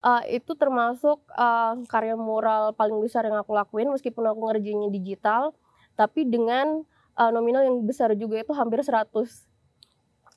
Uh, 0.00 0.24
itu 0.32 0.56
termasuk 0.56 1.20
uh, 1.36 1.76
karya 1.84 2.16
mural 2.16 2.72
paling 2.72 2.96
besar 3.04 3.28
yang 3.28 3.36
aku 3.36 3.52
lakuin 3.52 3.92
meskipun 3.92 4.32
aku 4.32 4.40
ngerjainnya 4.48 4.88
digital, 4.88 5.52
tapi 5.92 6.24
dengan 6.24 6.88
uh, 7.20 7.28
nominal 7.28 7.60
yang 7.68 7.84
besar 7.84 8.16
juga 8.16 8.40
itu 8.40 8.56
hampir 8.56 8.80
100 8.80 9.04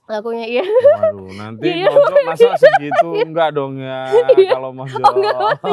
lakunya 0.03 0.45
iya. 0.59 0.65
Waduh, 0.67 1.31
nanti 1.39 1.67
iya, 1.79 1.87
masa 1.87 2.19
masa 2.27 2.47
segitu 2.59 3.07
enggak 3.27 3.55
dong 3.55 3.79
ya 3.79 4.11
iya. 4.35 4.51
kalau 4.51 4.75
mau 4.75 4.83
Oh, 4.83 5.13
enggak, 5.15 5.63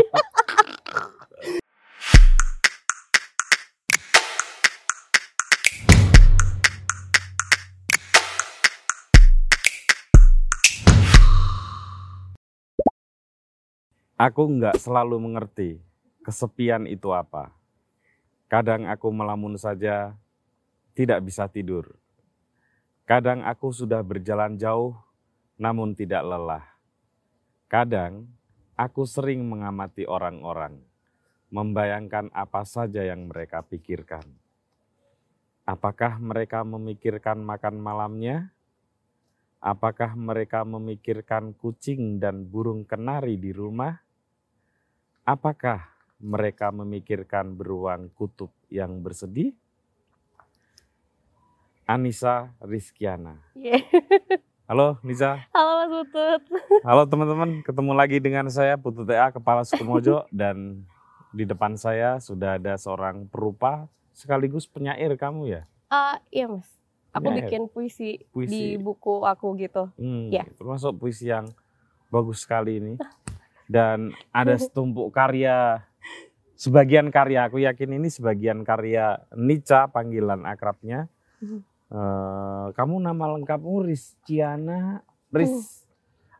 Aku 14.20 14.52
nggak 14.52 14.76
selalu 14.76 15.16
mengerti 15.16 15.80
kesepian 16.20 16.84
itu 16.84 17.08
apa. 17.08 17.56
Kadang 18.52 18.84
aku 18.84 19.08
melamun 19.08 19.56
saja, 19.56 20.12
tidak 20.92 21.24
bisa 21.24 21.48
tidur. 21.48 21.96
Kadang 23.08 23.40
aku 23.40 23.72
sudah 23.72 24.04
berjalan 24.04 24.60
jauh, 24.60 24.92
namun 25.56 25.96
tidak 25.96 26.20
lelah. 26.20 26.68
Kadang 27.64 28.28
aku 28.76 29.08
sering 29.08 29.40
mengamati 29.40 30.04
orang-orang, 30.04 30.76
membayangkan 31.48 32.28
apa 32.36 32.60
saja 32.68 33.00
yang 33.00 33.24
mereka 33.24 33.64
pikirkan. 33.64 34.28
Apakah 35.64 36.20
mereka 36.20 36.60
memikirkan 36.60 37.40
makan 37.40 37.80
malamnya? 37.80 38.52
Apakah 39.64 40.12
mereka 40.12 40.60
memikirkan 40.68 41.56
kucing 41.56 42.20
dan 42.20 42.44
burung 42.44 42.84
kenari 42.84 43.40
di 43.40 43.56
rumah? 43.56 44.09
Apakah 45.28 45.92
mereka 46.16 46.72
memikirkan 46.72 47.52
beruang 47.52 48.08
kutub 48.16 48.48
yang 48.72 49.04
bersedih? 49.04 49.52
Anissa 51.84 52.54
Rizkiana. 52.62 53.36
Yeah. 53.52 53.84
Halo 54.70 54.96
Nisa. 55.04 55.44
Halo 55.50 55.72
Mas 55.82 55.90
Putut. 55.90 56.42
Halo 56.86 57.02
teman-teman, 57.04 57.60
ketemu 57.66 57.92
lagi 57.92 58.16
dengan 58.22 58.46
saya 58.48 58.78
Putut 58.78 59.02
TA 59.04 59.34
Kepala 59.34 59.66
Suku 59.66 59.82
Mojo 59.82 60.24
dan 60.30 60.86
di 61.34 61.42
depan 61.42 61.74
saya 61.74 62.22
sudah 62.22 62.56
ada 62.56 62.78
seorang 62.78 63.26
perupa 63.26 63.90
sekaligus 64.14 64.70
penyair 64.70 65.10
kamu 65.18 65.58
ya? 65.58 65.62
Uh, 65.90 66.16
iya 66.30 66.46
Mas. 66.46 66.70
Aku 67.10 67.26
penyair. 67.26 67.50
bikin 67.50 67.66
puisi, 67.66 68.22
puisi 68.30 68.54
di 68.54 68.78
buku 68.78 69.26
aku 69.26 69.58
gitu. 69.58 69.90
Hmm, 69.98 70.30
ya. 70.30 70.46
Termasuk 70.56 71.02
puisi 71.02 71.26
yang 71.28 71.50
bagus 72.08 72.46
sekali 72.46 72.78
ini. 72.78 72.94
Dan 73.70 74.10
ada 74.34 74.58
setumpuk 74.62 75.14
karya 75.14 75.86
sebagian 76.58 77.14
karya 77.14 77.46
aku 77.46 77.62
yakin 77.62 78.02
ini 78.02 78.10
sebagian 78.10 78.66
karya 78.66 79.22
Nica 79.38 79.86
panggilan 79.94 80.42
akrabnya 80.42 81.06
uh, 81.94 82.68
kamu 82.76 82.98
nama 82.98 83.38
lengkapmu 83.38 83.86
Rizkiana 83.86 85.06
Riz. 85.30 85.86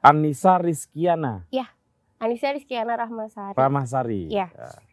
Anissa 0.03 0.59
Rizkiana 0.59 1.47
ya 1.55 1.70
Anissa 2.19 2.50
Rizkiana 2.50 2.98
Rahmasari 2.98 3.55
Rahmasari 3.55 4.22
ya. 4.28 4.50
ya 4.50 4.91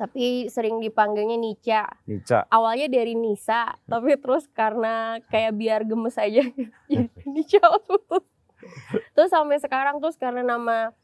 tapi 0.00 0.48
sering 0.48 0.80
dipanggilnya 0.80 1.36
Nica. 1.36 1.84
Nica. 2.08 2.48
Awalnya 2.48 2.88
dari 2.88 3.12
Nisa, 3.12 3.76
tapi 3.84 4.16
terus 4.16 4.48
karena 4.48 5.20
kayak 5.28 5.52
biar 5.52 5.84
gemes 5.84 6.16
aja 6.16 6.40
jadi 6.88 7.04
Nica 7.28 7.60
Terus 9.12 9.28
sampai 9.28 9.60
sekarang 9.60 10.00
terus 10.00 10.16
karena 10.16 10.40
nama 10.40 10.96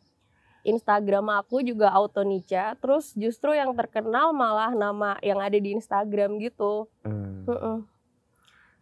Instagram 0.67 1.31
aku 1.39 1.62
juga 1.62 1.95
Auto 1.95 2.27
Nica. 2.27 2.75
Terus 2.83 3.14
justru 3.14 3.55
yang 3.55 3.70
terkenal 3.78 4.34
malah 4.34 4.75
nama 4.75 5.14
yang 5.22 5.39
ada 5.39 5.55
di 5.55 5.78
Instagram 5.78 6.42
gitu. 6.42 6.91
Hmm. 7.06 7.47
Uh 7.47 7.53
-uh. 7.55 7.78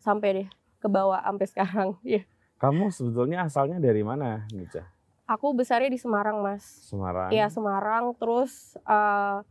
Sampai 0.00 0.28
deh 0.33 0.49
ke 0.81 0.89
bawah 0.89 1.21
sampai 1.21 1.47
sekarang. 1.47 1.89
ya. 2.17 2.25
Kamu 2.56 2.89
sebetulnya 2.89 3.44
asalnya 3.44 3.77
dari 3.77 4.00
mana, 4.00 4.49
Nica? 4.49 4.89
Aku 5.28 5.53
besarnya 5.53 5.93
di 5.93 6.00
Semarang, 6.00 6.41
Mas. 6.41 6.65
Semarang. 6.89 7.33
Iya, 7.33 7.49
Semarang. 7.53 8.12
Terus 8.17 8.77
uh, 8.84 9.44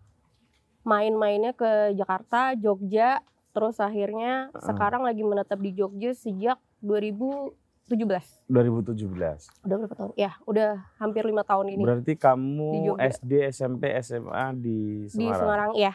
main-mainnya 0.85 1.53
ke 1.53 1.93
Jakarta, 1.93 2.53
Jogja. 2.57 3.21
Terus 3.53 3.77
akhirnya 3.77 4.49
uh. 4.53 4.61
sekarang 4.61 5.05
lagi 5.05 5.21
menetap 5.21 5.61
di 5.61 5.73
Jogja 5.73 6.13
sejak 6.17 6.57
2000 6.81 7.62
2017. 7.93 8.49
2017. 8.49 9.65
Udah 9.65 9.75
berapa 9.77 9.95
tahun? 9.95 10.11
Ya, 10.17 10.31
udah 10.49 10.81
hampir 10.97 11.23
lima 11.23 11.45
tahun 11.45 11.77
ini. 11.77 11.81
Berarti 11.85 12.13
kamu 12.17 12.97
SD, 12.97 13.31
SMP, 13.53 13.93
SMA 14.01 14.45
di 14.57 15.07
Semarang? 15.07 15.21
Di 15.21 15.27
Semarang, 15.37 15.71
iya. 15.77 15.93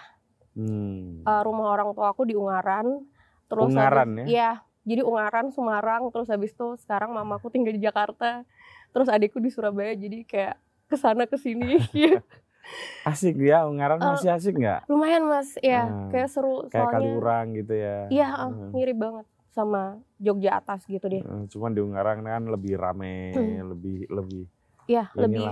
Hmm. 0.58 1.22
Uh, 1.26 1.42
rumah 1.42 1.74
orang 1.74 1.90
tua 1.94 2.14
aku 2.14 2.22
di 2.26 2.38
Ungaran. 2.38 3.02
Terus 3.50 3.70
Ungaran 3.74 4.10
habis, 4.14 4.22
ya? 4.22 4.26
Iya, 4.30 4.50
jadi 4.86 5.02
Ungaran, 5.02 5.46
Semarang. 5.50 6.02
Terus 6.14 6.28
habis 6.30 6.50
itu 6.54 6.66
sekarang 6.82 7.10
mamaku 7.10 7.50
tinggal 7.50 7.74
di 7.74 7.82
Jakarta. 7.82 8.46
Terus 8.94 9.10
adikku 9.10 9.42
di 9.42 9.50
Surabaya, 9.50 9.92
jadi 9.98 10.24
kayak 10.24 10.56
ke 10.88 10.96
sana 10.96 11.26
ke 11.26 11.36
sini. 11.36 11.82
asik 13.10 13.40
ya, 13.40 13.64
Ungaran 13.64 13.98
uh, 13.98 14.14
masih 14.14 14.30
asik 14.30 14.54
nggak? 14.54 14.86
Lumayan 14.86 15.24
mas, 15.24 15.56
ya 15.64 15.88
hmm. 15.88 16.12
kayak 16.12 16.28
seru. 16.28 16.68
Kayak 16.68 16.92
soalnya, 16.92 16.94
Kaliurang 17.00 17.46
gitu 17.56 17.74
ya? 17.74 17.98
Iya, 18.12 18.28
hmm. 18.46 18.70
mirip 18.76 18.98
banget 19.00 19.26
sama 19.58 19.98
Jogja 20.22 20.62
atas 20.62 20.86
gitu 20.86 21.02
deh. 21.10 21.22
Cuman 21.50 21.74
di 21.74 21.82
Ungarang 21.82 22.22
kan 22.22 22.46
lebih 22.46 22.78
rame, 22.78 23.34
hmm. 23.34 23.74
lebih 23.74 23.98
lebih. 24.06 24.42
Iya, 24.86 25.10
lebih 25.18 25.50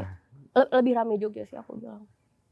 le 0.56 0.62
lebih 0.70 0.92
rame 0.94 1.14
Jogja 1.18 1.42
sih 1.42 1.58
aku 1.58 1.82
bilang. 1.82 2.06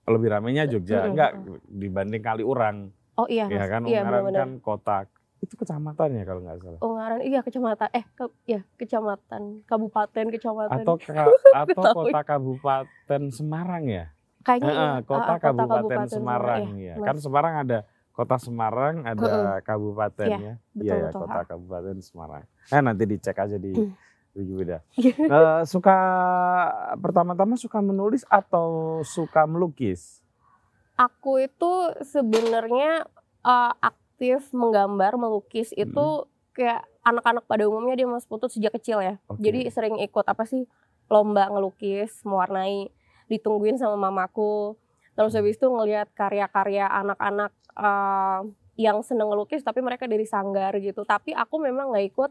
Lebih 0.05 0.29
ramenya 0.35 0.67
Jogja, 0.69 1.07
hmm. 1.07 1.11
enggak 1.15 1.31
dibanding 1.71 2.23
Kaliurang. 2.23 2.93
Oh 3.15 3.31
iya. 3.31 3.47
Ya 3.47 3.65
kan 3.71 3.87
iya, 3.87 4.03
Ungaran 4.03 4.21
bener 4.21 4.27
-bener. 4.27 4.41
kan 4.43 4.51
kota 4.59 4.97
itu 5.45 5.55
kecamatan 5.61 6.09
ya 6.17 6.25
kalau 6.25 6.41
nggak 6.41 6.57
salah. 6.65 6.81
Ungaran 6.81 7.21
iya 7.21 7.41
kecamatan 7.45 7.89
eh 7.93 8.05
ke, 8.17 8.25
ya 8.49 8.61
kecamatan 8.81 9.43
kabupaten 9.69 10.27
kecamatan. 10.33 10.83
Atau 10.83 10.97
ka, 11.05 11.25
atau 11.53 11.83
kota 11.93 12.21
kabupaten 12.25 13.23
Semarang 13.29 13.85
ya? 13.87 14.05
Kayaknya 14.45 14.73
eh, 14.73 14.77
iya. 14.77 14.93
kota, 15.05 15.33
uh, 15.37 15.39
kabupaten, 15.41 15.69
kabupaten 15.69 16.09
Semarang, 16.09 16.63
Semarang 16.69 16.85
ya. 16.85 16.95
Kan 17.01 17.17
Semarang 17.21 17.55
ada 17.65 17.79
Kota 18.15 18.39
Semarang 18.39 19.03
ada 19.03 19.27
uh, 19.27 19.59
kabupaten 19.59 20.29
ya. 20.31 20.55
Iya 20.79 20.95
ya, 20.95 20.95
ya 21.07 21.09
kota 21.11 21.43
kabupaten 21.51 21.99
Semarang. 21.99 22.47
Eh 22.71 22.79
nanti 22.79 23.03
dicek 23.11 23.35
aja 23.35 23.59
di 23.59 23.75
mm. 23.75 23.91
Wikipedia. 24.39 24.79
uh, 25.27 25.67
suka 25.73 25.99
pertama-tama 26.95 27.59
suka 27.59 27.83
menulis 27.83 28.23
atau 28.31 29.03
suka 29.03 29.51
melukis? 29.51 30.23
Aku 30.95 31.43
itu 31.43 31.91
sebenarnya 32.07 33.03
uh, 33.43 33.75
aktif 33.83 34.47
menggambar, 34.55 35.19
melukis 35.19 35.75
itu 35.75 36.23
hmm. 36.23 36.55
kayak 36.55 36.87
anak-anak 37.03 37.43
pada 37.51 37.67
umumnya 37.67 37.99
dia 37.99 38.07
Mas 38.07 38.31
Putut 38.31 38.47
sejak 38.47 38.79
kecil 38.79 39.03
ya. 39.03 39.19
Okay. 39.27 39.51
Jadi 39.51 39.61
sering 39.75 39.99
ikut 39.99 40.23
apa 40.23 40.47
sih 40.47 40.71
lomba 41.11 41.51
ngelukis, 41.51 42.23
mewarnai, 42.23 42.95
ditungguin 43.27 43.75
sama 43.75 43.99
mamaku. 43.99 44.79
Terus 45.15 45.35
habis 45.35 45.59
itu 45.59 45.67
ngelihat 45.67 46.11
karya-karya 46.15 46.87
anak-anak 46.91 47.51
uh, 47.79 48.43
yang 48.75 49.03
seneng 49.07 49.31
ngelukis 49.31 49.63
tapi 49.63 49.83
mereka 49.83 50.11
dari 50.11 50.27
sanggar 50.27 50.75
gitu. 50.83 51.07
Tapi 51.07 51.35
aku 51.35 51.63
memang 51.63 51.95
nggak 51.95 52.07
ikut 52.11 52.31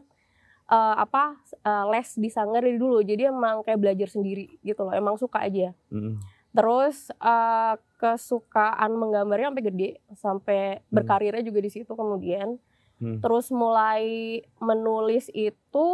uh, 0.68 0.96
apa 1.00 1.40
uh, 1.64 1.84
les 1.88 2.08
di 2.20 2.28
sanggar 2.28 2.64
dari 2.64 2.76
dulu. 2.76 3.00
Jadi 3.00 3.28
emang 3.28 3.64
kayak 3.64 3.80
belajar 3.80 4.08
sendiri 4.12 4.60
gitu 4.60 4.84
loh. 4.84 4.94
Emang 4.94 5.16
suka 5.16 5.44
aja. 5.44 5.72
Mm. 5.92 6.20
terus 6.54 7.10
uh, 7.18 7.74
kesukaan 7.98 8.94
menggambarnya 8.94 9.50
sampai 9.50 9.64
gede. 9.66 9.90
Sampai 10.14 10.60
mm. 10.78 10.94
berkarirnya 10.94 11.42
juga 11.42 11.58
di 11.58 11.70
situ 11.72 11.92
kemudian. 11.98 12.62
Mm. 13.02 13.18
terus 13.18 13.50
mulai 13.50 14.40
menulis 14.62 15.26
itu 15.34 15.86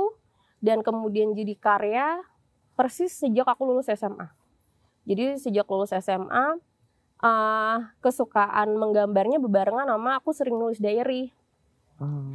dan 0.60 0.84
kemudian 0.84 1.32
jadi 1.32 1.56
karya 1.56 2.08
persis 2.76 3.16
sejak 3.16 3.48
aku 3.48 3.64
lulus 3.64 3.88
SMA 3.88 4.28
jadi 5.08 5.40
sejak 5.40 5.64
lulus 5.64 5.96
SMA 5.96 6.60
uh, 7.20 7.76
kesukaan 8.00 8.76
menggambarnya 8.76 9.40
bebarengan 9.40 9.88
sama 9.88 10.20
aku 10.20 10.32
sering 10.32 10.56
nulis 10.56 10.80
diary. 10.80 11.32
Oh. 12.00 12.32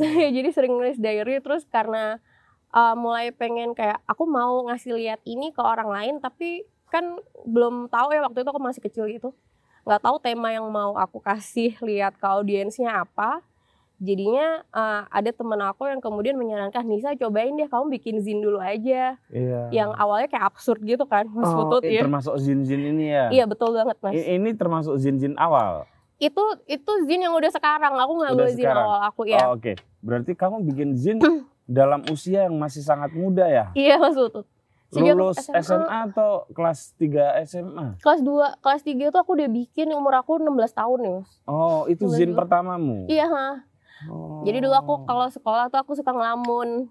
Jadi 0.36 0.48
sering 0.50 0.74
nulis 0.74 0.98
diary 0.98 1.38
terus 1.38 1.68
karena 1.68 2.18
uh, 2.74 2.96
mulai 2.98 3.30
pengen 3.30 3.72
kayak 3.76 4.02
aku 4.08 4.26
mau 4.26 4.66
ngasih 4.66 4.96
lihat 4.96 5.20
ini 5.22 5.54
ke 5.54 5.62
orang 5.62 5.88
lain 5.88 6.14
tapi 6.18 6.66
kan 6.90 7.18
belum 7.46 7.90
tahu 7.90 8.14
ya 8.14 8.22
waktu 8.22 8.42
itu 8.42 8.50
aku 8.50 8.62
masih 8.62 8.82
kecil 8.82 9.06
gitu. 9.10 9.30
nggak 9.84 10.00
tahu 10.00 10.16
tema 10.16 10.48
yang 10.48 10.64
mau 10.72 10.96
aku 10.96 11.20
kasih 11.20 11.76
lihat 11.84 12.16
ke 12.16 12.24
audiensnya 12.24 13.04
apa 13.04 13.44
jadinya 14.02 14.66
uh, 14.74 15.06
ada 15.06 15.30
temen 15.30 15.60
aku 15.62 15.86
yang 15.86 16.02
kemudian 16.02 16.34
menyarankan 16.34 16.82
Nisa 16.82 17.14
cobain 17.14 17.54
deh 17.54 17.70
kamu 17.70 17.94
bikin 17.94 18.18
zin 18.18 18.42
dulu 18.42 18.58
aja 18.58 19.14
iya. 19.30 19.60
yang 19.70 19.94
awalnya 19.94 20.26
kayak 20.26 20.50
absurd 20.50 20.82
gitu 20.82 21.06
kan 21.06 21.30
mas 21.30 21.46
oh, 21.46 21.66
Putut 21.66 21.86
ya 21.86 22.02
termasuk 22.02 22.34
zin-zin 22.42 22.82
ini 22.82 23.14
ya 23.14 23.24
iya 23.30 23.44
betul 23.46 23.70
banget 23.70 23.96
mas 24.02 24.14
ini 24.18 24.50
termasuk 24.58 24.98
zin-zin 24.98 25.38
awal 25.38 25.86
itu 26.18 26.44
itu 26.66 26.92
zin 27.06 27.22
yang 27.22 27.34
udah 27.38 27.50
sekarang 27.54 27.94
aku 27.94 28.12
nggak 28.18 28.32
boleh 28.34 28.54
zin 28.54 28.70
awal 28.70 29.00
aku 29.06 29.30
ya 29.30 29.46
oh, 29.46 29.54
oke 29.54 29.62
okay. 29.62 29.74
berarti 30.02 30.32
kamu 30.34 30.56
bikin 30.74 30.88
zin 30.98 31.18
dalam 31.64 32.02
usia 32.10 32.50
yang 32.50 32.58
masih 32.58 32.82
sangat 32.82 33.14
muda 33.14 33.46
ya 33.46 33.70
iya 33.78 33.96
mas 34.02 34.18
Putut 34.18 34.46
Sejak 34.94 35.18
Lulus 35.18 35.42
SMA. 35.42 35.58
SMA. 35.58 35.98
atau 36.06 36.46
kelas 36.54 36.94
3 37.02 37.42
SMA? 37.50 37.86
Kelas 37.98 38.20
2, 38.22 38.62
kelas 38.62 38.82
3 38.86 39.10
tuh 39.10 39.20
aku 39.26 39.34
udah 39.34 39.50
bikin 39.50 39.90
umur 39.90 40.14
aku 40.22 40.38
16 40.38 40.54
tahun 40.70 40.98
nih 41.02 41.12
mas. 41.18 41.30
Oh, 41.50 41.90
itu 41.90 42.06
zin 42.14 42.30
pertamamu? 42.30 43.10
Iya 43.10 43.26
ha. 43.26 43.48
Oh. 44.10 44.42
Jadi 44.42 44.60
dulu 44.60 44.74
aku 44.74 44.94
kalau 45.04 45.26
sekolah 45.28 45.68
tuh 45.68 45.80
aku 45.80 45.92
suka 45.94 46.10
ngelamun. 46.10 46.88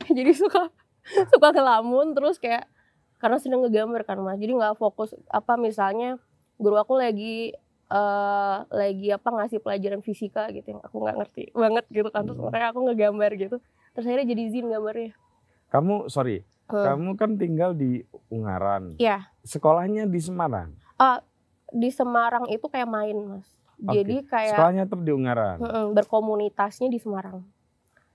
Jadi 0.16 0.32
suka 0.32 0.70
suka 1.32 1.48
ngelamun 1.50 2.12
terus 2.12 2.36
kayak 2.36 2.66
karena 3.16 3.40
sedang 3.40 3.64
ngegambar 3.64 4.04
kan 4.04 4.18
mas. 4.20 4.36
Jadi 4.36 4.52
nggak 4.54 4.76
fokus 4.76 5.16
apa 5.28 5.56
misalnya 5.56 6.20
guru 6.56 6.76
aku 6.76 6.96
lagi 6.96 7.52
eh 7.86 8.56
lagi 8.66 9.14
apa 9.14 9.28
ngasih 9.30 9.62
pelajaran 9.62 10.02
fisika 10.02 10.50
gitu 10.50 10.74
yang 10.74 10.82
aku 10.82 11.06
nggak 11.06 11.22
ngerti 11.22 11.54
banget 11.54 11.86
gitu 11.86 12.10
kan 12.10 12.26
terus 12.26 12.34
Hmm. 12.34 12.50
makanya 12.50 12.68
aku 12.74 12.80
ngegambar 12.82 13.30
gitu 13.38 13.56
terus 13.94 14.04
akhirnya 14.10 14.26
jadi 14.26 14.42
zin 14.50 14.66
gambarnya 14.66 15.14
Kamu, 15.66 16.06
sorry, 16.06 16.42
Hmm. 16.66 16.82
kamu 16.82 17.10
kan 17.14 17.30
tinggal 17.38 17.74
di 17.74 18.02
Ungaran. 18.26 18.94
Iya. 18.98 19.30
Sekolahnya 19.42 20.06
di 20.06 20.18
Semarang. 20.18 20.74
di 21.70 21.90
Semarang 21.90 22.46
itu 22.46 22.66
kayak 22.70 22.86
main 22.86 23.18
mas 23.26 23.46
Jadi 23.78 24.24
kayak 24.24 24.52
Sekolahnya 24.52 24.82
tetap 24.84 25.00
di 25.00 25.12
Ungaran. 25.12 25.56
berkomunitasnya 25.92 26.88
di 26.88 26.96
Semarang 26.96 27.44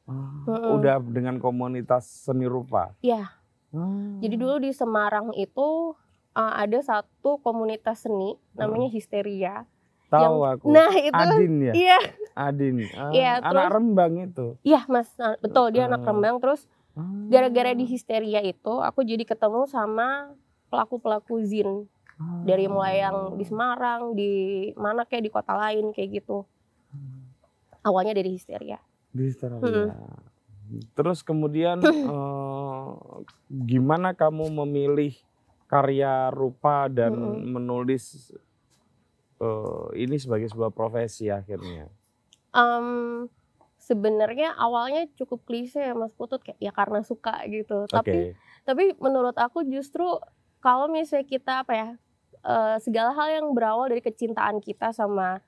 Ah. 0.04 0.74
Udah 0.74 0.98
dengan 1.00 1.38
komunitas 1.38 2.04
seni 2.26 2.44
rupa. 2.44 2.92
Iya. 3.00 3.32
Ah. 3.72 4.18
Jadi 4.20 4.36
dulu 4.36 4.60
di 4.60 4.72
Semarang 4.72 5.32
itu 5.34 5.96
uh, 6.32 6.54
ada 6.54 6.82
satu 6.82 7.40
komunitas 7.40 8.04
seni 8.04 8.36
namanya 8.52 8.90
Histeria. 8.90 9.64
tahu 10.10 10.44
aku. 10.44 10.68
Nah 10.68 10.92
itu, 10.92 11.16
Adin 11.16 11.54
ya, 11.62 11.74
iya, 11.74 12.00
Adin. 12.36 12.84
Ah, 13.00 13.16
anak 13.40 13.48
terus- 13.48 13.72
Rembang 13.72 14.14
itu. 14.20 14.48
iya 14.60 14.84
mas, 14.86 15.08
Nah, 15.16 15.40
betul 15.40 15.72
dia 15.72 15.88
anak 15.88 16.04
Ah. 16.04 16.12
Rembang. 16.12 16.36
Terus 16.38 16.68
gara-gara 17.30 17.72
di 17.72 17.88
Histeria 17.88 18.44
itu, 18.44 18.74
aku 18.76 19.08
jadi 19.08 19.24
ketemu 19.24 19.64
sama 19.66 20.36
pelaku-pelaku 20.68 21.40
zin 21.42 21.88
Ah. 22.22 22.46
dari 22.46 22.70
mulai 22.70 23.02
yang 23.02 23.34
di 23.34 23.46
Semarang, 23.50 24.14
di 24.14 24.32
mana 24.78 25.10
kayak 25.10 25.26
di 25.26 25.32
kota 25.34 25.58
lain 25.58 25.90
kayak 25.90 26.22
gitu. 26.22 26.46
Awalnya 27.82 28.14
dari 28.14 28.38
Histeria. 28.38 28.78
Di 29.10 29.26
Australia. 29.34 29.90
Mm-mm. 29.90 30.86
Terus 30.94 31.26
kemudian 31.26 31.82
eh, 32.14 32.90
gimana 33.50 34.14
kamu 34.14 34.54
memilih 34.62 35.18
karya 35.66 36.30
rupa 36.30 36.86
dan 36.86 37.18
Mm-mm. 37.18 37.58
menulis 37.58 38.30
eh, 39.42 39.88
ini 39.98 40.22
sebagai 40.22 40.46
sebuah 40.54 40.70
profesi 40.70 41.34
akhirnya? 41.34 41.90
Em, 42.54 43.26
Sebenarnya 43.82 44.54
awalnya 44.62 45.10
cukup 45.18 45.42
klise 45.50 45.82
ya 45.82 45.98
Mas 45.98 46.14
Putut 46.14 46.46
kayak 46.46 46.62
ya 46.62 46.70
karena 46.70 47.02
suka 47.02 47.42
gitu. 47.50 47.90
Tapi 47.90 48.38
Oke. 48.38 48.38
tapi 48.62 48.84
menurut 49.02 49.34
aku 49.34 49.66
justru 49.66 50.06
kalau 50.62 50.86
misalnya 50.86 51.26
kita 51.26 51.66
apa 51.66 51.74
ya 51.74 51.90
eh, 52.44 52.78
segala 52.78 53.12
hal 53.12 53.28
yang 53.34 53.48
berawal 53.52 53.86
dari 53.86 54.00
kecintaan 54.00 54.58
kita 54.58 54.92
sama 54.92 55.40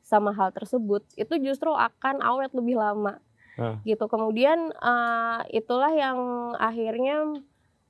sama 0.00 0.30
hal 0.30 0.50
tersebut 0.50 1.00
itu 1.14 1.34
justru 1.40 1.70
akan 1.70 2.20
awet 2.20 2.52
lebih 2.52 2.76
lama 2.76 3.16
Hah. 3.54 3.80
gitu 3.82 4.04
kemudian 4.04 4.70
eh, 4.70 5.38
itulah 5.52 5.88
yang 5.88 6.18
akhirnya 6.54 7.32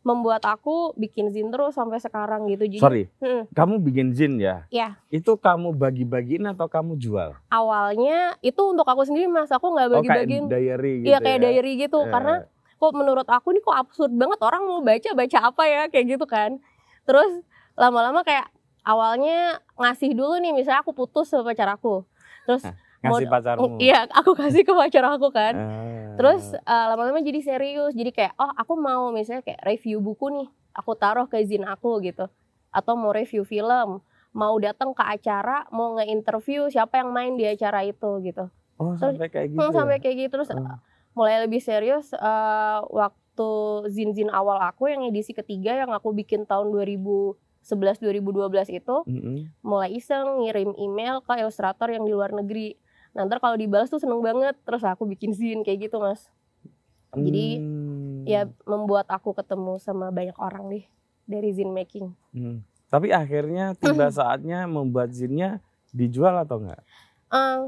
membuat 0.03 0.45
aku 0.45 0.93
bikin 0.95 1.33
zin 1.33 1.49
terus 1.49 1.73
sampai 1.73 1.97
sekarang 1.97 2.45
gitu 2.47 2.69
jadi 2.69 2.77
Sorry, 2.79 3.05
Mm. 3.19 3.49
kamu 3.51 3.75
bikin 3.81 4.09
zin 4.13 4.37
ya? 4.37 4.69
Iya. 4.69 5.01
Itu 5.09 5.35
kamu 5.35 5.73
bagi-bagiin 5.73 6.45
atau 6.47 6.69
kamu 6.69 6.95
jual? 6.95 7.33
awalnya 7.49 8.37
itu 8.39 8.61
untuk 8.63 8.85
aku 8.85 9.01
sendiri 9.03 9.25
mas 9.27 9.49
aku 9.49 9.65
nggak 9.67 9.89
Oh 9.89 9.93
kayak 9.97 10.05
bagi-bagiin 10.21 10.45
diary 10.47 10.93
gitu 11.01 11.09
iya 11.09 11.19
kayak 11.19 11.39
ya? 11.39 11.45
diary 11.49 11.73
gitu 11.79 11.99
Eh, 11.99 12.13
karena 12.13 12.45
kok 12.75 12.93
menurut 12.93 13.25
aku 13.25 13.49
nih 13.51 13.63
kok 13.63 13.77
absurd 13.79 14.13
banget 14.13 14.39
orang 14.39 14.63
mau 14.63 14.79
baca 14.79 15.11
baca 15.11 15.39
apa 15.43 15.63
ya 15.65 15.83
kayak 15.89 16.07
gitu 16.11 16.27
kan 16.27 16.61
terus 17.03 17.41
lama-lama 17.75 18.23
kayak 18.23 18.49
awalnya 18.83 19.59
ngasih 19.75 20.13
dulu 20.13 20.39
nih 20.39 20.53
misalnya 20.53 20.81
aku 20.81 20.93
putus 20.93 21.27
sama 21.27 21.47
pacar 21.47 21.69
aku 21.69 22.05
terus 22.45 22.63
ngasih 23.01 23.27
pacarmu. 23.27 23.77
iya 23.83 24.07
aku 24.09 24.33
kasih 24.33 24.63
ke 24.63 24.73
pacar 24.73 25.05
aku 25.09 25.29
kan 25.31 25.55
Ah. 25.55 26.15
terus 26.15 26.55
eh, 26.55 26.87
lama-lama 26.87 27.19
jadi 27.19 27.41
serius 27.41 27.93
jadi 27.93 28.11
kayak 28.11 28.33
oh 28.37 28.51
aku 28.53 28.77
mau 28.77 29.11
misalnya 29.11 29.43
kayak 29.43 29.61
review 29.65 29.99
buku 29.99 30.31
nih 30.33 30.47
aku 30.73 30.95
taruh 30.95 31.27
ke 31.27 31.43
zin 31.43 31.65
aku 31.65 31.99
gitu 32.01 32.31
atau 32.71 32.95
mau 32.95 33.11
review 33.11 33.43
film 33.43 33.99
mau 34.31 34.55
datang 34.57 34.91
ke 34.91 35.03
acara 35.03 35.67
mau 35.69 35.95
nge-interview 35.95 36.67
siapa 36.67 36.99
yang 36.99 37.11
main 37.11 37.35
di 37.35 37.45
acara 37.45 37.83
itu 37.83 38.21
gitu 38.21 38.47
oh 38.77 38.95
terus- 38.95 39.15
sampai 39.15 39.29
kayak 39.29 39.47
gitu. 39.49 39.59
Hmm, 39.59 39.69
ya? 39.69 39.75
sampai 39.75 39.97
kayak 39.99 40.17
gitu 40.21 40.33
terus 40.33 40.51
Hmm. 40.51 40.79
mulai 41.13 41.39
lebih 41.41 41.59
serius 41.59 42.11
eh, 42.13 42.79
waktu 42.85 43.51
zin-zin 43.89 44.29
awal 44.29 44.59
aku 44.61 44.87
yang 44.87 45.03
edisi 45.05 45.31
ketiga 45.31 45.75
yang 45.77 45.91
aku 45.91 46.11
bikin 46.11 46.45
tahun 46.45 46.71
2011 47.65 48.05
2012 48.05 48.77
itu 48.77 48.97
Mm-mm. 49.09 49.37
mulai 49.65 49.97
iseng 49.97 50.45
ngirim 50.45 50.77
email 50.77 51.25
ke 51.25 51.33
ilustrator 51.41 51.89
yang 51.89 52.05
di 52.05 52.13
luar 52.13 52.31
negeri. 52.37 52.77
Nah, 53.17 53.25
ntar 53.25 53.41
kalau 53.41 53.57
dibalas 53.57 53.89
tuh 53.89 54.03
seneng 54.03 54.21
banget 54.21 54.53
terus 54.69 54.85
aku 54.85 55.09
bikin 55.09 55.33
zin 55.33 55.65
kayak 55.65 55.89
gitu, 55.89 55.97
Mas. 55.99 56.29
Jadi, 57.15 57.63
Hmm. 57.63 57.93
Ya 58.25 58.49
membuat 58.65 59.05
aku 59.13 59.37
ketemu 59.37 59.77
sama 59.77 60.09
banyak 60.09 60.33
orang 60.41 60.65
deh 60.73 60.85
dari 61.29 61.53
zin 61.53 61.77
making. 61.77 62.09
Hmm. 62.33 62.65
Tapi 62.89 63.13
akhirnya 63.13 63.77
tiba 63.77 64.09
saatnya 64.17 64.65
membuat 64.65 65.13
zinnya 65.13 65.61
dijual 65.93 66.33
atau 66.41 66.57
enggak? 66.65 66.81
Eh, 67.29 67.61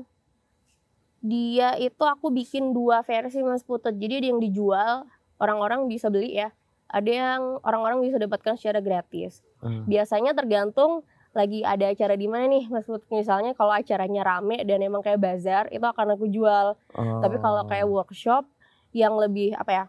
dia 1.20 1.76
itu 1.76 2.02
aku 2.08 2.32
bikin 2.32 2.72
dua 2.72 3.04
versi 3.04 3.44
Mas 3.44 3.60
Putut. 3.60 3.92
Jadi 3.92 4.24
ada 4.24 4.26
yang 4.32 4.40
dijual, 4.40 5.04
orang-orang 5.36 5.84
bisa 5.92 6.08
beli 6.08 6.40
ya. 6.40 6.56
Ada 6.86 7.10
yang 7.10 7.42
orang-orang 7.60 7.98
bisa 8.00 8.16
dapatkan 8.16 8.54
secara 8.54 8.78
gratis. 8.78 9.42
Hmm. 9.58 9.82
Biasanya 9.84 10.32
tergantung 10.32 11.02
lagi 11.30 11.60
ada 11.60 11.86
acara 11.86 12.14
di 12.14 12.24
mana 12.24 12.46
nih 12.46 12.64
Mas 12.66 12.84
Putut. 12.84 13.04
Misalnya 13.10 13.52
kalau 13.52 13.68
acaranya 13.70 14.22
rame 14.22 14.62
dan 14.62 14.80
emang 14.80 15.02
kayak 15.02 15.18
bazar, 15.18 15.68
itu 15.68 15.82
akan 15.82 16.14
aku 16.14 16.26
jual. 16.26 16.78
Tapi 16.94 17.36
kalau 17.38 17.66
kayak 17.66 17.84
Oh. 17.84 18.00
workshop 18.00 18.46
yang 18.90 19.14
lebih 19.14 19.52
apa 19.52 19.70
ya? 19.70 19.84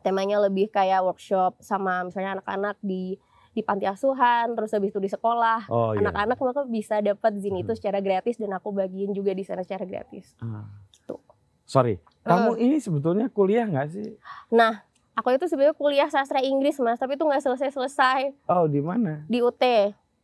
Temanya 0.00 0.40
lebih 0.40 0.68
kayak 0.68 1.00
workshop 1.02 1.60
sama 1.60 2.02
misalnya 2.02 2.36
anak-anak 2.36 2.76
di 2.80 3.16
di 3.50 3.60
panti 3.60 3.82
asuhan, 3.82 4.54
terus 4.54 4.70
habis 4.70 4.90
itu 4.90 4.98
di 4.98 5.08
sekolah. 5.08 5.66
oh, 5.66 5.90
iya. 5.92 6.06
Anak-anak 6.06 6.38
maka 6.38 6.62
bisa 6.64 7.00
dapat 7.00 7.34
zin 7.36 7.56
itu 7.56 7.66
Hmm. 7.66 7.76
secara 7.76 7.98
gratis 7.98 8.38
dan 8.38 8.50
aku 8.50 8.70
bagiin 8.70 9.10
juga 9.10 9.30
di 9.30 9.42
sana 9.42 9.60
secara 9.60 9.82
gratis. 9.82 10.38
Ah. 10.38 10.70
Gitu. 10.88 11.18
Sorry, 11.64 11.98
Hmm. 11.98 12.26
kamu 12.26 12.50
ini 12.58 12.76
sebetulnya 12.78 13.26
kuliah 13.28 13.64
nggak 13.64 13.88
sih? 13.90 14.14
Nah, 14.50 14.86
aku 15.12 15.28
itu 15.32 15.46
sebenarnya 15.46 15.74
kuliah 15.74 16.08
sastra 16.08 16.40
Inggris 16.40 16.78
mas, 16.78 16.96
tapi 16.96 17.14
itu 17.14 17.22
nggak 17.22 17.42
selesai-selesai 17.42 18.34
Oh, 18.46 18.64
di 18.64 18.80
mana? 18.80 19.24
di 19.26 19.38
UT. 19.38 19.62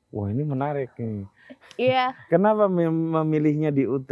Wah, 0.08 0.28
ini 0.28 0.42
menarik 0.42 0.94
nih. 0.94 1.26
Iya, 1.76 2.14
Kenapa 2.32 2.66
mem- 2.66 2.90
memilihnya 3.14 3.70
di 3.70 3.84
UT? 3.84 4.10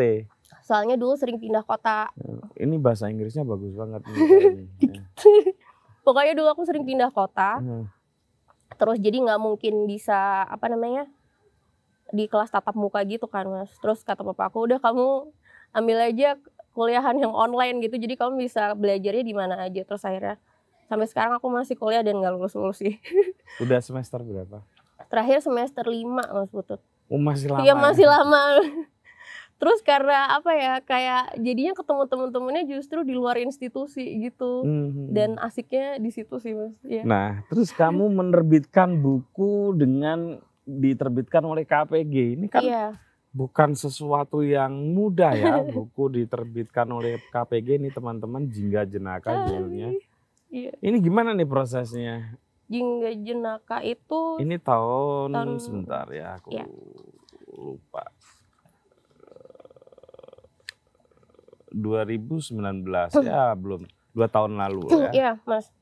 soalnya 0.61 0.97
dulu 0.97 1.12
sering 1.12 1.37
pindah 1.37 1.61
kota. 1.61 2.09
Ini 2.54 2.76
bahasa 2.78 3.07
Inggrisnya 3.07 3.45
bagus 3.45 3.73
banget 3.73 4.00
nih. 4.02 4.16
kayaknya. 4.31 5.02
Pokoknya 6.00 6.33
dulu 6.35 6.49
aku 6.50 6.62
sering 6.64 6.85
pindah 6.85 7.09
kota, 7.11 7.59
Hmm. 7.59 7.85
terus 8.75 8.97
jadi 8.97 9.19
nggak 9.19 9.40
mungkin 9.40 9.85
bisa 9.85 10.14
apa 10.43 10.69
namanya 10.69 11.04
di 12.11 12.25
kelas 12.25 12.49
tatap 12.49 12.73
muka 12.75 13.00
gitu 13.02 13.25
kan 13.25 13.45
mas. 13.45 13.73
Terus 13.78 14.00
kata 14.00 14.21
papa 14.23 14.49
aku 14.49 14.64
udah 14.64 14.78
kamu 14.78 15.33
ambil 15.73 15.99
aja 15.99 16.37
kuliahan 16.71 17.16
yang 17.19 17.33
online 17.33 17.81
gitu, 17.81 17.97
jadi 17.97 18.14
kamu 18.14 18.40
bisa 18.40 18.73
belajarnya 18.73 19.21
di 19.23 19.33
mana 19.33 19.54
aja. 19.61 19.81
Terus 19.81 20.00
akhirnya 20.00 20.37
sampai 20.95 21.11
sekarang 21.11 21.33
aku 21.35 21.51
masih 21.51 21.75
kuliah 21.75 22.01
dan 22.01 22.15
nggak 22.15 22.33
lulus 22.33 22.55
lulus 22.55 22.79
sih. 22.79 23.03
Udah 23.63 23.83
semester 23.83 24.23
berapa? 24.23 24.63
Terakhir 25.11 25.43
semester 25.43 25.83
5 25.83 26.07
mas 26.07 26.49
Putut. 26.49 26.79
Oh, 27.11 27.19
masih 27.19 27.51
lama. 27.51 27.61
Iya 27.61 27.75
ya? 27.75 27.83
masih 27.83 28.07
lama. 28.07 28.43
Terus 29.55 29.81
karena 29.81 30.35
apa 30.35 30.51
ya 30.53 30.75
kayak 30.79 31.39
jadinya 31.39 31.73
ketemu 31.73 32.03
temen-temennya 32.07 32.65
justru 32.69 33.03
di 33.03 33.15
luar 33.15 33.39
institusi 33.39 34.03
gitu 34.21 34.63
Mhm. 34.63 35.11
dan 35.11 35.31
asiknya 35.39 35.97
di 35.97 36.11
situ 36.11 36.39
sih 36.39 36.55
mas. 36.55 36.75
Iya. 36.83 37.03
Nah, 37.03 37.43
terus 37.49 37.71
kamu 37.71 38.07
menerbitkan 38.19 38.99
buku 38.99 39.75
dengan 39.75 40.39
diterbitkan 40.63 41.43
oleh 41.43 41.63
KPG. 41.63 42.35
Ini 42.35 42.47
kan 42.49 42.63
Iya. 42.63 42.87
bukan 43.31 43.75
sesuatu 43.75 44.43
yang 44.43 44.75
mudah 44.91 45.33
ya, 45.33 45.55
buku 45.63 46.07
diterbitkan 46.13 46.87
oleh 46.89 47.19
KPG 47.25 47.79
ini 47.79 47.91
teman-teman 47.91 48.47
Jingga 48.47 48.85
Jenaka 48.85 49.47
judulnya. 49.47 49.91
Iya. 50.55 50.71
Ini 50.79 51.03
gimana 51.03 51.35
nih 51.35 51.43
prosesnya? 51.45 52.39
Jingga 52.65 53.11
Jenaka 53.19 53.83
itu 53.83 54.39
Ini 54.39 54.57
tahun, 54.57 55.35
Tahun- 55.35 55.59
sebentar 55.59 56.07
ya, 56.09 56.39
aku 56.39 56.55
Iya. 56.55 56.65
lupa. 57.51 58.07
Eh, 58.07 58.15
2019 61.75 63.11
ya 63.21 63.53
belum 63.53 63.83
dua 64.15 64.31
tahun 64.31 64.55
lalu 64.57 64.87
ya. 64.89 65.11
Iya 65.11 65.33
mas. 65.43 65.75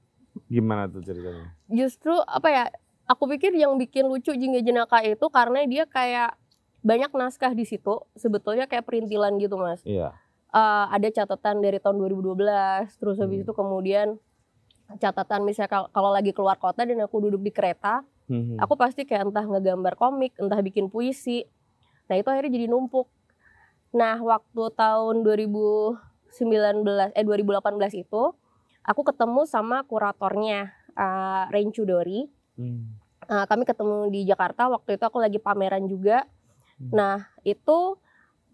Gimana 0.48 0.88
tuh 0.88 1.04
ceritanya? 1.04 1.52
Justru 1.68 2.16
apa 2.18 2.48
ya? 2.48 2.64
Aku 3.04 3.28
pikir 3.28 3.52
yang 3.52 3.76
bikin 3.76 4.08
lucu 4.08 4.32
Jingga 4.32 4.64
Jenaka 4.64 5.04
itu 5.04 5.26
karena 5.28 5.68
dia 5.68 5.84
kayak 5.84 6.32
banyak 6.80 7.12
naskah 7.12 7.52
di 7.52 7.62
situ. 7.62 8.00
Sebetulnya 8.14 8.64
kayak 8.64 8.88
perintilan 8.88 9.36
gitu 9.36 9.60
mas. 9.60 9.84
Iya. 9.84 10.16
Eh, 10.48 10.86
ada 10.88 11.08
catatan 11.10 11.60
dari 11.60 11.76
tahun 11.76 12.00
2012. 12.00 12.88
Terus 12.96 13.20
habis 13.20 13.38
Hmm. 13.38 13.44
itu 13.44 13.52
kemudian 13.52 14.16
catatan 14.98 15.44
misalnya 15.46 15.70
kal- 15.70 15.90
kalau 15.92 16.10
lagi 16.12 16.32
keluar 16.32 16.56
kota 16.56 16.84
dan 16.84 16.98
aku 17.04 17.22
duduk 17.22 17.40
di 17.40 17.52
kereta 17.54 18.04
Mhm. 18.30 18.56
aku 18.60 18.74
pasti 18.78 19.04
kayak 19.04 19.28
entah 19.28 19.44
ngegambar 19.44 19.98
komik 19.98 20.32
entah 20.38 20.58
bikin 20.58 20.88
puisi 20.88 21.44
nah 22.08 22.16
itu 22.16 22.28
akhirnya 22.28 22.52
jadi 22.54 22.66
numpuk 22.70 23.08
nah 23.92 24.16
waktu 24.18 24.62
tahun 24.72 25.20
2019 25.20 27.12
eh 27.12 27.24
2018 27.24 27.92
itu 27.92 28.22
aku 28.82 29.00
ketemu 29.04 29.44
sama 29.44 29.84
kuratornya 29.84 30.72
uh, 30.96 31.48
Rain 31.52 31.70
Chudori 31.70 32.28
Hmm. 32.52 33.00
Uh, 33.30 33.46
kami 33.48 33.64
ketemu 33.64 34.12
di 34.12 34.28
Jakarta 34.28 34.68
waktu 34.68 34.98
itu 34.98 35.04
aku 35.08 35.22
lagi 35.22 35.38
pameran 35.40 35.86
juga. 35.88 36.26
Hmm. 36.76 36.90
Nah 36.92 37.16
itu 37.46 37.96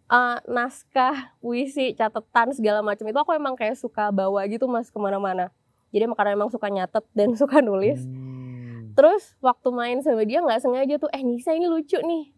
uh, 0.06 0.38
naskah, 0.46 1.34
puisi, 1.42 1.96
catatan 1.96 2.52
segala 2.54 2.84
macam 2.84 3.02
itu 3.08 3.18
aku 3.18 3.32
emang 3.34 3.56
kayak 3.56 3.74
suka 3.74 4.12
bawa 4.12 4.44
gitu 4.46 4.68
mas 4.68 4.92
ke 4.92 4.98
mana-mana. 5.00 5.50
Jadi 5.90 6.04
karena 6.12 6.36
emang 6.36 6.50
suka 6.52 6.68
nyatet 6.68 7.04
dan 7.16 7.34
suka 7.40 7.60
nulis. 7.64 8.04
Hmm. 8.04 8.92
Terus 8.92 9.38
waktu 9.38 9.68
main 9.70 9.98
sama 10.02 10.26
dia 10.26 10.42
nggak 10.42 10.60
sengaja 10.60 10.94
tuh, 10.98 11.10
eh 11.14 11.22
Nisa 11.22 11.54
ini 11.54 11.70
lucu 11.70 11.98
nih. 12.00 12.34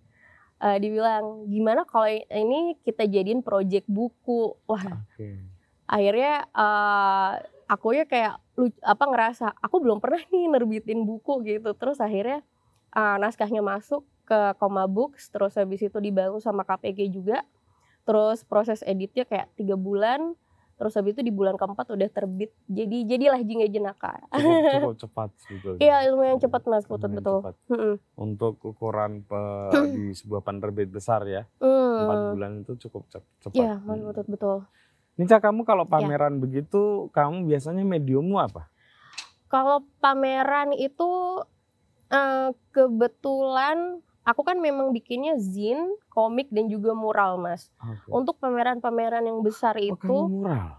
Uh, 0.60 0.76
dibilang 0.76 1.48
gimana 1.48 1.88
kalau 1.88 2.04
ini 2.12 2.76
kita 2.84 3.08
jadiin 3.08 3.40
project 3.40 3.88
buku. 3.88 4.60
Wah 4.68 4.84
Oke. 4.84 5.40
akhirnya 5.88 6.44
uh, 6.52 7.40
aku 7.70 7.96
ya 7.96 8.04
kayak 8.04 8.36
apa 8.82 9.04
ngerasa 9.06 9.54
aku 9.62 9.78
belum 9.78 10.02
pernah 10.02 10.20
nih 10.28 10.50
nerbitin 10.50 11.06
buku 11.06 11.46
gitu 11.46 11.70
terus 11.78 12.02
akhirnya 12.02 12.42
uh, 12.92 13.16
naskahnya 13.16 13.62
masuk 13.62 14.02
ke 14.26 14.58
Koma 14.58 14.90
Books 14.90 15.30
terus 15.30 15.54
habis 15.54 15.78
itu 15.78 15.96
dibantu 16.02 16.42
sama 16.42 16.66
KPG 16.66 17.14
juga 17.14 17.46
terus 18.02 18.42
proses 18.42 18.82
editnya 18.82 19.22
kayak 19.22 19.54
tiga 19.54 19.78
bulan 19.78 20.34
terus 20.80 20.96
habis 20.96 21.12
itu 21.12 21.20
di 21.20 21.28
bulan 21.28 21.54
keempat 21.54 21.92
udah 21.92 22.08
terbit 22.08 22.48
jadi 22.64 23.04
jadilah 23.04 23.36
Jingga 23.38 23.68
Jenaka 23.68 24.16
Cukup, 24.32 24.40
cukup 24.72 24.94
cepat 24.96 25.28
sebetulnya. 25.38 25.78
iya 25.78 25.96
lumayan 26.08 26.40
cepat 26.40 26.62
mas 26.64 26.84
Putut 26.84 27.12
betul 27.12 27.44
cepat. 27.44 27.54
Untuk 28.16 28.54
ukuran 28.64 29.20
pe- 29.20 29.68
di 29.90 30.10
sebuah 30.10 30.40
penerbit 30.40 30.88
besar 30.88 31.20
ya, 31.24 31.44
Hmm. 31.56 32.00
empat 32.00 32.18
bulan 32.32 32.50
itu 32.58 32.72
cukup 32.80 33.04
cep- 33.08 33.28
cepat. 33.38 33.54
iya 33.54 33.76
mas 33.78 33.94
Hmm. 33.94 34.08
Putut 34.08 34.26
betul 34.26 34.56
Nica, 35.12 35.36
kamu 35.36 35.62
kalau 35.62 35.84
Ya. 35.84 35.90
pameran 35.92 36.40
begitu, 36.40 36.80
kamu 37.10 37.44
biasanya 37.44 37.84
mediummu 37.84 38.40
apa? 38.40 38.72
Kalau 39.46 39.84
pameran 40.00 40.72
itu 40.72 41.44
eh, 42.08 42.50
kebetulan 42.70 44.00
aku 44.30 44.42
kan 44.42 44.56
memang 44.56 44.90
bikinnya 44.90 45.34
zin, 45.36 45.76
komik 46.08 46.46
dan 46.48 46.66
juga 46.66 46.94
mural, 46.94 47.36
Mas. 47.36 47.68
Oke. 47.76 48.06
Untuk 48.08 48.38
pameran-pameran 48.38 49.22
yang 49.22 49.42
besar 49.42 49.74
Oh, 49.74 49.82
itu, 49.84 50.16
mural. 50.24 50.78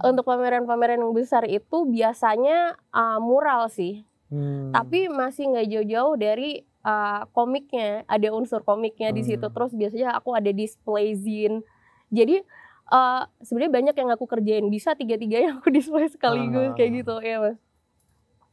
untuk 0.00 0.24
pameran-pameran 0.24 0.98
yang 0.98 1.12
besar 1.12 1.44
itu 1.44 1.84
biasanya 1.84 2.74
eh, 2.90 3.18
mural 3.18 3.68
sih. 3.68 4.02
Hmm. 4.28 4.70
Tapi 4.70 5.06
masih 5.06 5.50
nggak 5.50 5.66
jauh-jauh 5.68 6.14
dari 6.16 6.50
eh, 6.62 7.20
komiknya, 7.30 8.02
ada 8.04 8.28
unsur 8.30 8.62
komiknya 8.62 9.10
di 9.10 9.22
situ. 9.22 9.42
Hmm. 9.42 9.52
Terus 9.52 9.72
biasanya 9.72 10.14
aku 10.14 10.32
ada 10.32 10.50
display 10.50 11.12
zin. 11.14 11.60
Jadi 12.08 12.40
eh, 12.88 13.22
sebenarnya 13.38 13.72
banyak 13.72 13.94
yang 13.94 14.10
aku 14.10 14.24
kerjain 14.26 14.66
bisa 14.66 14.92
tiga-tiganya 14.92 15.56
aku 15.56 15.68
display 15.76 16.08
sekaligus 16.08 16.72
Ah. 16.72 16.74
kayak 16.74 16.90
gitu 16.98 17.14
ya, 17.20 17.36
Mas. 17.38 17.58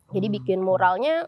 Jadi 0.08 0.28
bikin 0.30 0.60
muralnya 0.60 1.28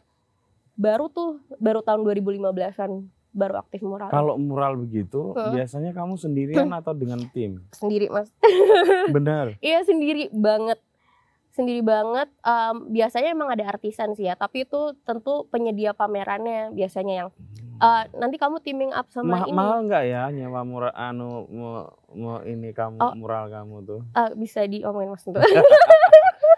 baru 0.79 1.05
tuh 1.07 1.29
baru 1.57 1.83
tahun 1.83 2.01
2015-an 2.01 2.91
baru 3.29 3.59
aktif 3.59 3.83
mural 3.83 4.07
Kalau 4.07 4.36
mural 4.36 4.74
begitu, 4.74 5.36
Heeh. 5.36 5.53
biasanya 5.53 5.91
kamu 5.91 6.15
sendirian 6.15 6.71
atau 6.71 6.93
dengan 6.93 7.19
tim? 7.29 7.62
sendiri 7.69 8.07
mas 8.07 8.31
Benar. 9.12 9.59
iya 9.59 9.83
sendiri 9.83 10.31
banget 10.31 10.79
sendiri 11.51 11.83
banget 11.83 12.31
Em, 12.39 12.89
biasanya 12.89 13.29
emang 13.29 13.50
ada 13.50 13.67
artisan 13.67 14.13
sih 14.13 14.24
ya 14.24 14.33
tapi 14.33 14.63
itu 14.63 14.95
tentu 15.03 15.45
penyedia 15.45 15.91
pamerannya 15.91 16.71
biasanya 16.71 17.13
yang 17.17 17.29
eh, 17.77 18.03
nanti 18.13 18.36
kamu 18.36 18.59
teaming 18.59 18.91
up 18.91 19.05
sama 19.09 19.36
Ma- 19.36 19.45
ini 19.45 19.53
mahal 19.53 19.83
nggak 19.83 20.03
ya 20.05 20.24
nyewa 20.29 20.62
mural 20.63 20.91
anu 20.91 21.29
mau, 21.45 21.75
mau 22.09 22.38
ini 22.41 22.71
kamu 22.71 22.98
Oh. 22.98 23.13
mural 23.13 23.45
kamu 23.48 23.75
tuh? 23.83 24.00
Eh, 24.12 24.31
bisa 24.33 24.63
diomongin 24.63 25.12
mas 25.12 25.25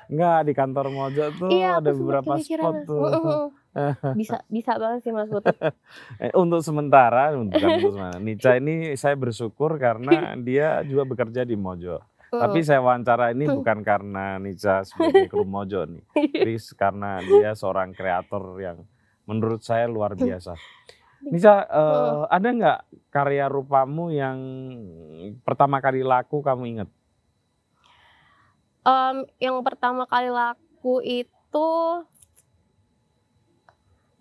Enggak 0.07 0.39
di 0.47 0.53
kantor 0.53 0.87
Mojo 0.87 1.25
tuh 1.33 1.49
iya 1.49 1.77
ada 1.77 1.91
beberapa 1.91 2.37
spot 2.37 2.75
tuh. 2.85 2.99
Mm-mm. 3.01 3.41
Bisa 4.13 4.43
bisa 4.55 4.75
banget 4.75 4.99
sih 5.07 5.13
mas 5.15 5.31
Putut 5.31 5.55
Eh, 6.23 6.31
untuk 6.35 6.59
sementara, 6.59 7.31
bukan 7.31 7.47
untuk 7.47 7.91
sementara. 7.95 8.19
Nica 8.19 8.51
ini 8.59 8.93
saya 8.95 9.15
bersyukur 9.15 9.79
karena 9.79 10.11
dia 10.47 10.83
juga 10.83 11.07
bekerja 11.07 11.41
di 11.43 11.55
Mojo. 11.55 11.99
Tapi 12.31 12.63
Mm. 12.63 12.67
saya 12.67 12.79
wawancara 12.79 13.35
ini 13.35 13.43
bukan 13.43 13.83
karena 13.83 14.39
Nica 14.39 14.87
sebagai 14.87 15.27
kru 15.27 15.43
Mojo 15.43 15.83
nih. 15.83 16.03
Jadi 16.31 16.55
karena 16.75 17.19
dia 17.19 17.51
seorang 17.51 17.91
kreator 17.91 18.55
yang 18.55 18.87
menurut 19.27 19.59
saya 19.59 19.87
luar 19.87 20.15
biasa. 20.15 20.55
Nica, 21.21 21.53
eh, 21.63 22.21
ada 22.27 22.47
nggak 22.49 22.79
karya 23.11 23.45
rupamu 23.45 24.09
yang 24.09 24.39
pertama 25.43 25.77
kali 25.77 26.01
laku 26.01 26.39
kamu 26.39 26.63
ingat? 26.71 26.89
Em, 28.81 29.17
yang 29.37 29.61
pertama 29.61 30.09
kali 30.09 30.33
laku 30.33 31.03
itu 31.03 31.67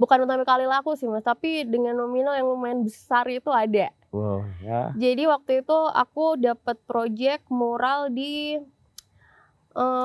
bukan 0.00 0.16
pertama 0.18 0.42
kali 0.42 0.64
laku 0.64 0.96
sih 0.96 1.04
mas, 1.04 1.20
tapi 1.20 1.62
dengan 1.62 1.92
nominal 1.94 2.32
yang 2.32 2.48
lumayan 2.48 2.80
besar 2.80 3.28
itu 3.28 3.52
ada. 3.52 3.92
Wow, 4.08 4.42
ya. 4.58 4.90
Jadi 4.92 5.22
waktu 5.24 5.60
itu 5.60 5.76
aku 5.86 6.34
dapat 6.36 6.80
project 6.82 7.44
mural 7.48 8.08
di 8.08 8.58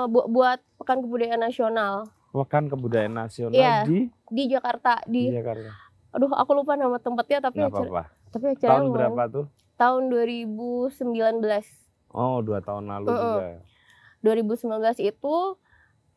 bu- 0.05 0.29
buat 0.29 0.61
Pekan 0.75 0.99
Kebudayaan 0.99 1.41
Nasional 1.41 2.05
Pekan 2.29 2.67
Kebudayaan 2.67 3.15
Nasional 3.15 3.55
Iya, 3.55 3.75
di, 3.83 4.11
di 4.29 4.43
Jakarta 4.45 4.99
di 5.05 5.25
di 5.25 5.33
Jakarta. 5.33 5.71
aduh 6.11 6.29
aku 6.29 6.51
lupa 6.53 6.75
nama 6.75 6.95
tempatnya 6.95 7.39
tapi 7.41 7.57
Nggak 7.57 7.71
acara, 7.71 7.81
apa-apa. 7.81 8.03
tapi 8.29 8.45
acaranya 8.47 8.69
Tahun 8.69 8.83
lumayan- 8.83 8.95
berapa 9.09 9.23
tuh? 9.27 9.45
tahun 9.75 10.01
2019 10.07 11.65
Oh, 12.09 12.39
dua 12.39 12.59
tahun 12.59 12.85
lalu 12.85 13.07
Mm-mm. 13.07 13.19
juga. 13.19 13.43
2019 14.21 14.71
itu 15.01 15.35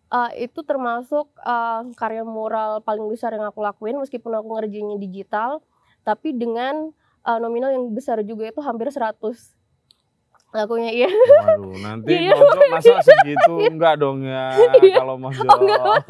uh, 0.08 0.30
itu 0.34 0.60
termasuk 0.62 1.28
uh, 1.42 1.84
karya 1.94 2.24
mural 2.24 2.80
paling 2.82 3.04
besar 3.08 3.32
yang 3.32 3.46
aku 3.46 3.60
lakuin 3.60 3.96
meskipun 3.96 4.32
aku 4.34 4.48
ngerjainnya 4.58 4.98
digital 4.98 5.60
tapi 6.02 6.32
dengan 6.32 6.92
uh, 7.24 7.38
nominal 7.38 7.72
yang 7.72 7.84
besar 7.92 8.20
juga 8.24 8.48
itu 8.48 8.60
hampir 8.64 8.88
100 8.88 9.20
lakunya 10.48 10.90
iya 11.04 11.10
Waduh, 11.12 11.76
nanti 11.76 12.08
Iya. 12.24 12.32
Mojo 12.32 12.64
masa 12.72 13.04
segitu 13.04 13.52
enggak 13.68 14.00
dong 14.00 14.24
ya 14.24 14.56
Iya. 14.80 14.96
kalau 15.04 15.20
Mojo. 15.20 15.44
Oh, 15.44 15.58
enggak, 15.60 16.08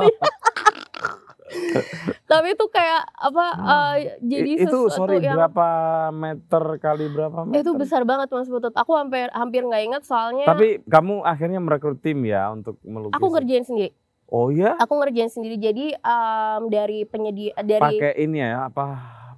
tapi 2.25 2.53
itu 2.53 2.65
kayak 2.69 3.03
apa 3.11 3.47
uh, 3.55 3.95
jadi 4.21 4.51
I- 4.53 4.61
itu 4.65 4.79
sorry 4.89 5.21
yang 5.21 5.37
berapa 5.37 5.69
meter 6.11 6.65
kali 6.77 7.05
berapa 7.07 7.39
meter? 7.43 7.61
itu 7.61 7.71
besar 7.75 8.03
banget 8.03 8.29
mas 8.29 8.47
Putut 8.47 8.73
aku 8.73 8.93
hampir 8.93 9.29
hampir 9.31 9.63
nggak 9.63 9.83
ingat 9.85 10.03
soalnya 10.05 10.45
Tapi 10.45 10.83
kamu 10.85 11.23
akhirnya 11.23 11.59
merekrut 11.59 11.99
tim 11.99 12.21
ya 12.23 12.49
untuk 12.49 12.77
melukis. 12.83 13.15
aku 13.15 13.27
ngerjain 13.31 13.65
sendiri 13.65 13.93
Oh 14.29 14.53
ya? 14.53 14.77
aku 14.77 14.93
ngerjain 14.95 15.33
sendiri 15.33 15.57
jadi 15.57 15.97
um, 15.99 16.69
dari 16.69 17.05
penyedia 17.05 17.57
dari 17.59 17.97
Pakai 17.97 18.13
ini 18.19 18.39
ya 18.39 18.69
apa 18.69 18.87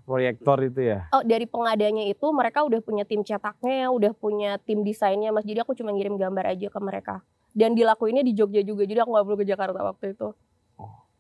proyektor 0.02 0.58
itu 0.60 0.82
ya? 0.82 1.06
Oh, 1.14 1.22
dari 1.22 1.46
pengadanya 1.46 2.02
itu 2.04 2.26
mereka 2.34 2.66
udah 2.66 2.82
punya 2.82 3.06
tim 3.06 3.22
cetaknya, 3.22 3.94
udah 3.94 4.10
punya 4.10 4.58
tim 4.58 4.82
desainnya, 4.82 5.30
Mas. 5.30 5.46
Jadi 5.46 5.62
aku 5.62 5.78
cuma 5.78 5.94
ngirim 5.94 6.18
gambar 6.18 6.50
aja 6.50 6.66
ke 6.66 6.80
mereka. 6.82 7.22
Dan 7.54 7.78
dilakuinnya 7.78 8.26
di 8.26 8.34
Jogja 8.34 8.66
juga, 8.66 8.82
jadi 8.82 9.06
aku 9.06 9.14
nggak 9.14 9.26
perlu 9.26 9.38
ke 9.38 9.46
Jakarta 9.46 9.78
waktu 9.78 10.18
itu. 10.18 10.34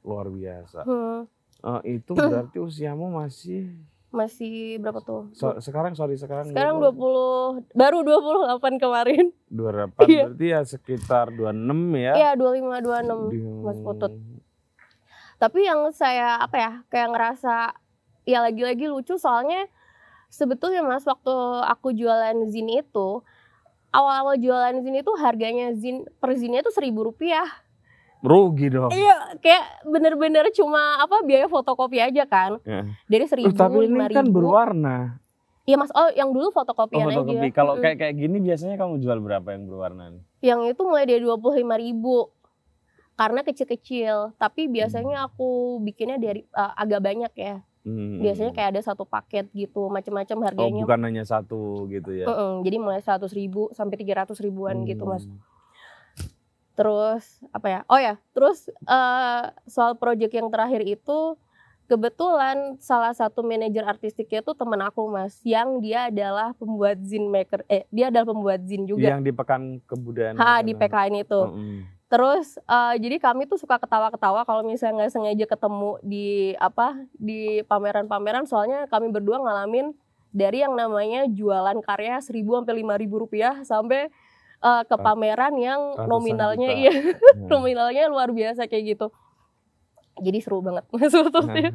Luar 0.02 0.26
biasa. 0.26 0.82
Hmm, 0.82 1.28
Eh, 1.60 1.98
itu 1.98 2.12
berarti 2.14 2.56
usiamu 2.56 3.12
masih 3.12 3.68
masih 4.10 4.80
berapa 4.80 4.98
tuh? 4.98 5.28
so- 5.30 5.60
sekarang 5.60 5.92
sorry 5.92 6.16
sekarang 6.16 6.48
Sekarang 6.48 6.80
berapa? 6.80 6.96
20, 6.96 7.68
baru 7.72 7.98
28 8.02 8.74
kemarin. 8.76 9.24
28 9.46 10.08
Iya. 10.08 10.24
berarti 10.26 10.46
ya 10.48 10.60
sekitar 10.64 11.26
26 11.30 11.94
ya. 11.94 12.12
Iya, 12.16 12.30
25 12.34 12.80
26. 12.80 13.28
Di- 13.28 13.44
Mas 13.60 13.78
Putut. 13.78 14.12
Tapi 15.36 15.58
yang 15.62 15.88
saya 15.90 16.36
apa 16.38 16.56
ya, 16.56 16.72
kayak 16.86 17.08
ngerasa 17.10 17.54
ya 18.24 18.40
lagi-lagi 18.40 18.84
lucu 18.86 19.14
soalnya 19.14 19.68
sebetulnya 20.28 20.80
Mas 20.80 21.04
waktu 21.04 21.32
aku 21.64 21.92
jualan 21.92 22.44
zin 22.46 22.68
itu 22.68 23.20
awal-awal 23.90 24.36
jualan 24.36 24.80
zin 24.80 24.96
itu 24.96 25.12
harganya 25.14 25.72
zin 25.72 26.02
per 26.16 26.34
zinnya 26.34 26.60
itu 26.60 26.70
seribu 26.70 27.04
rupiah. 27.04 27.46
Rugi 28.20 28.68
dong. 28.68 28.92
Iya, 28.92 29.40
kayak 29.40 29.64
bener-bener 29.84 30.44
cuma 30.52 31.00
apa 31.00 31.24
biaya 31.24 31.48
fotokopi 31.48 31.98
aja 31.98 32.24
kan. 32.24 32.60
Ya. 32.62 32.84
Dari 33.08 33.24
seribu, 33.24 33.52
tapi 33.52 33.88
ini 33.88 33.96
kan 34.08 34.28
ribu. 34.28 34.44
berwarna. 34.44 35.16
Iya 35.64 35.76
mas, 35.76 35.92
oh 35.92 36.08
yang 36.12 36.28
dulu 36.30 36.48
Oh, 36.48 36.54
fotokopian 36.54 37.04
fotokopi. 37.06 37.36
aja. 37.38 37.54
Kalau 37.54 37.74
kayak 37.78 37.96
kayak 37.96 38.14
gini 38.16 38.36
biasanya 38.38 38.76
kamu 38.76 38.98
jual 38.98 39.18
berapa 39.18 39.48
yang 39.50 39.64
berwarna? 39.64 40.04
nih? 40.10 40.22
Yang 40.42 40.60
itu 40.72 40.82
mulai 40.82 41.04
dari 41.04 41.20
dua 41.20 41.36
puluh 41.36 41.56
lima 41.56 41.76
ribu. 41.76 42.28
Karena 43.14 43.44
kecil-kecil, 43.44 44.32
tapi 44.34 44.64
biasanya 44.66 45.28
aku 45.28 45.76
bikinnya 45.78 46.16
dari 46.16 46.40
eh, 46.42 46.72
agak 46.74 47.00
banyak 47.00 47.32
ya. 47.36 47.60
Hmm. 47.80 48.20
Biasanya 48.20 48.52
kayak 48.52 48.76
ada 48.76 48.82
satu 48.82 49.04
paket 49.04 49.48
gitu, 49.52 49.88
macam-macam 49.88 50.36
Oh, 50.36 50.44
harganya. 50.44 50.82
bukan 50.84 51.00
hanya 51.02 51.24
satu 51.24 51.88
gitu 51.88 52.12
ya. 52.12 52.24
Mm-mm, 52.24 52.60
jadi 52.60 52.76
mulai 52.76 53.00
seratus 53.00 53.32
ribu 53.32 53.68
sampai 53.70 53.96
tiga 53.96 54.20
ratus 54.20 54.36
ribuan 54.38 54.84
gitu 54.84 55.04
mas. 55.04 55.24
Terus 56.74 57.42
apa 57.50 57.66
ya 57.68 57.80
oh 57.86 58.00
ya 58.00 58.14
terus 58.32 58.70
eh, 58.70 59.42
soal 59.66 59.96
project 59.96 60.32
yang 60.32 60.48
terakhir 60.48 60.80
itu 60.82 61.36
kebetulan 61.84 62.78
salah 62.78 63.10
satu 63.10 63.42
manajer 63.42 63.82
artistiknya 63.82 64.46
itu 64.46 64.54
temen 64.54 64.78
aku 64.78 65.10
mas 65.10 65.42
yang 65.42 65.82
dia 65.82 66.06
adalah 66.06 66.54
pembuat 66.54 67.02
zin 67.02 67.26
maker 67.26 67.66
eh 67.66 67.82
dia 67.90 68.14
adalah 68.14 68.30
pembuat 68.30 68.62
zin 68.62 68.86
juga 68.86 69.10
Yang 69.10 69.22
di 69.26 69.32
pekan 69.34 69.62
kebudayaan. 69.90 70.38
ha 70.38 70.62
di. 70.62 70.72
PKN 70.78 71.14
itu 71.26 71.40
Mm-mm. 71.50 71.78
Terus 72.10 72.58
eh, 72.58 72.94
jadi 72.98 73.22
kami 73.22 73.46
tuh 73.46 73.58
suka 73.58 73.78
ketawa-ketawa 73.78 74.42
kalau 74.42 74.62
misalnya 74.66 75.06
nggak 75.06 75.12
sengaja 75.14 75.46
ketemu 75.46 75.90
di 76.02 76.54
apa 76.58 76.94
di 77.14 77.62
pameran-pameran 77.66 78.46
soalnya 78.46 78.86
kami 78.86 79.10
berdua 79.10 79.38
ngalamin 79.38 79.94
dari 80.30 80.62
yang 80.62 80.74
namanya 80.74 81.26
jualan 81.26 81.78
karya 81.82 82.18
1000 82.18 82.38
sampai 82.46 82.74
5000 82.82 83.14
rupiah 83.18 83.54
sampai 83.66 84.10
eh, 84.60 84.82
ke 84.82 84.92
Rat- 84.92 85.02
pameran 85.02 85.54
yang 85.56 85.80
ratusan 85.94 86.06
nominalnya 86.06 86.68
juta. 86.68 86.80
iya 86.80 86.92
Hmm. 87.30 87.48
nominalnya 87.52 88.04
luar 88.06 88.28
biasa 88.30 88.64
kayak 88.64 88.84
gitu. 88.90 89.06
Jadi 90.16 90.38
seru 90.38 90.60
banget 90.60 90.84
maksudnya. 90.92 91.72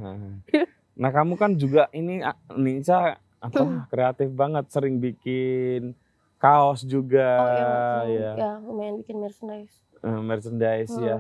Nah 0.94 1.10
kamu 1.12 1.34
kan 1.36 1.52
juga 1.54 1.90
ini 1.92 2.22
ah, 2.22 2.38
Nica 2.52 3.18
apa 3.38 3.62
kreatif 3.88 4.30
banget 4.32 4.66
sering 4.70 4.98
bikin 4.98 5.94
kaos 6.38 6.82
juga 6.82 7.30
Oh 7.38 7.50
iya, 8.04 8.32
ya 8.32 8.32
ya 8.36 8.52
lumayan 8.60 8.98
bikin 8.98 9.18
merchandise. 9.18 9.76
Eh, 9.98 10.20
merchandise 10.20 10.92
Hmm. 10.92 11.04
ya 11.04 11.18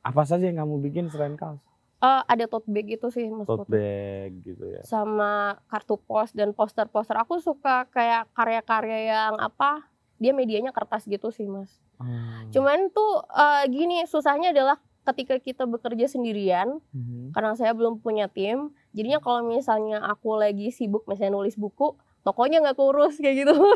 apa 0.00 0.22
saja 0.22 0.44
yang 0.44 0.58
kamu 0.58 0.82
bikin 0.82 1.06
selain 1.06 1.34
kaos 1.34 1.58
Eh, 1.98 2.22
ada 2.24 2.46
tote 2.46 2.66
bag 2.66 2.86
itu 2.88 3.06
sih 3.08 3.26
mas 3.26 3.42
tote 3.42 3.66
bag 3.66 4.30
gitu 4.40 4.64
ya 4.68 4.82
sama 4.82 5.58
kartu 5.66 5.96
pos 5.96 6.30
dan 6.30 6.50
poster-poster. 6.50 7.18
Aku 7.18 7.38
suka 7.38 7.86
kayak 7.88 8.30
karya-karya 8.32 8.98
yang 9.08 9.34
apa? 9.36 9.82
Dia 10.18 10.30
medianya 10.32 10.70
kertas 10.70 11.02
gitu 11.04 11.28
sih, 11.28 11.46
Mas. 11.46 11.70
Hmm. 11.96 12.50
Cuman 12.50 12.90
tuh 12.90 13.22
eh, 13.24 13.64
gini, 13.66 14.02
susahnya 14.04 14.50
adalah 14.50 14.76
ketika 15.04 15.38
kita 15.38 15.64
bekerja 15.64 16.04
sendirian, 16.06 16.84
Mhm. 16.90 17.32
karena 17.32 17.54
saya 17.54 17.72
belum 17.72 17.98
punya 17.98 18.26
tim. 18.26 18.70
Jadinya 18.90 19.18
kalau 19.18 19.40
misalnya 19.42 20.02
aku 20.02 20.36
lagi 20.36 20.68
sibuk 20.68 21.02
misalnya 21.04 21.32
nulis 21.34 21.54
buku, 21.54 21.96
tokonya 22.20 22.60
nggak 22.60 22.76
kurus 22.76 23.16
kayak 23.16 23.42
gitu. 23.42 23.54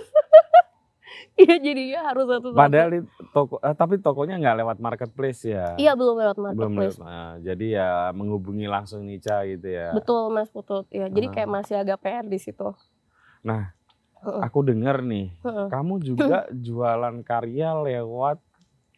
Iya, 1.34 1.56
jadinya 1.58 2.00
harus 2.04 2.24
satu-satu. 2.26 2.56
padahal 2.58 2.88
di 2.90 3.00
toko 3.30 3.56
eh, 3.58 3.72
tapi 3.72 3.96
tokonya 3.98 4.36
nggak 4.36 4.56
lewat 4.58 4.76
marketplace 4.78 5.42
ya 5.46 5.76
Iya, 5.76 5.92
belum 5.92 6.16
lewat 6.18 6.36
belum 6.36 6.72
marketplace. 6.72 6.96
lewat 6.96 7.08
nah, 7.08 7.32
jadi 7.38 7.66
ya 7.70 7.88
menghubungi 8.12 8.66
langsung 8.66 9.00
Nica 9.02 9.40
gitu 9.46 9.64
ya 9.66 9.92
Betul, 9.92 10.28
Mas 10.28 10.48
Putut. 10.48 10.84
Ya, 10.88 11.08
jadi 11.08 11.26
Ah. 11.26 11.32
kayak 11.34 11.50
masih 11.50 11.74
agak 11.78 12.00
PR 12.00 12.24
di 12.26 12.36
situ. 12.36 12.68
Nah, 13.42 13.72
Heeh. 14.22 14.40
aku 14.40 14.62
dengar 14.62 15.02
nih 15.02 15.34
Heeh. 15.42 15.66
kamu 15.66 15.98
juga 15.98 16.46
jualan 16.66 17.20
karya 17.22 17.74
lewat 17.76 18.38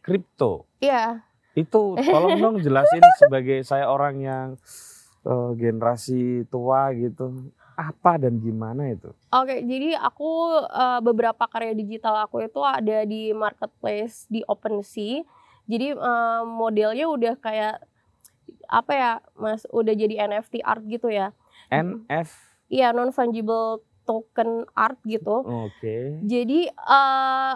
kripto 0.01 0.69
Iya, 0.79 1.25
Itu 1.57 1.97
tolong 1.97 2.37
dong 2.37 2.57
jelasin 2.61 3.01
sebagai 3.21 3.65
saya 3.65 3.89
orang 3.89 4.21
yang 4.21 4.47
eh, 5.25 5.51
generasi 5.57 6.45
tua 6.51 6.93
gitu. 6.93 7.49
Apa 7.75 8.21
dan 8.21 8.37
gimana 8.39 8.93
itu? 8.93 9.11
Oke, 9.33 9.65
jadi 9.65 9.97
aku 9.97 10.31
eh, 10.61 11.01
beberapa 11.01 11.49
karya 11.49 11.73
digital 11.73 12.21
aku 12.21 12.45
itu 12.45 12.61
ada 12.61 13.03
di 13.03 13.33
marketplace 13.33 14.29
di 14.29 14.45
OpenSea. 14.45 15.25
Jadi 15.65 15.97
eh, 15.97 16.43
modelnya 16.45 17.09
udah 17.09 17.35
kayak 17.41 17.81
apa 18.69 18.93
ya, 18.93 19.13
Mas? 19.35 19.65
Udah 19.73 19.95
jadi 19.97 20.27
NFT 20.27 20.61
art 20.61 20.85
gitu 20.85 21.09
ya. 21.09 21.33
NF. 21.73 22.29
Iya, 22.69 22.93
non 22.93 23.09
fungible 23.09 23.81
token 24.05 24.69
art 24.77 25.01
gitu. 25.05 25.43
Oke. 25.43 26.21
Jadi 26.25 26.69
eh 26.69 27.55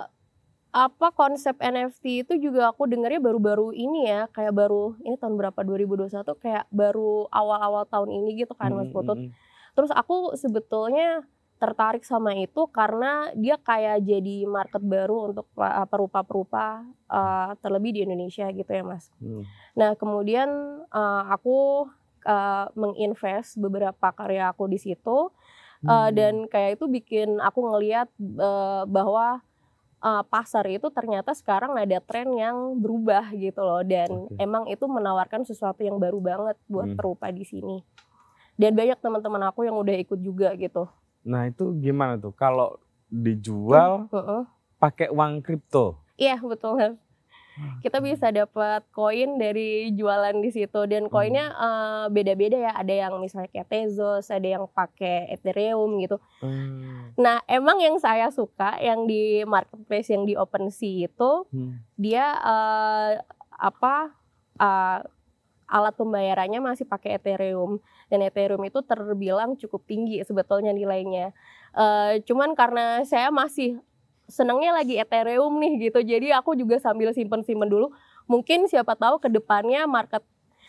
apa 0.68 1.08
konsep 1.16 1.56
NFT 1.56 2.28
itu 2.28 2.34
juga 2.36 2.68
aku 2.68 2.84
dengarnya 2.84 3.24
baru-baru 3.24 3.72
ini 3.72 4.04
ya, 4.04 4.28
kayak 4.28 4.52
baru 4.52 5.00
ini 5.00 5.16
tahun 5.16 5.40
berapa 5.40 5.60
2021 5.64 6.12
kayak 6.44 6.68
baru 6.68 7.24
awal-awal 7.32 7.88
tahun 7.88 8.12
ini 8.12 8.44
gitu 8.44 8.52
kan 8.52 8.76
Mas 8.76 8.92
Putut. 8.92 9.16
mm, 9.16 9.32
mm. 9.32 9.34
Terus 9.72 9.90
aku 9.94 10.36
sebetulnya 10.36 11.24
tertarik 11.58 12.06
sama 12.06 12.38
itu 12.38 12.70
karena 12.70 13.34
dia 13.34 13.58
kayak 13.58 14.06
jadi 14.06 14.46
market 14.46 14.82
baru 14.82 15.34
untuk 15.34 15.46
uh, 15.58 15.86
perupa-perupa 15.90 16.86
uh, 17.10 17.58
terlebih 17.58 17.98
di 17.98 18.00
Indonesia 18.06 18.46
gitu 18.54 18.70
ya 18.70 18.86
Mas. 18.86 19.10
Hmm. 19.18 19.42
Nah 19.74 19.98
kemudian 19.98 20.46
uh, 20.86 21.22
aku 21.34 21.90
uh, 22.22 22.66
menginvest 22.78 23.58
beberapa 23.58 24.14
karya 24.14 24.54
aku 24.54 24.70
di 24.70 24.78
situ 24.78 25.34
uh, 25.82 26.08
Hmm. 26.08 26.14
dan 26.14 26.34
kayak 26.46 26.76
itu 26.76 26.84
bikin 26.86 27.38
aku 27.38 27.60
ngelihat 27.64 28.08
uh, 28.36 28.82
bahwa 28.84 29.38
uh, 29.98 30.22
pasar 30.24 30.66
itu 30.66 30.86
ternyata 30.88 31.30
sekarang 31.32 31.74
ada 31.74 31.98
tren 31.98 32.30
yang 32.32 32.74
berubah 32.76 33.30
gitu 33.32 33.58
loh 33.58 33.82
dan 33.82 34.10
Oke. 34.26 34.34
emang 34.36 34.66
itu 34.66 34.84
menawarkan 34.84 35.42
sesuatu 35.42 35.82
yang 35.82 35.98
baru 35.98 36.18
banget 36.18 36.56
buat 36.66 36.88
Hmm. 36.88 36.98
perupa 36.98 37.28
di 37.28 37.42
sini. 37.42 37.82
Dan 38.58 38.74
banyak 38.74 38.98
teman-teman 38.98 39.46
aku 39.46 39.62
yang 39.62 39.78
udah 39.78 39.94
ikut 39.94 40.18
juga 40.18 40.50
gitu. 40.54 40.90
Nah 41.22 41.46
itu 41.46 41.70
gimana 41.78 42.18
tuh? 42.18 42.34
Kalau 42.34 42.82
dijual 43.06 44.10
Heeh. 44.10 44.42
pakai 44.76 45.08
uang 45.08 45.40
kripto? 45.40 46.02
Iya 46.14 46.42
betul. 46.42 46.98
Kita 47.78 47.98
bisa 48.02 48.28
dapat 48.34 48.82
koin 48.90 49.38
dari 49.38 49.94
jualan 49.94 50.34
di 50.42 50.50
situ 50.50 50.86
dan 50.90 51.06
koinnya 51.06 51.46
eh, 51.54 52.06
beda-beda 52.10 52.58
ya. 52.58 52.72
Ada 52.74 52.94
yang 53.06 53.22
misalnya 53.22 53.50
kayak 53.50 53.70
Tezos, 53.70 54.30
ada 54.30 54.46
yang 54.46 54.64
pakai 54.70 55.30
Ethereum 55.34 55.98
gitu. 56.02 56.18
Hmm. 56.42 57.14
Nah 57.18 57.42
emang 57.46 57.78
yang 57.78 57.96
saya 58.02 58.30
suka 58.34 58.78
yang 58.82 59.06
di 59.06 59.42
marketplace 59.46 60.10
yang 60.10 60.26
di 60.26 60.34
OpenSea 60.34 61.10
itu 61.10 61.30
Hmm. 61.48 61.80
dia 61.96 62.34
eh, 62.34 63.12
apa 63.58 64.12
eh, 64.58 65.00
alat 65.68 65.94
pembayarannya 66.00 66.64
masih 66.64 66.88
pakai 66.88 67.20
Ethereum 67.20 67.78
dan 68.08 68.24
Ethereum 68.24 68.64
itu 68.64 68.80
terbilang 68.80 69.54
cukup 69.60 69.84
tinggi 69.84 70.24
sebetulnya 70.24 70.72
nilainya. 70.72 71.36
Eh, 71.76 72.24
cuman 72.24 72.56
karena 72.56 73.04
saya 73.04 73.28
masih 73.28 73.76
senangnya 74.28 74.76
lagi 74.76 74.94
Ethereum 74.94 75.56
nih 75.56 75.88
gitu, 75.88 75.98
jadi 76.00 76.36
aku 76.36 76.52
juga 76.52 76.76
sambil 76.78 77.10
simpen-simpen 77.10 77.66
dulu. 77.66 77.90
Mungkin 78.24 78.68
siapa 78.68 78.92
tahu 78.92 79.16
ke 79.18 79.26
depannya 79.26 79.84
market 79.84 80.20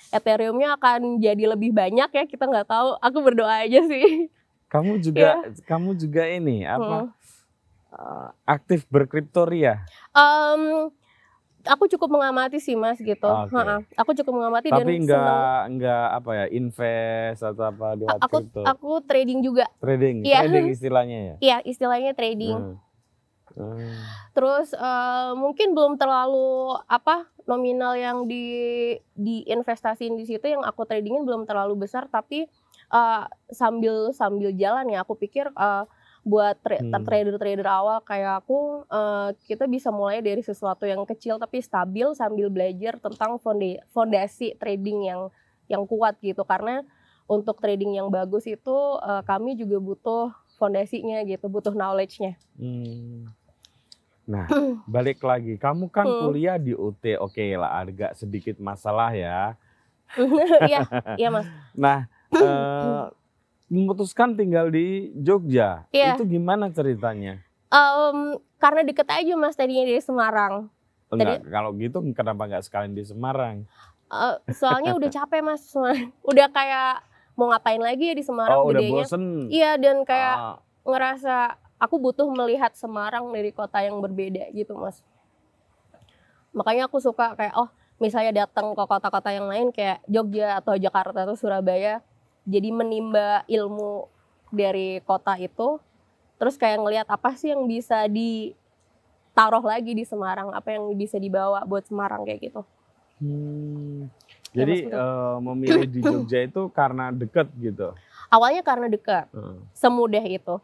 Ethereumnya 0.09 0.73
akan 0.73 1.19
jadi 1.19 1.53
lebih 1.53 1.69
banyak 1.69 2.09
ya 2.09 2.23
kita 2.25 2.47
nggak 2.47 2.65
tahu. 2.65 2.97
Aku 2.97 3.19
berdoa 3.19 3.61
aja 3.61 3.83
sih. 3.83 4.31
Kamu 4.65 4.97
juga 4.97 5.43
kamu 5.65 5.93
juga 5.93 6.23
ini 6.25 6.63
apa? 6.63 7.05
Hmm. 7.05 7.09
eh, 7.89 8.27
aktif 8.47 8.87
berkripto 8.87 9.43
Ria? 9.43 9.81
Em, 10.13 10.87
aku 11.61 11.85
cukup 11.89 12.09
mengamati 12.09 12.57
sih 12.57 12.73
mas 12.73 12.97
gitu. 12.97 13.27
Oke. 13.27 13.51
Ha-ha. 13.51 13.81
Aku 13.97 14.15
cukup 14.15 14.33
mengamati 14.33 14.69
dan 14.69 14.81
Tapi 14.81 14.93
senang. 14.93 15.03
enggak 15.03 15.57
enggak 15.67 16.05
apa 16.15 16.29
ya 16.31 16.45
invest 16.49 17.41
atau 17.43 17.63
apa 17.65 17.87
lewat 17.93 18.17
Aku 18.23 18.37
kripto? 18.39 18.61
aku 18.63 18.89
trading 19.03 19.39
juga. 19.41 19.65
trading, 19.77 20.23
Iya. 20.23 20.39
trading 20.41 20.65
istilahnya 20.71 21.17
ya. 21.19 21.35
Iya 21.37 21.57
istilahnya 21.65 22.11
trading. 22.13 22.55
Hmm. 22.55 22.77
Hmm. 23.59 23.91
Terus 24.31 24.71
eh, 24.71 25.31
mungkin 25.35 25.75
belum 25.75 25.99
terlalu 25.99 26.79
apa 26.87 27.27
nominal 27.43 27.99
yang 27.99 28.23
di 28.23 28.95
diinvestasiin 29.19 30.15
di 30.15 30.23
situ 30.23 30.47
yang 30.47 30.63
aku 30.63 30.87
tradingin 30.87 31.27
belum 31.27 31.43
terlalu 31.43 31.83
besar 31.83 32.07
tapi 32.07 32.47
eh, 32.93 33.23
sambil 33.51 34.15
sambil 34.15 34.55
jalan 34.55 34.87
ya 34.87 35.03
aku 35.03 35.19
pikir 35.19 35.51
eh, 35.51 35.83
buat 36.23 36.59
tra- 36.63 36.83
Hmm. 36.83 37.03
trader-trader 37.03 37.67
awal 37.67 37.99
kayak 38.07 38.43
aku 38.43 38.87
eh, 38.87 39.29
kita 39.43 39.67
bisa 39.67 39.91
mulai 39.91 40.23
dari 40.23 40.39
sesuatu 40.39 40.87
yang 40.87 41.03
kecil 41.03 41.35
tapi 41.35 41.59
stabil 41.59 42.07
sambil 42.15 42.47
belajar 42.47 42.95
tentang 42.99 43.35
fondasi 43.91 44.55
trading 44.55 45.09
yang 45.09 45.21
yang 45.67 45.83
kuat 45.83 46.15
gitu 46.23 46.41
karena 46.47 46.81
untuk 47.29 47.61
trading 47.61 47.99
yang 47.99 48.07
bagus 48.07 48.47
itu 48.47 48.77
eh, 49.03 49.23
kami 49.27 49.59
juga 49.59 49.77
butuh 49.83 50.31
fondasinya 50.59 51.23
gitu 51.23 51.47
butuh 51.47 51.71
knowledge-nya. 51.71 52.35
Hmm. 52.59 53.31
Nah, 54.29 54.45
balik 54.85 55.25
lagi. 55.25 55.57
Kamu 55.57 55.89
kan 55.89 56.05
Hmm. 56.05 56.29
kuliah 56.29 56.61
di 56.61 56.77
UT, 56.77 57.01
oke 57.17 57.41
lah, 57.57 57.81
agak 57.81 58.13
sedikit 58.13 58.61
masalah 58.61 59.09
ya. 59.11 59.57
Iya, 60.69 60.85
iya 61.17 61.29
Mas. 61.33 61.49
Nah, 61.73 62.05
eh, 62.29 63.03
memutuskan 63.69 64.33
tinggal 64.33 64.69
di 64.69 65.09
Jogja. 65.17 65.89
Iya. 65.89 66.13
Itu 66.13 66.25
gimana 66.25 66.69
ceritanya? 66.69 67.41
Em, 67.69 68.17
karena 68.57 68.81
deket 68.81 69.05
aja 69.05 69.33
mas 69.37 69.53
tadinya 69.53 69.85
dari 69.85 70.01
Semarang. 70.01 70.73
Enggak, 71.09 71.45
kalau 71.45 71.69
gitu 71.77 72.01
kenapa 72.13 72.49
nggak 72.49 72.65
sekalian 72.65 72.97
di 72.97 73.05
Semarang? 73.05 73.65
Eh, 74.09 74.35
soalnya 74.51 74.97
udah 74.97 75.09
capek 75.09 75.41
mas, 75.45 75.69
udah 76.25 76.47
kayak 76.49 77.05
mau 77.37 77.53
ngapain 77.53 77.77
lagi 77.77 78.09
ya 78.09 78.15
di 78.17 78.25
Semarang 78.25 78.57
oh, 78.57 78.73
udah 78.73 78.81
bosen. 78.83 79.47
Iya 79.47 79.77
dan 79.77 80.01
kayak 80.01 80.35
Ah, 80.35 80.57
ngerasa 80.81 81.61
aku 81.79 81.95
butuh 81.97 82.27
melihat 82.29 82.75
Semarang 82.75 83.31
dari 83.31 83.49
kota 83.55 83.79
yang 83.79 83.97
berbeda 84.03 84.51
gitu 84.51 84.75
mas. 84.75 85.01
Makanya 86.51 86.91
aku 86.91 86.99
suka 86.99 87.33
kayak 87.33 87.55
oh 87.55 87.69
misalnya 87.97 88.45
datang 88.45 88.75
ke 88.75 88.83
kota-kota 88.83 89.29
yang 89.31 89.47
lain 89.47 89.71
kayak 89.71 90.03
Jogja 90.05 90.59
atau 90.59 90.75
Jakarta 90.75 91.23
atau 91.23 91.35
Surabaya, 91.39 92.03
jadi 92.43 92.69
menimba 92.69 93.43
ilmu 93.47 94.07
dari 94.49 94.99
kota 95.07 95.35
itu, 95.39 95.77
terus 96.41 96.57
kayak 96.57 96.79
ngelihat 96.81 97.07
apa 97.07 97.35
sih 97.37 97.51
yang 97.53 97.67
bisa 97.69 98.07
taruh 99.35 99.63
lagi 99.63 99.95
di 99.95 100.03
Semarang 100.03 100.51
apa 100.51 100.75
yang 100.75 100.91
bisa 100.99 101.15
dibawa 101.15 101.63
buat 101.63 101.87
Semarang 101.87 102.27
kayak 102.27 102.51
gitu 102.51 102.61
Hmm. 103.19 104.07
Ya, 104.55 104.63
Jadi 104.63 104.87
eh, 104.87 105.35
memilih 105.43 105.85
di 105.91 105.99
Jogja 106.01 106.39
itu 106.47 106.71
karena 106.71 107.11
deket 107.11 107.51
gitu. 107.59 107.91
awalnya 108.31 108.63
karena 108.63 108.87
dekat 108.87 109.27
Heeh. 109.35 109.59
semudah 109.75 110.23
itu 110.23 110.55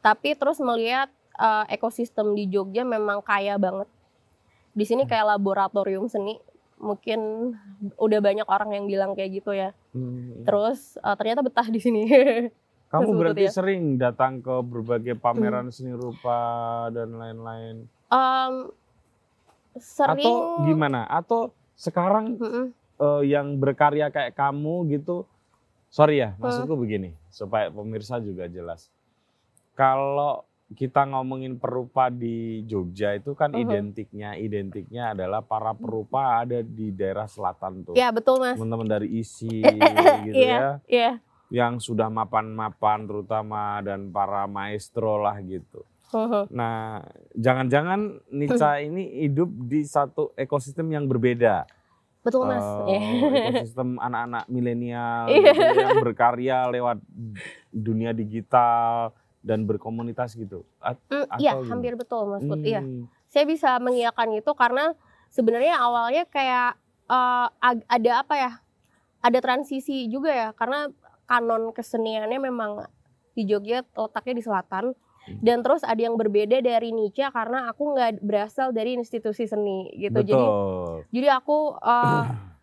tapi 0.00 0.34
terus 0.34 0.58
melihat 0.58 1.08
eh, 1.34 1.64
ekosistem 1.70 2.34
di 2.34 2.46
Jogja 2.46 2.82
memang 2.82 3.22
kaya 3.22 3.54
banget 3.56 3.86
di 4.72 4.84
sini 4.84 5.02
Hmm. 5.02 5.10
kayak 5.10 5.26
laboratorium 5.36 6.06
seni 6.06 6.38
mungkin 6.78 7.52
udah 7.94 8.20
banyak 8.22 8.46
orang 8.46 8.70
yang 8.72 8.84
bilang 8.86 9.10
kayak 9.12 9.42
gitu 9.42 9.50
ya 9.50 9.74
Hmm. 9.90 10.42
terus 10.42 10.94
eh, 10.96 11.14
ternyata 11.14 11.42
betah 11.42 11.66
di 11.66 11.78
sini 11.78 12.02
Kamu 12.88 13.12
berarti 13.12 13.52
sering 13.52 14.00
datang 14.00 14.40
ke 14.40 14.54
berbagai 14.64 15.12
pameran 15.14 15.68
seni 15.68 15.92
rupa 15.92 16.40
dan 16.88 17.20
lain-lain. 17.20 17.84
Em, 18.08 18.54
sering 19.76 20.24
Atau 20.24 20.64
gimana? 20.64 21.04
Atau 21.04 21.52
sekarang 21.76 22.40
Mm-mm. 22.40 22.72
eh, 22.96 23.22
yang 23.28 23.60
berkarya 23.60 24.08
kayak 24.08 24.32
kamu 24.32 24.88
gitu, 24.90 25.28
sorry 25.86 26.16
ya, 26.18 26.32
Hmm. 26.32 26.48
maksudku 26.48 26.74
begini 26.74 27.12
supaya 27.28 27.68
pemirsa 27.68 28.18
juga 28.18 28.48
jelas. 28.48 28.88
Kalau 29.78 30.42
kita 30.68 31.06
ngomongin 31.06 31.54
perupa 31.56 32.10
di 32.10 32.66
Jogja 32.66 33.14
itu 33.14 33.32
kan 33.32 33.54
Mhm. 33.54 33.62
identiknya 33.62 34.30
identiknya 34.36 35.14
adalah 35.14 35.40
para 35.40 35.70
perupa 35.72 36.42
ada 36.42 36.60
di 36.60 36.90
daerah 36.90 37.24
selatan 37.24 37.86
tuh. 37.86 37.94
ya 37.94 38.10
betul 38.10 38.36
mas 38.36 38.58
Teman-teman 38.58 38.90
dari 38.90 39.08
isi 39.16 39.48
gitu 40.26 40.34
ya, 40.36 40.82
Iya. 40.84 41.22
yang 41.48 41.78
sudah 41.78 42.10
mapan-mapan 42.10 43.06
terutama 43.06 43.80
dan 43.80 44.10
para 44.10 44.44
maestro 44.44 45.16
lah 45.16 45.38
gitu. 45.40 45.86
Mhm. 46.10 46.50
Nah, 46.50 47.00
jangan-jangan 47.32 48.00
Nica 48.28 48.50
ini 48.82 49.24
hidup 49.24 49.48
di 49.62 49.86
satu 49.86 50.34
ekosistem 50.34 50.90
yang 50.90 51.06
berbeda. 51.06 51.64
betul 52.18 52.44
mas 52.44 52.66
Eh, 52.84 52.98
Iya. 52.98 53.00
ekosistem 53.46 53.94
anak-anak 54.02 54.44
milenial 54.48 55.30
Iya. 55.30 55.48
gitu, 55.48 55.80
yang 55.80 55.96
berkarya 56.02 56.66
lewat 56.68 56.98
dunia 57.70 58.12
digital 58.12 59.14
dan 59.48 59.64
berkomunitas 59.64 60.36
gitu. 60.36 60.68
At- 60.78 61.00
Mm, 61.08 61.24
atau 61.24 61.40
Iya, 61.40 61.52
gimana? 61.54 61.68
hampir 61.72 61.92
betul 61.96 62.22
Mas 62.28 62.44
Put. 62.44 62.60
Iya. 62.60 62.84
Hmm, 62.84 63.08
Saya 63.26 63.44
bisa 63.44 63.76
mengiyakan 63.78 64.28
itu 64.34 64.52
karena 64.52 64.92
sebenarnya 65.28 65.76
awalnya 65.78 66.24
kayak 66.24 66.76
ag- 67.58 67.84
ada 67.86 68.12
apa 68.18 68.34
ya? 68.36 68.52
Ada 69.18 69.40
transisi 69.40 70.06
juga 70.06 70.30
ya 70.30 70.48
karena 70.52 70.92
kanon 71.24 71.72
keseniannya 71.72 72.38
memang 72.38 72.84
di 73.32 73.44
Jogja 73.44 73.84
letaknya 73.86 74.34
di 74.34 74.42
selatan 74.42 74.84
Hmm. 75.20 75.40
dan 75.40 75.60
terus 75.60 75.82
ada 75.82 75.98
yang 75.98 76.16
berbeda 76.16 76.56
dari 76.58 76.88
Nietzsche 76.88 77.20
karena 77.28 77.68
aku 77.68 77.92
nggak 77.92 78.20
berasal 78.20 78.72
dari 78.72 78.96
institusi 78.96 79.44
seni 79.44 79.92
gitu. 79.92 80.24
Jadi 80.24 80.32
Betul. 80.34 81.04
jadi 81.10 81.28
aku 81.34 81.76
eh, 81.76 82.22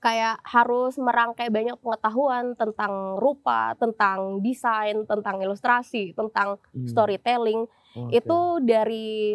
kayak 0.00 0.40
harus 0.48 0.96
merangkai 0.96 1.52
banyak 1.52 1.76
pengetahuan 1.76 2.56
tentang 2.56 3.20
rupa, 3.20 3.76
tentang 3.76 4.40
desain, 4.40 5.04
tentang 5.04 5.36
ilustrasi, 5.44 6.16
tentang 6.16 6.56
Hmm, 6.72 6.88
storytelling. 6.88 7.68
Oke. 7.90 8.22
itu 8.22 8.38
dari 8.62 9.34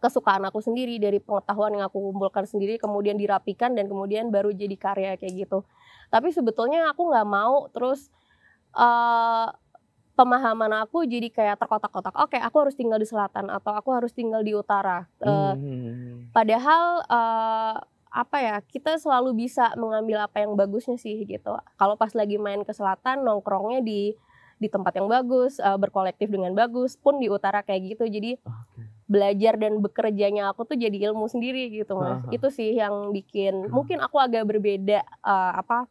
kesukaan 0.00 0.40
aku 0.48 0.64
sendiri 0.64 0.96
dari 0.96 1.20
pengetahuan 1.20 1.76
yang 1.76 1.84
aku 1.84 2.00
kumpulkan 2.00 2.48
sendiri 2.48 2.80
kemudian 2.80 3.20
dirapikan 3.20 3.76
dan 3.76 3.84
kemudian 3.84 4.32
baru 4.32 4.48
jadi 4.50 4.76
karya 4.80 5.20
kayak 5.20 5.44
gitu. 5.46 5.62
Tapi 6.08 6.32
sebetulnya 6.32 6.88
aku 6.88 7.12
nggak 7.12 7.28
mau 7.28 7.68
terus 7.68 8.08
eh, 8.74 9.46
pemahaman 10.16 10.72
aku 10.88 11.04
jadi 11.04 11.28
kayak 11.28 11.60
terkotak-kotak. 11.60 12.16
Oke 12.16 12.40
aku 12.40 12.56
harus 12.64 12.74
tinggal 12.74 12.96
di 12.96 13.04
selatan 13.04 13.52
atau 13.52 13.76
aku 13.76 13.92
harus 13.92 14.10
tinggal 14.16 14.40
di 14.40 14.56
utara. 14.56 15.04
Eh, 15.20 15.54
Hmm, 15.54 16.32
padahal 16.32 17.04
eh, 17.04 17.76
apa 18.10 18.36
ya 18.42 18.56
kita 18.66 18.98
selalu 18.98 19.46
bisa 19.46 19.70
mengambil 19.78 20.26
apa 20.26 20.42
yang 20.42 20.58
bagusnya 20.58 20.98
sih 20.98 21.22
gitu 21.22 21.54
kalau 21.78 21.94
pas 21.94 22.10
lagi 22.10 22.36
main 22.42 22.66
ke 22.66 22.74
selatan 22.74 23.22
nongkrongnya 23.22 23.86
di 23.86 24.18
di 24.60 24.68
tempat 24.68 24.98
yang 24.98 25.08
bagus 25.08 25.62
eh, 25.62 25.78
berkolektif 25.78 26.28
dengan 26.28 26.52
bagus 26.52 26.98
pun 26.98 27.22
di 27.22 27.30
utara 27.30 27.62
kayak 27.62 27.96
gitu 27.96 28.04
jadi 28.10 28.36
oke. 28.42 28.82
belajar 29.06 29.56
dan 29.56 29.78
bekerjanya 29.78 30.50
aku 30.50 30.66
tuh 30.66 30.76
jadi 30.76 31.10
ilmu 31.10 31.30
sendiri 31.30 31.70
gitu 31.70 31.96
mas 31.96 32.20
Aha. 32.20 32.34
itu 32.34 32.48
sih 32.50 32.74
yang 32.74 33.14
bikin 33.14 33.70
mungkin 33.70 34.02
aku 34.02 34.18
agak 34.18 34.42
berbeda 34.44 35.00
eh, 35.06 35.52
apa 35.54 35.86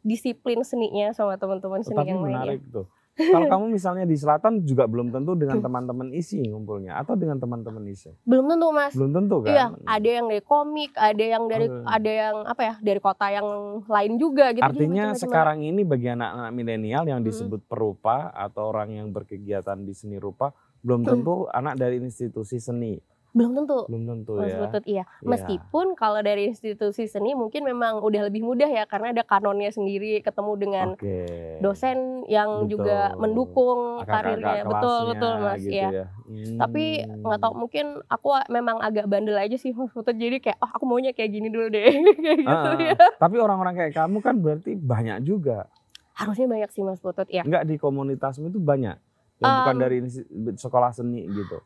disiplin 0.00 0.64
seninya 0.64 1.12
sama 1.12 1.36
teman-teman 1.36 1.84
seni 1.84 1.96
Tapi 1.96 2.08
yang 2.12 2.20
lainnya 2.24 2.56
menarik 2.56 2.62
tuh. 2.72 2.86
Kalau 3.12 3.46
kamu 3.52 3.64
misalnya 3.68 4.04
di 4.04 4.14
selatan 4.14 4.62
juga 4.62 4.86
belum 4.86 5.10
tentu 5.10 5.34
dengan 5.34 5.60
teman-teman 5.60 6.08
isi 6.10 6.40
ngumpulnya 6.40 6.96
atau 6.96 7.14
dengan 7.14 7.36
teman-teman 7.36 7.82
isi. 7.86 8.08
belum 8.22 8.46
tentu 8.46 8.68
mas 8.70 8.92
Belum 8.94 9.10
tentu 9.12 9.36
kan? 9.42 9.50
Iya, 9.50 9.66
ada 9.84 10.08
yang 10.08 10.26
dari 10.26 10.42
komik, 10.42 10.92
ada 10.94 11.24
yang 11.24 11.44
dari 11.46 11.66
Oh. 11.66 11.84
ada 11.84 12.10
yang 12.10 12.36
apa 12.44 12.62
ya 12.62 12.74
dari 12.80 12.98
kota 12.98 13.26
yang 13.28 13.48
lain 13.84 14.12
juga 14.16 14.50
gitu. 14.50 14.64
Artinya 14.64 15.10
macam-macam. 15.10 15.22
sekarang 15.22 15.58
ini 15.60 15.82
bagi 15.82 16.08
anak-anak 16.08 16.52
milenial 16.52 17.04
yang 17.04 17.20
Hmm. 17.20 17.28
disebut 17.28 17.60
perupa 17.64 18.30
atau 18.30 18.70
orang 18.70 18.94
yang 18.94 19.08
berkegiatan 19.10 19.78
di 19.80 19.92
seni 19.92 20.16
rupa 20.16 20.50
belum 20.80 21.02
Hmm. 21.02 21.08
tentu 21.12 21.34
anak 21.50 21.76
dari 21.76 21.98
institusi 21.98 22.56
seni. 22.56 22.96
Belum 23.30 23.54
tentu. 23.54 23.86
Belum 23.86 24.04
tentu 24.04 24.32
Mas 24.34 24.48
ya. 24.48 24.58
Putut, 24.58 24.82
iya. 24.84 25.04
Iya. 25.16 25.22
Meskipun 25.22 25.86
kalau 25.94 26.18
dari 26.18 26.48
institusi 26.48 27.04
seni 27.04 27.32
mungkin 27.32 27.62
memang 27.62 27.98
udah 27.98 28.26
lebih 28.26 28.40
mudah 28.40 28.66
ya 28.66 28.84
karena 28.84 29.10
ada 29.10 29.22
kanonnya 29.22 29.68
sendiri, 29.68 30.18
ketemu 30.18 30.52
dengan 30.56 30.86
Oke. 30.92 31.26
dosen 31.58 31.98
yang 32.26 32.64
Betul. 32.64 32.70
juga 32.72 32.98
mendukung 33.14 33.78
Kakak-kakak 34.00 34.22
karirnya. 34.36 34.62
Betul, 34.64 34.98
betul 35.08 35.32
Mas. 35.38 35.58
gitu 35.58 35.70
Iya. 35.72 35.88
ya. 35.90 36.04
Hmm. 36.20 36.58
Tapi 36.58 36.84
nggak 37.04 37.40
tahu 37.40 37.52
mungkin 37.56 37.84
aku 38.04 38.28
memang 38.48 38.76
agak 38.78 39.06
bandel 39.06 39.36
aja 39.36 39.54
sih 39.54 39.70
Mas 39.70 39.90
Putut. 39.90 40.12
Jadi 40.12 40.38
kayak 40.40 40.58
oh 40.58 40.68
aku 40.68 40.84
maunya 40.84 41.10
kayak 41.10 41.30
gini 41.30 41.48
dulu 41.48 41.68
deh 41.68 41.86
kayak 42.18 42.38
gitu 42.40 42.48
Ah, 42.48 42.66
ah. 42.68 42.78
ya. 42.78 42.98
Tapi 43.16 43.36
orang-orang 43.36 43.74
kayak 43.74 43.92
kamu 43.94 44.18
kan 44.18 44.34
berarti 44.36 44.74
banyak 44.74 45.22
juga. 45.22 45.70
Harusnya 46.12 46.46
banyak 46.46 46.68
sih 46.68 46.82
Mas 46.82 46.98
Putut 46.98 47.26
ya. 47.26 47.40
Enggak 47.40 47.64
di 47.64 47.76
komunitasmu 47.76 48.48
itu 48.48 48.58
banyak. 48.58 48.98
Yang 49.38 49.52
bukan 49.56 49.72
Um, 49.72 49.80
dari 49.80 49.96
insi- 49.98 50.28
sekolah 50.54 50.90
seni 50.90 51.24
gitu. 51.24 51.64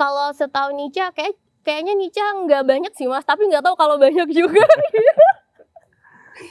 Kalau 0.00 0.32
setahu 0.32 0.72
Nica 0.72 1.12
kayak 1.12 1.36
kayaknya 1.60 1.92
Nica 1.92 2.24
nggak 2.48 2.62
banyak 2.64 2.92
sih 2.96 3.04
Mas, 3.04 3.28
tapi 3.28 3.44
nggak 3.52 3.60
tahu 3.60 3.76
kalau 3.76 4.00
banyak 4.00 4.24
juga. 4.32 4.64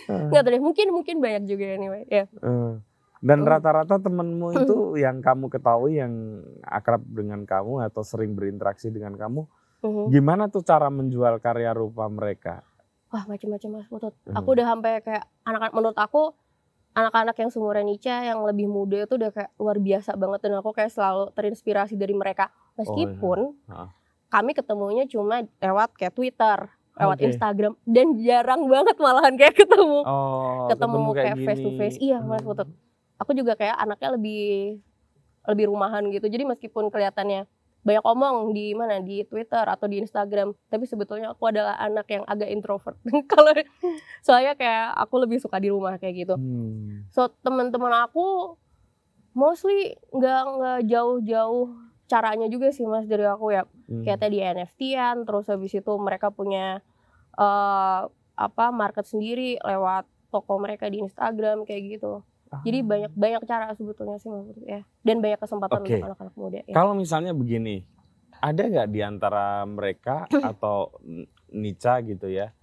Ah. 0.05 0.29
Nggak 0.29 0.41
tahu 0.45 0.53
deh, 0.53 0.61
mungkin 0.61 0.87
mungkin 0.93 1.15
banyak 1.17 1.49
juga 1.49 1.65
anyway. 1.73 2.05
Ya. 2.05 2.29
Eh, 2.29 2.73
Dan 3.19 3.43
Hmm. 3.43 3.51
rata-rata 3.51 3.99
temenmu 3.99 4.63
itu 4.63 4.95
yang 4.95 5.19
kamu 5.19 5.51
ketahui 5.51 5.99
yang 5.99 6.39
akrab 6.63 7.03
dengan 7.03 7.43
kamu 7.43 7.83
atau 7.83 7.99
sering 7.99 8.31
berinteraksi 8.31 8.87
dengan 8.87 9.19
kamu, 9.19 9.43
Mhm. 9.83 10.07
gimana 10.07 10.47
tuh 10.47 10.63
cara 10.63 10.87
menjual 10.87 11.35
karya 11.43 11.75
rupa 11.75 12.07
mereka? 12.07 12.63
Wah 13.11 13.27
macam-macam 13.27 13.69
Mas 13.75 13.89
Putut. 13.91 14.15
Hmm. 14.23 14.39
Aku 14.39 14.55
udah 14.55 14.71
sampai 14.71 15.03
kayak 15.03 15.27
anak-anak 15.43 15.73
menurut 15.75 15.97
aku 15.99 16.31
anak-anak 16.95 17.35
yang 17.37 17.49
seumuran 17.51 17.85
Nica 17.85 18.23
yang 18.23 18.39
lebih 18.47 18.71
muda 18.71 19.03
itu 19.03 19.13
udah 19.19 19.31
kayak 19.35 19.51
luar 19.59 19.77
biasa 19.77 20.15
banget 20.15 20.39
dan 20.39 20.51
aku 20.57 20.71
kayak 20.71 20.91
selalu 20.93 21.29
terinspirasi 21.35 21.99
dari 21.99 22.15
mereka. 22.15 22.49
Meskipun 22.79 23.39
Heeh. 23.67 23.89
kami 24.31 24.51
ketemunya 24.55 25.03
cuma 25.05 25.43
lewat 25.59 25.93
kayak 25.99 26.15
Twitter, 26.15 26.57
lewat 26.95 27.17
Oke. 27.19 27.25
Instagram 27.31 27.73
dan 27.87 28.07
jarang 28.19 28.67
banget 28.67 28.95
malahan 28.99 29.33
kayak 29.39 29.55
ketemu. 29.55 29.99
Oh, 30.03 30.67
ketemu 30.71 30.99
kayak, 31.15 31.35
face 31.43 31.61
to 31.63 31.71
face. 31.75 31.97
Iya, 31.99 32.19
Mas 32.23 32.43
Hmm. 32.43 32.51
Putut. 32.51 32.67
Aku 33.19 33.31
juga 33.35 33.55
kayak 33.59 33.75
anaknya 33.75 34.15
lebih 34.15 34.79
lebih 35.47 35.65
rumahan 35.71 36.03
gitu. 36.11 36.27
Jadi 36.27 36.43
meskipun 36.47 36.87
kelihatannya 36.87 37.47
banyak 37.79 38.03
omong 38.03 38.51
di 38.51 38.75
mana 38.75 38.99
di 38.99 39.23
Twitter 39.23 39.63
atau 39.63 39.87
di 39.87 40.03
Instagram, 40.03 40.51
tapi 40.67 40.83
sebetulnya 40.83 41.31
aku 41.31 41.47
adalah 41.47 41.79
anak 41.79 42.11
yang 42.11 42.27
agak 42.27 42.51
introvert. 42.51 42.99
Kalau 43.31 43.55
soalnya 44.19 44.53
kayak 44.59 44.99
aku 44.99 45.15
lebih 45.23 45.39
suka 45.39 45.57
di 45.63 45.71
rumah 45.71 45.95
kayak 45.95 46.27
gitu. 46.27 46.35
Hmm. 46.35 47.07
So 47.11 47.31
teman-teman 47.39 47.91
aku 48.03 48.55
mostly 49.31 49.95
nggak 50.11 50.41
nggak 50.59 50.79
jauh-jauh 50.91 51.88
caranya 52.09 52.49
juga 52.49 52.73
sih 52.73 52.83
mas 52.83 53.05
dari 53.05 53.23
aku 53.23 53.53
ya 53.53 53.63
Hmm. 53.85 54.01
kayak 54.01 54.19
tadi 54.19 54.41
NFT-an 54.41 55.23
terus 55.23 55.45
habis 55.45 55.69
itu 55.71 55.93
mereka 55.95 56.29
punya 56.29 56.81
eh 57.35 58.01
apa 58.35 58.65
market 58.71 59.03
sendiri 59.03 59.59
lewat 59.59 60.03
toko 60.29 60.57
mereka 60.57 60.87
di 60.87 60.99
Instagram 60.99 61.63
kayak 61.63 61.97
gitu. 61.97 62.21
Jadi 62.65 62.81
Ah. 62.81 62.85
banyak 62.85 63.11
banyak 63.13 63.41
cara 63.45 63.69
sebetulnya 63.73 64.17
sih 64.17 64.27
Mas 64.27 64.49
ya. 64.63 64.81
Dan 65.01 65.19
banyak 65.19 65.37
kesempatan 65.37 65.79
Oke. 65.79 65.93
untuk 65.93 66.07
anak-anak 66.07 66.35
muda 66.35 66.59
ya. 66.63 66.73
Kalau 66.73 66.93
misalnya 66.93 67.29
begini, 67.31 67.85
ada 68.39 68.61
nggak 68.63 68.89
di 68.89 69.01
antara 69.01 69.61
mereka 69.63 70.25
atau 70.49 70.95
Nica 71.49 72.01
gitu 72.01 72.25
ya, 72.25 72.53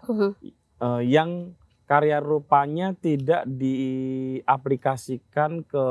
eh, 0.79 1.03
yang 1.05 1.55
karya 1.87 2.19
rupanya 2.19 2.91
tidak 2.93 3.47
diaplikasikan 3.47 5.63
ke 5.63 5.85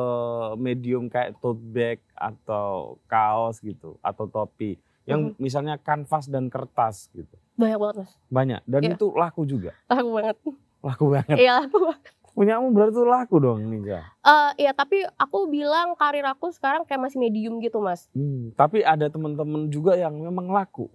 medium 0.56 1.08
kayak 1.08 1.34
tote 1.40 1.62
bag 1.66 1.98
atau 2.12 2.98
kaos 3.06 3.60
gitu 3.60 3.96
atau 4.00 4.26
topi, 4.26 4.76
yang 5.04 5.34
misalnya 5.38 5.78
kanvas 5.78 6.26
dan 6.26 6.48
kertas 6.48 7.10
gitu, 7.10 7.34
banyak 7.56 7.78
banget 7.78 7.96
Mas. 7.98 8.12
banyak 8.28 8.60
dan 8.66 8.82
Iya. 8.82 8.94
itu 8.94 9.06
laku 9.10 9.42
juga, 9.46 9.72
Laku 9.88 10.10
banget. 10.12 10.36
laku 10.82 11.04
banget. 11.10 11.38
Iya 11.38 11.52
laku 11.62 11.78
banget. 11.82 12.02
punyamu 12.36 12.66
berarti 12.70 13.00
laku 13.02 13.36
dong 13.40 13.60
Ninja. 13.64 14.00
Eh 14.20 14.50
ya 14.62 14.72
tapi 14.72 15.02
aku 15.16 15.48
bilang 15.48 15.96
karir 15.96 16.26
aku 16.26 16.52
sekarang 16.52 16.84
kayak 16.84 17.02
masih 17.02 17.18
medium 17.18 17.58
gitu 17.58 17.80
mas. 17.80 18.06
Hmm, 18.12 18.52
tapi 18.52 18.82
ada 18.82 19.08
teman-teman 19.08 19.68
juga 19.68 19.96
yang 19.96 20.14
memang 20.14 20.46
laku. 20.46 20.88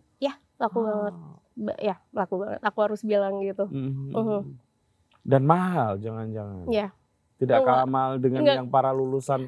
Laku 0.61 0.85
banget. 0.85 1.15
Ba- 1.57 1.81
Ya 1.81 1.97
laku 2.13 2.37
banget. 2.37 2.61
Aku 2.61 2.79
harus 2.79 3.01
bilang 3.01 3.41
gitu. 3.41 3.65
Mhm. 3.67 4.13
Mhm. 4.13 4.41
Dan 5.31 5.47
mahal 5.47 5.95
jangan-jangan. 5.97 6.67
Iya. 6.67 6.89
Tidak 7.39 7.57
Enggak. 7.57 7.71
kalah 7.71 7.87
mahal 7.87 8.13
dengan 8.19 8.43
Enggak. 8.43 8.57
yang 8.59 8.69
para 8.69 8.91
lulusan 8.91 9.47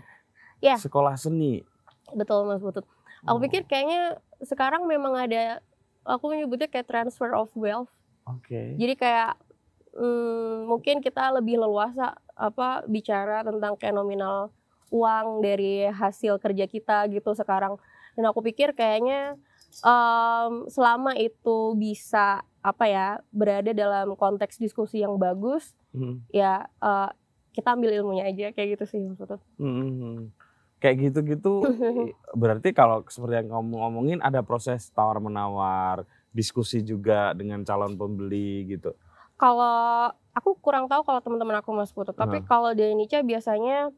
Iya. 0.62 0.79
sekolah 0.79 1.18
seni. 1.18 1.66
Betul 2.14 2.47
mas 2.47 2.62
Putut. 2.62 2.87
Aku 3.23 3.38
Oh, 3.38 3.42
pikir 3.42 3.66
kayaknya 3.66 4.18
sekarang 4.40 4.87
memang 4.87 5.14
ada 5.14 5.59
aku 6.03 6.31
menyebutnya 6.31 6.66
kayak 6.66 6.87
transfer 6.87 7.35
of 7.35 7.51
wealth. 7.55 7.90
Oke. 8.25 8.75
Jadi 8.75 8.95
kayak 8.95 9.35
hmm, 9.92 10.66
mungkin 10.66 10.99
kita 10.99 11.31
lebih 11.33 11.59
leluasa 11.59 12.14
apa 12.33 12.87
bicara 12.87 13.42
tentang 13.42 13.75
kayak 13.77 13.92
nominal 13.92 14.51
uang 14.90 15.40
dari 15.40 15.87
hasil 15.87 16.38
kerja 16.38 16.66
kita 16.66 17.07
gitu 17.09 17.31
sekarang. 17.33 17.79
Dan 18.12 18.25
aku 18.25 18.42
pikir 18.42 18.73
kayaknya 18.73 19.35
em, 19.81 20.66
selama 20.68 21.16
itu 21.16 21.73
bisa 21.75 22.45
apa 22.62 22.85
ya 22.87 23.07
berada 23.35 23.75
dalam 23.75 24.14
konteks 24.14 24.57
diskusi 24.57 25.03
yang 25.03 25.18
bagus, 25.18 25.75
Mhm. 25.90 26.22
ya 26.31 26.66
eh, 26.79 27.11
kita 27.53 27.75
ambil 27.75 27.90
ilmunya 27.92 28.25
aja 28.25 28.55
kayak 28.55 28.79
gitu 28.79 28.85
sih 28.88 29.03
maksudnya. 29.03 29.42
Mhm. 29.59 30.31
Kayak 30.79 31.11
gitu-gitu 31.11 31.62
berarti 32.40 32.70
kalau 32.70 33.03
seperti 33.07 33.44
yang 33.44 33.51
kamu 33.51 33.75
ngomongin 33.77 34.18
ada 34.22 34.40
proses 34.42 34.88
tawar 34.90 35.18
menawar, 35.18 36.07
diskusi 36.31 36.81
juga 36.81 37.35
dengan 37.35 37.61
calon 37.62 37.94
pembeli 37.94 38.66
gitu. 38.70 38.94
Kalau 39.37 40.09
aku 40.33 40.55
kurang 40.62 40.87
tahu 40.87 41.03
kalau 41.03 41.18
teman-teman 41.18 41.59
aku 41.59 41.75
Mas 41.75 41.90
Putut, 41.90 42.14
tapi 42.14 42.38
Heeh. 42.40 42.46
kalau 42.46 42.70
di 42.72 42.87
Indonesia 42.87 43.20
biasanya 43.20 43.90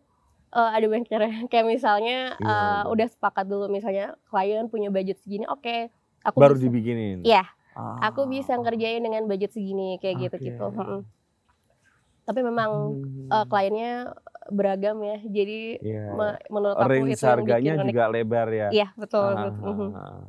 eh, 0.55 0.71
ada 0.73 0.87
banyak 0.89 1.09
cara. 1.09 1.29
Kayak 1.53 1.67
misalnya 1.69 2.19
betul. 2.41 2.93
udah 2.97 3.07
sepakat 3.13 3.45
dulu 3.45 3.67
misalnya 3.69 4.17
klien 4.25 4.67
punya 4.73 4.89
budget 4.89 5.21
segini, 5.21 5.45
oke, 5.45 5.93
aku 6.25 6.37
Baru 6.41 6.57
bisa, 6.57 6.65
dibikinin. 6.65 7.21
Iya, 7.23 7.45
Ah. 7.75 7.99
aku 8.07 8.25
bisa 8.25 8.55
ngerjain 8.55 9.03
dengan 9.03 9.27
budget 9.27 9.51
segini 9.51 9.99
kayak 9.99 10.17
gitu-gitu. 10.25 10.63
Oke. 10.63 10.79
Mm-mm. 10.79 11.01
Tapi 12.25 12.41
memang 12.41 12.71
Hmm. 12.97 13.29
eh, 13.29 13.47
kliennya 13.47 13.93
beragam 14.47 14.97
ya, 15.01 15.19
jadi 15.21 15.61
Iya. 15.79 16.05
me- 16.11 16.41
menurut 16.49 16.77
aku 16.77 16.89
Range 16.89 17.11
itu 17.11 17.19
yang 17.19 17.33
harganya 17.35 17.73
unik. 17.75 17.87
juga 17.87 18.05
lebar 18.09 18.49
ya. 18.49 18.69
Iya 18.71 18.89
betul, 18.95 19.27
Ah, 19.27 19.45
betul. 19.45 19.67
Mhm. 19.67 19.89
ah, 19.93 20.23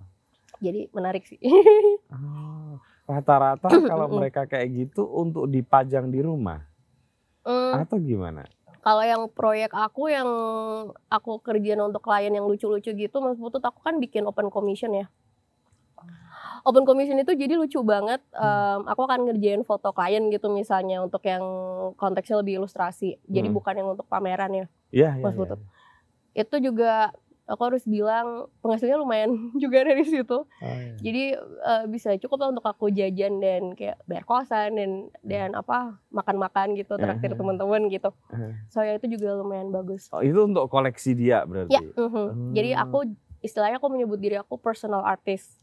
Jadi 0.57 0.81
menarik 0.89 1.23
sih. 1.23 1.39
ah. 2.09 2.79
Rata-rata 3.05 3.69
kalau 3.85 4.09
mereka 4.09 4.43
kayak 4.43 4.65
gitu 4.71 5.05
untuk 5.05 5.45
dipajang 5.45 6.09
di 6.09 6.19
rumah 6.19 6.65
Hmm, 7.43 7.77
atau 7.77 8.01
gimana? 8.01 8.41
Kalau 8.81 9.01
yang 9.01 9.29
proyek 9.29 9.69
aku 9.69 10.09
yang 10.09 10.25
aku 11.05 11.37
kerjain 11.39 11.77
untuk 11.79 12.01
klien 12.01 12.29
yang 12.29 12.45
lucu-lucu 12.45 12.89
gitu, 12.89 13.17
Mas 13.19 13.37
Putut, 13.37 13.59
aku 13.59 13.77
kan 13.79 13.97
bikin 13.97 14.25
open 14.25 14.49
commission 14.49 14.89
ya. 14.91 15.05
Open 16.65 16.81
commission 16.81 17.13
itu 17.15 17.29
jadi 17.31 17.53
lucu 17.53 17.77
banget. 17.79 18.25
Em, 18.33 18.81
aku 18.83 19.05
akan 19.05 19.29
ngerjain 19.29 19.61
foto 19.61 19.93
klien 19.93 20.25
gitu 20.27 20.49
misalnya 20.49 20.97
untuk 20.99 21.21
yang 21.21 21.45
konteksnya 21.93 22.41
lebih 22.41 22.57
ilustrasi. 22.57 23.21
Jadi 23.23 23.47
Hmm. 23.47 23.55
bukan 23.55 23.73
yang 23.75 23.89
untuk 23.93 24.05
pameran 24.05 24.49
ya. 24.49 24.65
Iya, 24.89 25.09
iya. 25.13 25.21
Mas 25.21 25.31
iya. 25.31 25.39
Putut. 25.39 25.59
Itu 26.33 26.55
juga 26.59 27.13
aku 27.45 27.61
harus 27.63 27.85
bilang 27.85 28.49
penghasilnya 28.59 28.97
lumayan 28.97 29.29
juga 29.61 29.85
dari 29.85 30.01
situ. 30.03 30.41
Oh, 30.41 30.49
iya. 30.65 30.97
Jadi 30.97 31.23
eh, 31.37 31.83
bisa 31.85 32.17
cukup 32.17 32.37
lah 32.39 32.49
untuk 32.49 32.65
aku 32.65 32.89
jajan 32.89 33.37
dan 33.37 33.61
kayak 33.71 34.01
bayar 34.03 34.25
kosan 34.25 34.73
dan 34.73 34.91
dan 35.21 35.49
apa 35.53 36.01
makan-makan 36.09 36.73
gitu, 36.73 36.97
traktir 36.97 37.29
Eh. 37.29 37.37
teman-teman 37.37 37.85
gitu. 37.87 38.09
Eh. 38.33 38.57
Saya 38.67 38.97
itu 38.97 39.05
juga 39.07 39.37
lumayan 39.37 39.69
bagus. 39.69 40.09
Oh, 40.09 40.19
itu 40.19 40.41
untuk 40.41 40.65
koleksi 40.65 41.13
dia 41.13 41.45
berarti. 41.45 41.69
Ya, 41.69 41.85
mhm. 41.85 42.57
jadi 42.57 42.73
Hmm. 42.73 42.83
aku 42.83 42.97
istilahnya 43.39 43.77
aku 43.77 43.87
menyebut 43.87 44.17
diri 44.17 44.33
aku 44.35 44.57
personal 44.57 45.05
artist 45.05 45.61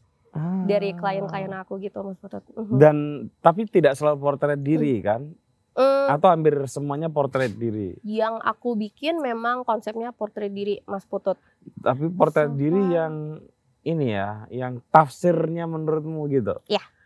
dari 0.63 0.91
Ah. 0.91 0.97
klien-klien 0.97 1.53
aku 1.53 1.77
gitu 1.77 2.01
Mas 2.01 2.17
Putut. 2.17 2.41
Mhm. 2.49 2.75
Dan 2.75 2.95
tapi 3.39 3.65
tidak 3.65 3.93
selalu 3.93 4.17
portret 4.19 4.57
diri 4.57 4.97
kan? 4.99 5.29
Mm, 5.73 6.05
Atau 6.07 6.29
hampir 6.29 6.53
semuanya 6.67 7.09
portret 7.09 7.49
diri. 7.51 7.97
yang 8.01 8.37
aku 8.39 8.73
bikin 8.73 9.17
memang 9.17 9.61
konsepnya 9.63 10.09
portrait 10.11 10.49
diri 10.49 10.77
Mas 10.83 11.01
Putut. 11.03 11.37
Tapi 11.79 12.09
portret 12.09 12.53
diri 12.53 12.93
yang 12.93 13.41
ini 13.81 14.13
ya, 14.13 14.45
yang 14.47 14.85
tafsirnya 14.87 15.65
menurutmu 15.65 16.29
gitu. 16.29 16.61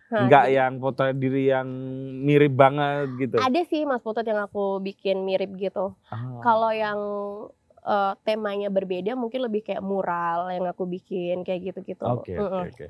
Nah, 0.07 0.23
Enggak 0.23 0.45
jadi 0.45 0.55
yang 0.57 0.71
portret 0.77 1.15
diri 1.15 1.47
yang 1.47 1.67
mirip 2.21 2.53
banget 2.53 3.07
gitu. 3.17 3.35
Ada 3.37 3.59
sih 3.65 3.83
Mas 3.83 3.99
Putut 3.99 4.23
yang 4.23 4.39
aku 4.39 4.79
bikin 4.79 5.23
mirip 5.23 5.51
gitu. 5.55 5.95
Ah. 6.07 6.39
Kalau 6.39 6.71
yang 6.71 6.99
eh, 7.81 8.13
temanya 8.21 8.67
berbeda 8.67 9.15
mungkin 9.15 9.47
lebih 9.47 9.63
kayak 9.63 9.79
mural 9.79 10.51
yang 10.51 10.67
aku 10.67 10.83
bikin 10.83 11.43
kayak 11.43 11.71
gitu-gitu. 11.71 12.03
Oke, 12.03 12.35
oke, 12.35 12.67
oke. 12.67 12.87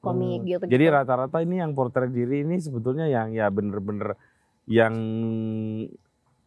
Komik 0.00 0.40
Hmm, 0.40 0.48
gitu. 0.48 0.64
Jadi 0.66 0.84
rata-rata 0.88 1.38
ini 1.38 1.60
yang 1.60 1.72
portret 1.72 2.08
diri 2.08 2.40
ini 2.40 2.56
sebetulnya 2.56 3.04
yang 3.04 3.30
ya 3.30 3.48
bener-bener 3.48 4.16
yang 4.64 4.94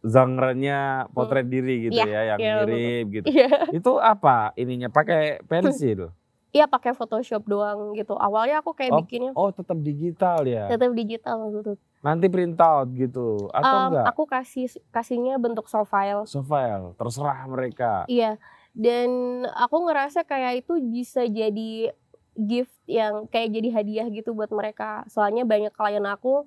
genre-nya 0.03 1.07
potret 1.09 1.47
diri 1.47 1.87
gitu 1.87 1.95
Iya, 1.95 2.05
ya, 2.05 2.21
yang 2.33 2.39
iya, 2.39 2.53
mirip 2.59 3.05
gitu. 3.13 3.25
Iya. 3.29 3.51
Itu 3.71 3.91
apa 3.97 4.51
ininya? 4.55 4.89
Pakai 4.89 5.39
pensil? 5.43 6.09
Iya 6.53 6.69
pakai 6.69 6.93
Photoshop 6.93 7.49
doang 7.49 7.97
gitu. 7.97 8.13
Awalnya 8.13 8.61
aku 8.61 8.77
kayak 8.77 8.93
Oh, 8.93 9.01
bikinnya 9.01 9.33
Oh, 9.33 9.49
tetap 9.49 9.73
digital 9.73 10.45
ya. 10.45 10.69
tetap 10.69 10.93
digital 10.93 11.49
Putut. 11.49 11.81
Nanti 11.97 12.29
print 12.29 12.61
out 12.61 12.93
gitu 12.93 13.49
atau 13.49 13.73
Em, 13.73 13.85
enggak? 13.89 14.05
aku 14.05 14.23
kasih 14.29 14.69
kasihnya 14.93 15.41
bentuk 15.41 15.65
soft 15.65 15.89
file. 15.89 16.29
So 16.29 16.45
file, 16.45 16.93
terserah 16.93 17.49
mereka. 17.49 18.05
Iya. 18.05 18.37
Dan 18.69 19.09
aku 19.49 19.81
ngerasa 19.81 20.21
kayak 20.21 20.61
itu 20.61 20.77
bisa 20.83 21.25
jadi 21.25 21.89
gift 22.33 22.73
yang 22.89 23.29
kayak 23.29 23.53
jadi 23.53 23.69
hadiah 23.71 24.07
gitu 24.09 24.33
buat 24.33 24.49
mereka. 24.49 25.05
Soalnya 25.07 25.45
banyak 25.45 25.73
klien 25.73 26.03
aku 26.03 26.45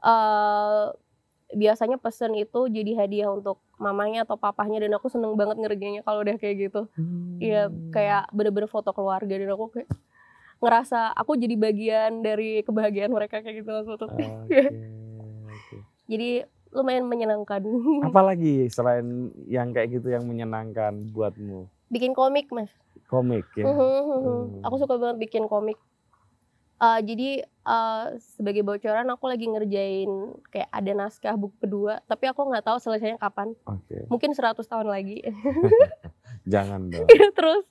eh 0.00 0.86
biasanya 1.50 1.98
pesen 1.98 2.38
itu 2.38 2.70
jadi 2.70 2.94
hadiah 3.04 3.26
untuk 3.26 3.58
mamanya 3.74 4.22
atau 4.22 4.38
papahnya 4.38 4.86
dan 4.86 4.94
aku 4.94 5.10
seneng 5.10 5.34
banget 5.34 5.58
ngerjainnya 5.58 6.06
kalau 6.06 6.22
udah 6.22 6.38
kayak 6.38 6.70
gitu. 6.70 6.86
Iya, 7.42 7.66
Hmm. 7.66 7.90
kayak 7.90 8.30
bener-bener 8.30 8.70
foto 8.70 8.94
keluarga 8.94 9.34
dan 9.34 9.50
aku 9.50 9.66
kayak 9.74 9.88
ngerasa 10.60 11.16
aku 11.16 11.40
jadi 11.40 11.56
bagian 11.56 12.20
dari 12.20 12.60
kebahagiaan 12.62 13.10
mereka 13.10 13.40
kayak 13.40 13.64
gitu 13.64 13.70
Mas 13.72 13.88
Putut. 13.88 14.12
Oke, 14.12 14.20
oke. 15.56 15.76
Jadi 16.06 16.44
lumayan 16.70 17.08
menyenangkan. 17.10 17.64
Apalagi 18.06 18.70
selain 18.70 19.34
yang 19.50 19.74
kayak 19.74 19.98
gitu 19.98 20.12
yang 20.12 20.22
menyenangkan 20.22 21.02
buatmu? 21.10 21.66
Bikin 21.90 22.14
komik, 22.14 22.46
Mas. 22.54 22.70
Komik 23.10 23.44
ya. 23.58 23.66
Mhm. 23.66 23.74
Hmm. 23.74 24.44
Aku 24.62 24.78
suka 24.78 24.94
banget 24.96 25.18
bikin 25.26 25.50
komik. 25.50 25.76
Eh, 26.80 27.00
jadi 27.04 27.44
eh, 27.44 28.04
sebagai 28.38 28.64
bocoran 28.64 29.04
aku 29.12 29.28
lagi 29.28 29.44
ngerjain 29.44 30.08
kayak 30.48 30.70
ada 30.72 30.92
naskah 30.96 31.36
buku 31.36 31.52
kedua, 31.60 32.00
tapi 32.08 32.24
aku 32.30 32.48
nggak 32.48 32.64
tahu 32.64 32.78
selesainya 32.80 33.20
kapan. 33.20 33.52
Oke, 33.68 34.08
Mungkin 34.08 34.32
100 34.32 34.64
tahun 34.64 34.88
lagi. 34.88 35.20
jangan 36.52 36.88
dong. 36.88 37.04
Terus 37.36 37.68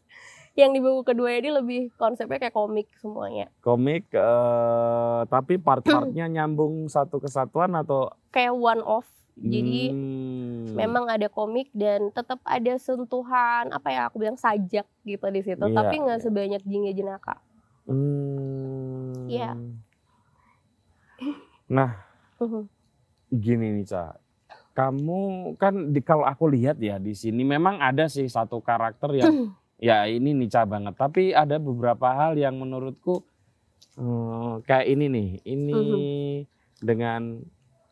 yang 0.53 0.75
di 0.75 0.83
buku 0.83 1.01
kedua 1.07 1.33
ini 1.39 1.49
lebih 1.49 1.81
konsepnya 1.95 2.37
kayak 2.37 2.53
komik 2.53 2.91
semuanya. 3.01 3.49
Komik 3.65 4.13
eh, 4.13 5.19
tapi 5.25 5.57
part-partnya 5.57 6.29
nyambung 6.29 6.85
satu 6.85 7.17
kesatuan 7.17 7.73
atau 7.73 8.13
Kayak 8.29 8.53
one 8.53 8.83
off. 8.85 9.09
Jadi 9.39 9.89
Hmm. 9.89 10.48
Memang 10.75 11.05
ada 11.09 11.27
komik 11.27 11.69
dan 11.73 12.11
tetap 12.11 12.39
ada 12.45 12.73
sentuhan 12.77 13.69
apa 13.71 13.87
ya 13.89 14.01
aku 14.09 14.21
bilang 14.21 14.37
sajak 14.37 14.85
gitu 15.03 15.25
di 15.29 15.41
situ, 15.41 15.65
Iya, 15.65 15.75
tapi 15.75 15.95
nggak 16.01 16.19
iya. 16.19 16.25
sebanyak 16.25 16.61
Jingga 16.65 16.91
Jenaka. 16.93 17.35
Hmm. 17.85 19.25
Iya. 19.29 19.51
Nah, 21.69 21.91
Mhm. 22.41 22.63
gini 23.29 23.67
nih, 23.81 23.85
Ca. 23.85 24.17
Kamu 24.73 25.53
kan 25.59 25.91
di 25.91 25.99
kalau 25.99 26.23
aku 26.23 26.47
lihat 26.49 26.79
ya 26.79 26.95
di 26.97 27.11
sini 27.11 27.43
memang 27.43 27.77
ada 27.83 28.07
sih 28.07 28.25
satu 28.25 28.63
karakter 28.63 29.11
yang 29.13 29.29
ya 29.77 30.07
ini 30.07 30.31
Nica 30.33 30.63
banget, 30.63 30.95
tapi 30.95 31.35
ada 31.35 31.59
beberapa 31.59 32.09
hal 32.15 32.39
yang 32.39 32.55
menurutku 32.57 33.21
eh, 33.99 34.53
kayak 34.65 34.87
ini 34.87 35.05
nih, 35.11 35.29
ini 35.45 35.75
Mhm. 35.75 36.01
dengan 36.79 37.21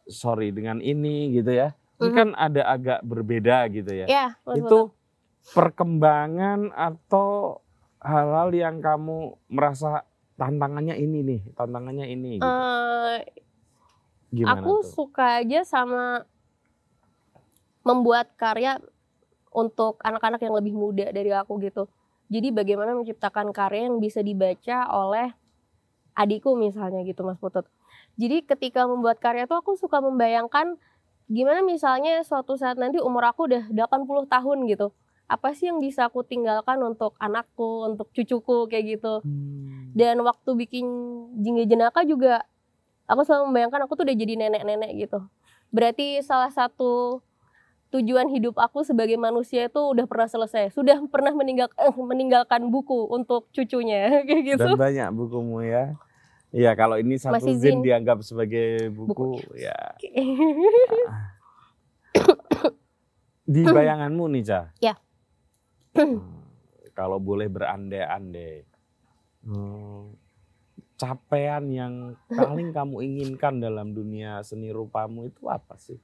sorry 0.07 0.55
dengan 0.55 0.79
ini 0.79 1.35
gitu 1.35 1.51
ya. 1.51 1.75
Ini 1.97 2.09
Mhm. 2.13 2.17
kan 2.17 2.29
ada 2.37 2.61
agak 2.69 2.99
berbeda 3.01 3.65
gitu 3.73 3.89
ya. 3.89 4.05
Ya, 4.05 4.27
Mas 4.45 4.61
Boto. 4.61 4.69
Itu 4.69 4.79
perkembangan 5.47 6.69
atau 6.75 7.61
hal-hal 7.97 8.53
yang 8.53 8.77
kamu 8.77 9.33
merasa 9.49 10.05
tantangannya 10.37 10.93
ini 10.93 11.19
nih, 11.25 11.41
tantangannya 11.57 12.05
ini 12.05 12.37
gitu. 12.37 12.45
Eh, 12.45 13.19
Gimana 14.29 14.61
aku 14.61 14.85
tuh? 14.85 14.91
suka 14.93 15.41
aja 15.41 15.65
sama 15.65 16.27
membuat 17.81 18.35
karya 18.37 18.77
untuk 19.49 19.97
anak-anak 20.03 20.43
yang 20.43 20.53
lebih 20.53 20.75
muda 20.75 21.09
dari 21.09 21.33
aku 21.33 21.57
gitu. 21.63 21.87
Jadi 22.27 22.51
bagaimana 22.51 22.91
menciptakan 22.93 23.55
karya 23.55 23.87
yang 23.87 23.97
bisa 23.97 24.19
dibaca 24.19 24.85
oleh 24.91 25.31
adikku 26.13 26.53
misalnya 26.59 27.01
gitu 27.07 27.23
Mas 27.23 27.39
Putut. 27.39 27.65
Jadi 28.19 28.43
ketika 28.43 28.83
membuat 28.85 29.17
karya 29.23 29.47
tuh 29.47 29.63
aku 29.63 29.79
suka 29.79 30.03
membayangkan 30.03 30.75
gimana 31.27 31.59
misalnya 31.61 32.23
suatu 32.23 32.55
saat 32.55 32.79
nanti 32.79 32.97
umur 32.99 33.23
aku 33.27 33.51
udah 33.51 33.67
80 33.67 34.27
tahun 34.27 34.57
gitu 34.67 34.95
apa 35.27 35.51
sih 35.51 35.67
yang 35.67 35.83
bisa 35.83 36.07
aku 36.07 36.23
tinggalkan 36.23 36.79
untuk 36.79 37.11
anakku 37.19 37.83
untuk 37.83 38.07
cucuku 38.15 38.71
kayak 38.71 38.97
gitu 38.97 39.19
Hmm. 39.21 39.91
dan 39.91 40.15
waktu 40.23 40.55
bikin 40.55 40.87
jingga 41.43 41.67
jenaka 41.67 42.07
juga 42.07 42.47
aku 43.05 43.27
selalu 43.27 43.51
membayangkan 43.51 43.83
aku 43.83 43.99
tuh 43.99 44.03
udah 44.07 44.15
jadi 44.15 44.33
nenek-nenek 44.39 44.91
gitu 44.95 45.19
berarti 45.67 46.23
salah 46.23 46.47
satu 46.47 47.19
tujuan 47.87 48.27
hidup 48.27 48.55
aku 48.55 48.83
sebagai 48.83 49.15
manusia 49.15 49.67
itu 49.67 49.79
udah 49.79 50.07
pernah 50.07 50.27
selesai 50.27 50.71
sudah 50.71 50.99
pernah 51.07 51.31
meninggal 51.31 51.71
eh, 51.75 51.91
meninggalkan 51.95 52.67
buku 52.67 53.07
untuk 53.11 53.47
cucunya 53.51 54.11
kayak 54.27 54.43
gitu 54.55 54.63
Dan 54.63 54.79
banyak 54.79 55.07
bukumu 55.11 55.59
ya. 55.63 55.95
Iya, 56.55 56.71
kalau 56.79 56.95
ini 56.95 57.19
satu 57.19 57.43
Masih 57.43 57.59
zin 57.59 57.83
zin. 57.83 57.83
dianggap 57.83 58.23
sebagai 58.23 58.87
buku, 58.95 59.43
ya. 59.59 59.75
Di 63.47 63.63
bayanganmu 63.67 64.25
nih, 64.31 64.43
Ca. 64.47 64.61
Ya. 64.79 64.95
Hmm, 65.95 66.43
kalau 66.95 67.19
boleh 67.19 67.47
berandai-andai. 67.51 68.63
hmm, 69.47 70.15
capaian 70.97 71.63
yang 71.69 72.17
paling 72.27 72.73
kamu 72.73 73.05
inginkan 73.05 73.61
dalam 73.61 73.93
dunia 73.93 74.41
seni 74.41 74.73
rupamu 74.73 75.29
itu 75.29 75.45
apa 75.47 75.77
sih? 75.77 75.95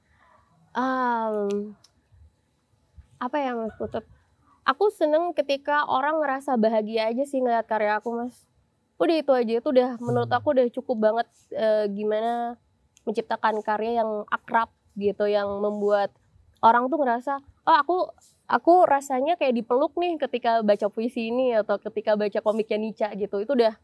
Um, 0.74 1.74
apa 3.18 3.36
ya 3.42 3.52
Mas 3.58 3.74
Putut? 3.76 4.06
Aku 4.64 4.88
seneng 4.88 5.36
ketika 5.36 5.84
orang 5.84 6.22
ngerasa 6.22 6.56
bahagia 6.56 7.10
aja 7.12 7.26
sih 7.28 7.42
ngeliat 7.42 7.68
karya 7.68 8.00
aku 8.00 8.16
Mas. 8.16 8.48
Udah 8.94 9.16
itu 9.16 9.32
aja 9.32 9.52
itu 9.54 9.68
udah 9.68 9.98
menurut 9.98 10.28
Hmm. 10.28 10.38
aku 10.38 10.48
udah 10.50 10.66
cukup 10.70 10.96
banget 11.00 11.26
eh, 11.50 11.86
gimana 11.88 12.54
menciptakan 13.02 13.60
karya 13.60 14.00
yang 14.00 14.24
akrab 14.28 14.70
gitu 14.94 15.26
yang 15.26 15.50
membuat 15.58 16.14
orang 16.60 16.86
tuh 16.86 16.96
ngerasa 16.96 17.36
oh 17.64 17.76
aku 17.76 17.96
aku 18.46 18.72
rasanya 18.84 19.34
kayak 19.34 19.56
dipeluk 19.56 19.92
nih 19.94 20.14
ketika 20.18 20.60
baca 20.60 20.86
puisi 20.86 21.28
ini 21.28 21.52
atau 21.52 21.76
ketika 21.78 22.14
baca 22.14 22.38
komiknya 22.38 22.78
Nica 22.78 23.08
gitu 23.12 23.40
itu 23.40 23.52
udah 23.52 23.74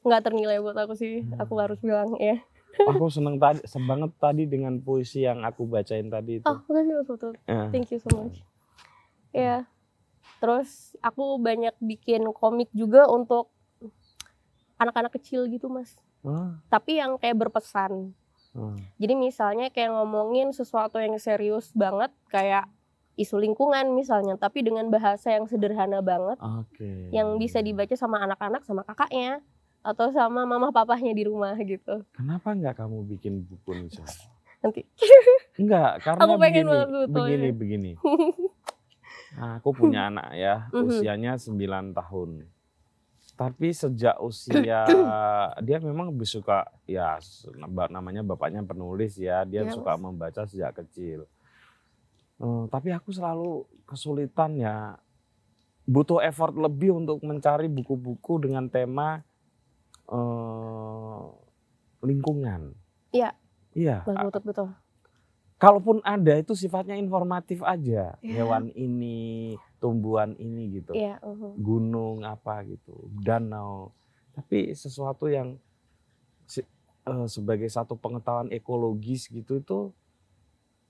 nggak 0.00 0.22
ternilai 0.22 0.56
buat 0.58 0.78
aku 0.78 0.94
sih 0.94 1.20
Hmm. 1.20 1.36
aku 1.38 1.54
harus 1.56 1.78
bilang 1.80 2.14
ya 2.16 2.38
Aku 2.80 3.10
seneng 3.10 3.36
tadi, 3.36 3.58
banget 3.82 4.14
tadi 4.16 4.46
dengan 4.46 4.78
puisi 4.78 5.20
yang 5.20 5.42
aku 5.42 5.66
bacain 5.66 6.06
tadi 6.06 6.38
itu. 6.38 6.46
oh 6.46 6.62
makasih 6.62 6.94
Mas 6.94 7.04
Putut 7.04 7.34
Ya. 7.44 7.66
Thank 7.68 7.90
you 7.90 7.98
so 7.98 8.08
much. 8.14 8.46
Ya. 9.32 9.66
Terus 10.38 10.94
aku 11.00 11.36
banyak 11.36 11.74
bikin 11.78 12.24
komik 12.32 12.70
juga 12.70 13.04
untuk 13.04 13.50
anak-anak 14.80 15.12
kecil 15.12 15.44
gitu, 15.46 15.68
Mas. 15.68 15.92
Ah, 16.22 16.56
Tapi 16.66 16.96
yang 16.96 17.16
kayak 17.16 17.36
berpesan. 17.38 18.16
ah. 18.52 18.74
Jadi 18.96 19.14
misalnya 19.14 19.68
kayak 19.68 19.92
ngomongin 19.92 20.50
sesuatu 20.50 20.96
yang 20.96 21.14
serius 21.16 21.70
banget 21.70 22.08
kayak 22.26 22.64
isu 23.14 23.36
lingkungan 23.36 23.92
misalnya, 23.92 24.34
tapi 24.34 24.60
dengan 24.60 24.88
bahasa 24.88 25.28
yang 25.30 25.44
sederhana 25.44 26.00
banget 26.00 26.40
Oke. 26.40 27.12
yang 27.12 27.36
bisa 27.36 27.60
dibaca 27.60 27.92
sama 27.92 28.16
anak-anak 28.18 28.64
sama 28.64 28.80
kakaknya 28.80 29.44
atau 29.80 30.08
sama 30.08 30.42
mama 30.42 30.68
papahnya 30.70 31.12
di 31.12 31.24
rumah 31.24 31.52
gitu. 31.58 32.00
Kenapa 32.10 32.50
nggak 32.50 32.76
kamu 32.76 33.04
bikin 33.10 33.44
buku 33.44 33.76
nih, 33.76 33.88
Ca? 33.92 34.04
Nanti 34.60 34.84
Enggak, 35.60 36.00
karena 36.00 36.20
Aku 36.22 36.34
pengen 36.36 36.64
begini, 36.64 36.72
banget 36.74 37.08
begini, 37.10 37.48
begini. 37.52 37.90
Nah, 39.30 39.62
aku 39.62 39.70
punya 39.70 40.10
anak 40.10 40.34
ya, 40.34 40.66
Mhm. 40.70 40.90
usianya 40.90 41.38
9 41.38 41.94
tahun. 41.94 42.50
Tapi 43.40 43.72
sejak 43.72 44.20
usia 44.20 44.84
dia 45.66 45.80
memang 45.80 46.12
lebih 46.12 46.28
suka 46.28 46.68
ya 46.84 47.16
namanya 47.88 48.20
bapaknya 48.20 48.60
penulis 48.60 49.16
ya, 49.16 49.48
dia 49.48 49.64
Ya, 49.64 49.72
suka 49.72 49.96
Mas. 49.96 50.04
membaca 50.04 50.44
sejak 50.44 50.76
kecil. 50.84 51.24
Eh, 52.36 52.64
tapi 52.68 52.92
aku 52.92 53.08
selalu 53.16 53.64
kesulitan 53.88 54.60
ya 54.60 55.00
butuh 55.88 56.20
effort 56.20 56.52
lebih 56.52 57.00
untuk 57.00 57.24
mencari 57.24 57.64
buku-buku 57.72 58.44
dengan 58.44 58.68
tema 58.68 59.24
eh, 60.04 61.24
lingkungan. 62.04 62.76
Iya. 63.08 63.32
Iya, 63.72 64.02
Putut 64.04 64.42
betul. 64.44 64.68
kalaupun 65.56 66.02
ada 66.02 66.34
itu 66.36 66.52
sifatnya 66.58 66.98
informatif 66.98 67.62
aja 67.62 68.18
Iya. 68.18 68.34
hewan 68.42 68.68
ini 68.74 69.54
tumbuhan 69.80 70.36
ini 70.36 70.78
gitu 70.78 70.92
Iya, 70.92 71.16
uhum. 71.20 71.56
gunung 71.56 72.16
apa 72.22 72.62
gitu 72.62 72.92
danau 73.18 73.90
tapi 74.30 74.70
sesuatu 74.72 75.26
yang 75.26 75.56
eh, 77.00 77.26
sebagai 77.26 77.66
satu 77.66 77.96
pengetahuan 77.96 78.48
ekologis 78.50 79.26
gitu 79.26 79.58
itu 79.58 79.78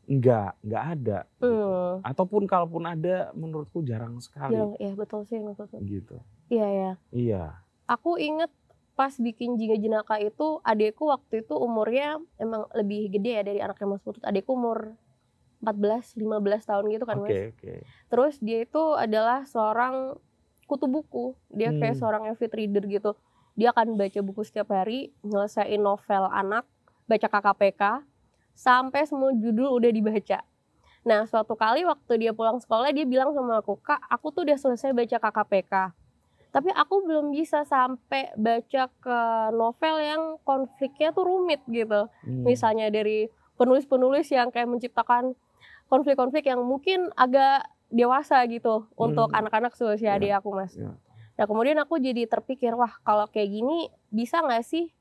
enggak 0.05 0.59
enggak 0.61 0.85
ada 0.90 1.18
gitu. 1.38 1.46
Hmm. 1.46 2.03
ataupun 2.03 2.42
kalaupun 2.44 2.83
ada 2.85 3.31
menurutku 3.33 3.81
jarang 3.81 4.18
sekali 4.18 4.59
Iya, 4.59 4.66
iya 4.81 4.92
betul 4.92 5.22
sih 5.22 5.38
Putut. 5.38 5.79
gitu 5.81 6.16
Iya, 6.50 6.66
ya. 6.68 6.92
iya 7.14 7.44
aku 7.87 8.18
inget 8.18 8.50
pas 8.92 9.14
bikin 9.16 9.55
Jingga 9.57 9.79
Jenaka 9.79 10.18
itu 10.18 10.59
adekku 10.61 11.09
waktu 11.09 11.40
itu 11.40 11.55
umurnya 11.55 12.18
emang 12.37 12.66
lebih 12.74 13.09
gede 13.09 13.33
ya 13.33 13.42
dari 13.42 13.61
anaknya 13.62 13.87
Mas 13.88 14.03
Putut 14.03 14.20
adekku 14.20 14.53
umur 14.53 14.98
14 15.61 16.16
15 16.16 16.40
tahun 16.64 16.85
gitu 16.88 17.05
kan 17.05 17.16
oke 17.16 17.29
Mas. 17.29 17.53
oke. 17.53 17.75
Terus 18.09 18.35
dia 18.38 18.59
itu 18.61 18.83
adalah 18.94 19.44
seorang 19.44 20.16
kutu 20.64 20.87
buku. 20.87 21.37
Dia 21.49 21.70
kayak 21.70 21.94
Hmm. 21.94 22.01
seorang 22.01 22.23
avid 22.27 22.51
reader 22.51 22.85
gitu. 22.85 23.12
Dia 23.55 23.70
akan 23.70 23.94
baca 23.94 24.20
buku 24.20 24.40
setiap 24.40 24.70
hari 24.70 25.12
nyelesain 25.20 25.77
novel 25.77 26.25
anak 26.27 26.64
baca 27.05 27.27
KKPK 27.27 27.83
sampai 28.53 29.05
semua 29.05 29.33
judul 29.33 29.75
udah 29.75 29.90
dibaca. 29.90 30.40
Nah 31.01 31.25
suatu 31.25 31.53
kali 31.55 31.83
waktu 31.83 32.12
dia 32.18 32.31
pulang 32.31 32.57
sekolah 32.57 32.88
dia 32.88 33.05
bilang 33.05 33.33
sama 33.33 33.59
aku 33.59 33.77
kak 33.77 34.01
aku 34.07 34.31
tuh 34.31 34.44
udah 34.44 34.57
selesai 34.57 34.90
baca 34.90 35.16
KKPK 35.18 35.75
tapi 36.51 36.66
aku 36.68 37.07
belum 37.07 37.31
bisa 37.31 37.62
sampai 37.62 38.35
baca 38.35 38.90
ke 38.90 39.18
novel 39.53 39.96
yang 39.99 40.23
konfliknya 40.40 41.11
tuh 41.11 41.23
rumit 41.25 41.62
gitu. 41.64 42.11
Hmm. 42.20 42.42
misalnya 42.42 42.88
dari 42.88 43.31
penulis-penulis 43.55 44.27
yang 44.29 44.49
kayak 44.49 44.66
menciptakan 44.66 45.38
konflik-konflik 45.90 46.46
yang 46.46 46.62
mungkin 46.62 47.11
agak 47.18 47.66
dewasa 47.90 48.46
gitu 48.46 48.87
untuk 48.94 49.29
Hmm. 49.29 49.42
anak-anak 49.42 49.74
seusia 49.74 50.14
Ya, 50.14 50.16
adik 50.16 50.33
aku 50.38 50.55
mas. 50.55 50.72
ya. 50.79 50.94
Nah 51.35 51.44
kemudian 51.44 51.74
aku 51.83 51.98
jadi 51.98 52.31
terpikir 52.31 52.79
wah 52.79 52.94
kalau 53.03 53.26
kayak 53.26 53.50
gini 53.50 53.90
bisa 54.09 54.38
nggak 54.38 54.62
sih 54.62 54.94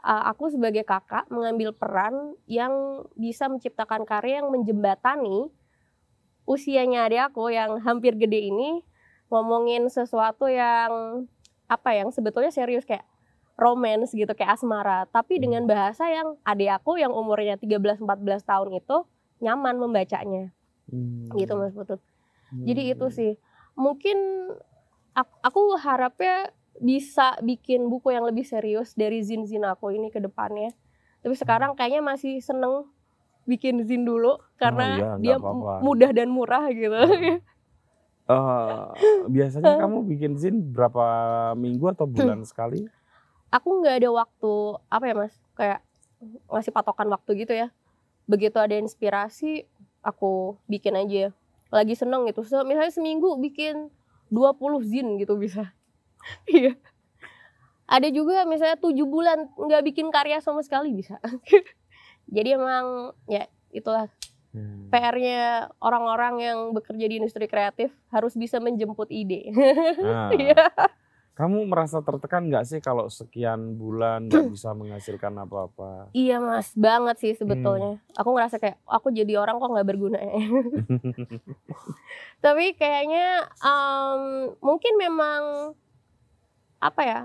uh, 0.00 0.30
aku 0.30 0.54
sebagai 0.54 0.86
kakak 0.86 1.26
mengambil 1.28 1.74
peran 1.74 2.38
yang 2.46 3.02
bisa 3.18 3.50
menciptakan 3.50 4.06
karya 4.06 4.38
yang 4.40 4.54
menjembatani 4.54 5.50
usianya 6.46 7.10
adik 7.10 7.32
aku 7.32 7.50
yang 7.50 7.82
hampir 7.82 8.14
gede 8.14 8.48
ini 8.48 8.80
ngomongin 9.28 9.90
sesuatu 9.90 10.48
yang 10.48 11.24
apa 11.68 11.90
yang 11.92 12.08
sebetulnya 12.08 12.48
serius 12.48 12.88
kayak 12.88 13.04
romance 13.58 14.14
gitu 14.14 14.30
kayak 14.32 14.56
asmara 14.56 15.04
tapi 15.10 15.36
dengan 15.36 15.66
bahasa 15.68 16.08
yang 16.08 16.38
adik 16.46 16.72
aku 16.72 16.96
yang 16.96 17.12
umurnya 17.12 17.60
13 17.60 18.00
14 18.00 18.06
tahun 18.46 18.70
itu 18.80 18.96
nyaman 19.44 19.76
membacanya 19.78 20.50
Hmm. 20.88 21.36
gitu 21.36 21.52
Mas 21.56 21.74
Putut. 21.76 22.00
Jadi 22.64 22.82
itu 22.96 23.06
Hmm. 23.08 23.14
sih 23.14 23.32
mungkin 23.76 24.18
aku, 25.16 25.34
aku 25.44 25.60
harapnya 25.80 26.50
bisa 26.78 27.34
bikin 27.42 27.90
buku 27.90 28.14
yang 28.14 28.24
lebih 28.24 28.46
serius 28.46 28.94
dari 28.94 29.20
zin-zin 29.26 29.66
aku 29.66 29.90
ini 29.94 30.08
ke 30.14 30.22
depannya. 30.22 30.70
Tapi 31.24 31.34
sekarang 31.34 31.74
kayaknya 31.74 32.02
masih 32.04 32.38
seneng 32.38 32.86
bikin 33.48 33.82
zin 33.88 34.04
dulu 34.06 34.38
karena 34.60 35.02
iya, 35.02 35.08
nggak 35.18 35.22
dia 35.22 35.36
apa-apa. 35.40 35.72
m- 35.74 35.84
mudah 35.86 36.10
dan 36.14 36.28
murah 36.30 36.64
gitu. 36.70 36.94
Eh, 38.28 38.86
biasanya 39.32 39.72
kamu 39.80 40.04
bikin 40.04 40.32
zin 40.36 40.60
berapa 40.76 41.04
minggu 41.56 41.88
atau 41.96 42.04
bulan 42.04 42.44
sekali? 42.44 42.84
aku 43.48 43.68
nggak 43.80 44.04
ada 44.04 44.10
waktu 44.12 44.52
apa 44.92 45.04
ya 45.08 45.14
Mas 45.16 45.34
kayak 45.56 45.80
ngasih 46.52 46.72
patokan 46.76 47.08
waktu 47.08 47.30
gitu 47.40 47.54
ya. 47.56 47.72
Begitu 48.28 48.60
ada 48.60 48.76
inspirasi 48.76 49.64
aku 50.04 50.60
bikin 50.68 50.94
aja. 50.94 51.32
Lagi 51.72 51.96
seneng 51.96 52.28
gitu. 52.28 52.44
Se- 52.44 52.62
Misalnya 52.62 52.92
seminggu 52.92 53.34
bikin 53.36 53.88
20 54.28 54.54
zin 54.84 55.16
gitu 55.16 55.34
bisa. 55.34 55.72
Iya. 56.46 56.76
ada 57.88 58.04
juga 58.12 58.44
misalnya 58.44 58.76
tujuh 58.76 59.08
bulan 59.08 59.48
nggak 59.48 59.80
bikin 59.82 60.12
karya 60.12 60.44
sama 60.44 60.60
sekali 60.60 60.92
bisa. 60.92 61.16
Jadi 62.34 62.52
emang 62.54 63.16
ya 63.24 63.48
itulah 63.72 64.12
Hmm. 64.48 64.88
PR-nya 64.88 65.68
orang-orang 65.76 66.40
yang 66.40 66.58
bekerja 66.72 67.04
di 67.04 67.20
industri 67.20 67.44
kreatif 67.44 67.92
harus 68.08 68.32
bisa 68.32 68.56
menjemput 68.56 69.12
ide. 69.12 69.52
Nah, 70.00 70.32
Iya. 70.40 70.72
Kamu 71.38 71.70
merasa 71.70 72.02
tertekan 72.02 72.50
nggak 72.50 72.66
sih 72.66 72.80
kalau 72.82 73.06
sekian 73.06 73.78
bulan 73.78 74.26
nggak 74.26 74.50
bisa 74.58 74.74
menghasilkan 74.74 75.30
apa-apa? 75.38 76.10
Iya 76.10 76.42
mas, 76.42 76.74
banget 76.74 77.16
sih 77.22 77.32
sebetulnya. 77.32 78.02
Aku 78.18 78.34
ngerasa 78.34 78.58
kayak 78.58 78.82
aku 78.82 79.14
jadi 79.14 79.38
orang 79.38 79.56
kok 79.56 79.70
nggak 79.70 79.86
berguna 79.86 80.18
ya. 80.18 80.34
Tapi 82.44 82.74
kayaknya 82.74 83.46
em, 83.54 84.20
mungkin 84.58 84.92
memang 84.98 85.42
apa 86.78 87.02
ya 87.02 87.20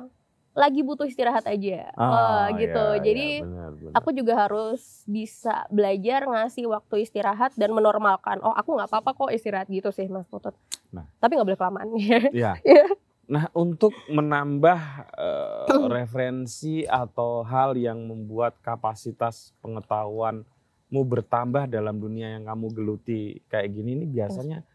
lagi 0.54 0.86
butuh 0.86 1.10
istirahat 1.10 1.50
aja. 1.50 1.90
Ah, 1.98 2.54
Eh, 2.54 2.62
gitu. 2.62 2.78
ya, 2.78 2.94
ya, 2.94 3.02
Jadi 3.02 3.26
benar, 3.42 3.72
benar. 3.74 3.92
aku 3.98 4.10
juga 4.14 4.34
harus 4.38 5.02
bisa 5.10 5.66
belajar 5.74 6.30
ngasih 6.30 6.70
waktu 6.70 7.02
istirahat 7.02 7.58
dan 7.58 7.74
menormalkan. 7.74 8.38
Oh, 8.46 8.54
aku 8.54 8.78
nggak 8.78 8.94
apa-apa 8.94 9.18
kok 9.18 9.34
istirahat 9.34 9.66
gitu 9.74 9.90
sih, 9.90 10.06
Mas 10.06 10.30
Putut. 10.30 10.54
Nah. 10.94 11.10
Tapi 11.18 11.34
nggak 11.34 11.50
boleh 11.50 11.58
kelamaan. 11.58 11.90
Ya. 11.98 12.22
Iya. 12.30 12.54
Nah, 13.24 13.48
untuk 13.56 13.96
menambah 14.12 14.80
eh, 15.16 15.88
referensi 15.88 16.84
atau 16.84 17.40
hal 17.48 17.80
yang 17.80 18.04
membuat 18.04 18.60
kapasitas 18.60 19.56
pengetahuanmu 19.64 21.02
bertambah 21.08 21.72
dalam 21.72 22.04
dunia 22.04 22.36
yang 22.36 22.44
kamu 22.52 22.68
geluti 22.76 23.40
kayak 23.48 23.72
gini 23.72 23.96
ini 23.96 24.06
biasanya 24.12 24.68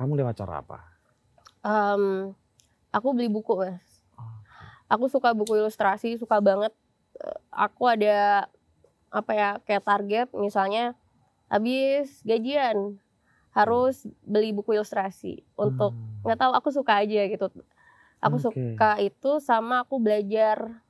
kamu 0.00 0.24
lewat 0.24 0.34
cara 0.40 0.64
apa? 0.64 0.78
Em, 1.60 2.32
aku 2.88 3.08
beli 3.12 3.28
buku, 3.28 3.52
Mas. 3.60 4.00
Aku 4.88 5.06
suka 5.06 5.30
buku 5.36 5.60
ilustrasi, 5.60 6.16
suka 6.16 6.40
banget. 6.40 6.72
Eh, 7.20 7.38
Aku 7.52 7.84
ada 7.84 8.48
apa 9.10 9.32
ya 9.34 9.50
kayak 9.66 9.84
target 9.84 10.26
misalnya 10.38 10.94
habis 11.50 12.22
gajian 12.22 12.94
harus 13.50 14.06
beli 14.22 14.54
buku 14.54 14.78
ilustrasi 14.78 15.42
untuk 15.58 15.90
Hmm, 15.98 16.22
nggak 16.22 16.38
tahu 16.38 16.52
aku 16.54 16.68
suka 16.70 17.02
aja 17.02 17.26
gitu. 17.26 17.50
Aku 18.20 18.36
Oke. 18.36 18.52
suka 18.52 19.00
itu 19.00 19.40
sama 19.40 19.88
aku 19.88 19.96
belajar 19.96 20.84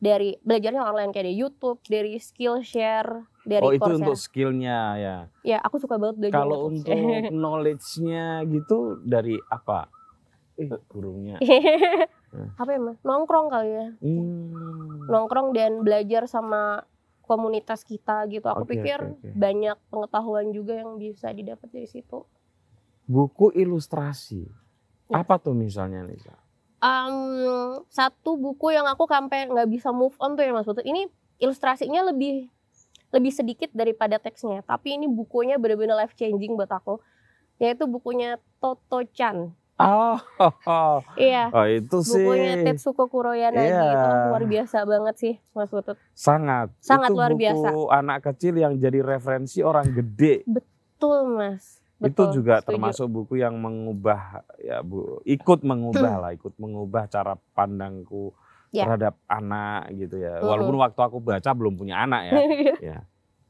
dari 0.00 0.36
belajarnya 0.44 0.84
online 0.84 1.12
kayak 1.12 1.28
dari 1.28 1.34
YouTube, 1.36 1.80
dari 1.84 2.16
Skillshare, 2.20 3.24
dari 3.44 3.64
oh 3.64 3.72
itu 3.72 3.80
Coursera. 3.84 4.00
untuk 4.04 4.16
skillnya 4.20 4.78
ya. 5.00 5.16
Ya, 5.44 5.58
aku 5.64 5.80
suka 5.80 5.96
banget 5.96 6.16
belajar. 6.20 6.44
Kalau 6.44 6.68
untuk 6.68 6.92
knowledge-nya 7.40 8.44
gitu 8.48 9.00
dari 9.04 9.36
apa? 9.48 9.88
Eh, 10.60 10.68
burungnya. 10.92 11.40
apa 12.60 12.70
ya, 12.72 12.80
Mas? 12.80 12.98
Nongkrong 13.00 13.48
kali 13.48 13.70
ya. 13.72 13.86
Hmm. 14.00 15.08
Nongkrong 15.08 15.56
dan 15.56 15.80
belajar 15.80 16.28
sama 16.28 16.84
komunitas 17.24 17.82
kita 17.84 18.28
gitu. 18.28 18.44
Aku 18.52 18.68
Oke, 18.68 18.76
pikir 18.76 19.00
oke, 19.00 19.16
oke. 19.20 19.28
banyak 19.32 19.76
pengetahuan 19.88 20.52
juga 20.52 20.76
yang 20.76 21.00
bisa 21.00 21.32
didapat 21.32 21.68
dari 21.72 21.88
situ. 21.88 22.28
Buku 23.08 23.52
ilustrasi. 23.56 24.44
Ya. 25.08 25.24
Apa 25.24 25.40
tuh 25.40 25.56
misalnya 25.56 26.04
Nisa? 26.04 26.43
Em, 26.84 27.16
satu 27.88 28.36
buku 28.36 28.68
yang 28.70 28.84
aku 28.84 29.08
sampai 29.08 29.48
nggak 29.48 29.72
bisa 29.72 29.88
move 29.88 30.12
on 30.20 30.36
tuh 30.36 30.44
ya 30.44 30.52
Mas 30.52 30.68
Putut. 30.68 30.84
Ini 30.84 31.08
ilustrasinya 31.40 32.04
lebih 32.04 32.52
lebih 33.08 33.32
sedikit 33.32 33.72
daripada 33.72 34.18
teksnya, 34.18 34.60
tapi 34.62 34.98
ini 34.98 35.08
bukunya 35.08 35.56
benar-benar 35.56 35.96
life 35.96 36.12
changing 36.12 36.52
buat 36.54 36.68
aku. 36.68 37.00
Yaitu 37.56 37.86
bukunya 37.86 38.36
Toto 38.58 39.00
Chan. 39.16 39.54
Oh, 39.74 40.18
Iya, 41.16 41.50
oh 41.50 41.66
itu 41.66 41.98
sih 42.02 42.22
bukunya 42.22 42.62
Tetsuko 42.62 43.10
Kuroyanagi 43.10 43.66
Iya. 43.66 43.90
itu 43.90 44.08
luar 44.30 44.44
biasa 44.44 44.76
banget 44.84 45.14
sih 45.18 45.34
Mas 45.50 45.66
Putut. 45.66 45.98
sangat. 46.12 46.70
Sangat 46.78 47.10
itu 47.10 47.18
luar 47.18 47.32
buku 47.32 47.42
biasa. 47.42 47.68
anak 47.90 48.18
kecil 48.22 48.54
yang 48.54 48.76
jadi 48.76 49.00
referensi 49.00 49.62
orang 49.62 49.90
gede. 49.90 50.46
Betul 50.46 51.32
Mas. 51.32 51.82
Itu 52.04 52.12
Betul, 52.14 52.34
juga 52.34 52.54
setuju. 52.58 52.68
termasuk 52.70 53.06
buku 53.08 53.34
yang 53.36 53.56
mengubah 53.56 54.20
ya 54.58 54.80
Bu, 54.80 55.24
ikut 55.24 55.60
mengubah 55.60 56.14
lah, 56.18 56.30
ikut 56.30 56.54
mengubah 56.56 57.06
cara 57.06 57.34
pandangku 57.52 58.36
Ya. 58.68 58.84
terhadap 58.84 59.14
anak 59.24 59.86
gitu 59.92 60.18
ya. 60.18 60.38
Mhm. 60.38 60.44
Walaupun 60.44 60.76
waktu 60.76 60.98
aku 60.98 61.18
baca 61.18 61.50
belum 61.50 61.74
punya 61.74 61.94
anak 62.00 62.22
ya. 62.26 62.32
ya. 62.90 62.98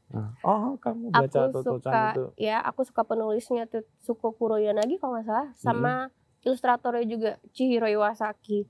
Nah, 0.05 0.37
Oh, 0.41 0.77
kamu 0.77 1.09
baca 1.09 1.25
aku 1.25 1.51
Toto 1.51 1.81
suka 1.81 2.13
itu. 2.13 2.25
ya 2.37 2.61
aku 2.61 2.85
suka 2.85 3.01
penulisnya 3.01 3.65
Tetsuko 3.65 4.31
Kuroyanagi 4.31 4.95
kalau 4.95 5.17
nggak 5.17 5.25
salah 5.25 5.47
sama 5.55 5.93
ilustratornya 6.39 7.03
juga 7.03 7.31
Chihiro 7.49 7.89
Iwasaki 7.89 8.69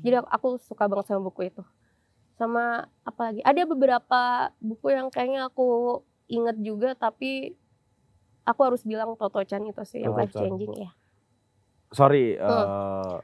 jadi 0.00 0.24
aku- 0.24 0.56
suka 0.58 0.88
banget 0.88 1.06
sama 1.06 1.20
buku 1.22 1.46
itu 1.46 1.60
sama 2.32 2.88
apa 3.04 3.20
lagi 3.28 3.44
ada 3.44 3.60
beberapa 3.62 4.20
buku 4.56 4.88
yang 4.88 5.12
kayaknya 5.12 5.46
aku 5.46 6.00
inget 6.26 6.56
juga 6.58 6.96
tapi 6.96 7.59
aku 8.42 8.60
harus 8.62 8.82
bilang 8.82 9.14
Toto 9.14 9.40
Chan 9.42 9.62
itu 9.62 9.82
sih 9.84 10.02
yang 10.02 10.14
life 10.14 10.30
Chan. 10.30 10.46
changing 10.46 10.74
ya 10.78 10.92
Sorry, 11.90 12.38
Hmm. 12.38 12.46
eh, 12.46 13.16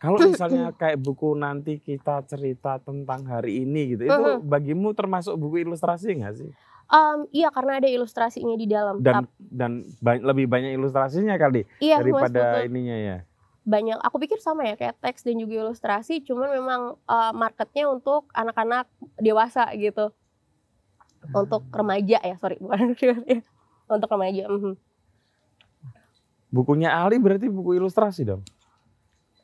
kalau 0.00 0.16
misalnya 0.18 0.72
kayak 0.80 0.96
buku 0.96 1.36
nanti 1.36 1.76
kita 1.76 2.24
cerita 2.24 2.80
tentang 2.80 3.20
hari 3.24 3.62
ini 3.62 3.92
gitu, 3.92 4.02
itu 4.06 4.16
Mhm. 4.16 4.48
bagimu 4.48 4.96
termasuk 4.96 5.36
buku 5.36 5.60
ilustrasi 5.60 6.16
nggak 6.16 6.34
sih? 6.34 6.48
Em, 6.86 7.28
iya 7.32 7.48
karena 7.48 7.80
ada 7.80 7.88
ilustrasinya 7.88 8.56
di 8.56 8.64
dalam 8.64 9.00
Dan 9.00 9.24
dan 9.38 9.72
ba- 10.00 10.20
lebih 10.20 10.44
banyak 10.46 10.72
ilustrasinya 10.72 11.36
kali 11.36 11.64
iya 11.80 11.96
daripada 11.96 12.60
betul. 12.60 12.68
ininya 12.68 12.96
ya. 12.96 13.18
banyak 13.64 13.96
aku 13.96 14.20
pikir 14.20 14.36
sama 14.40 14.68
ya 14.68 14.76
kayak 14.76 15.00
teks 15.00 15.24
dan 15.24 15.40
juga 15.40 15.64
ilustrasi 15.64 16.20
cuman 16.20 16.52
memang 16.52 16.80
eh, 17.00 17.32
marketnya 17.32 17.88
untuk 17.88 18.28
anak-anak 18.32 18.84
dewasa 19.16 19.72
gitu 19.72 20.12
untuk 21.32 21.64
remaja 21.72 22.20
ya 22.20 22.36
sorry 22.36 22.60
bukan. 22.60 22.92
untuk 23.86 24.08
remaja 24.08 24.44
mhm. 24.46 24.74
Bukunya 26.48 26.94
Ali 26.94 27.18
berarti 27.18 27.50
buku 27.50 27.74
ilustrasi 27.74 28.22
dong. 28.22 28.46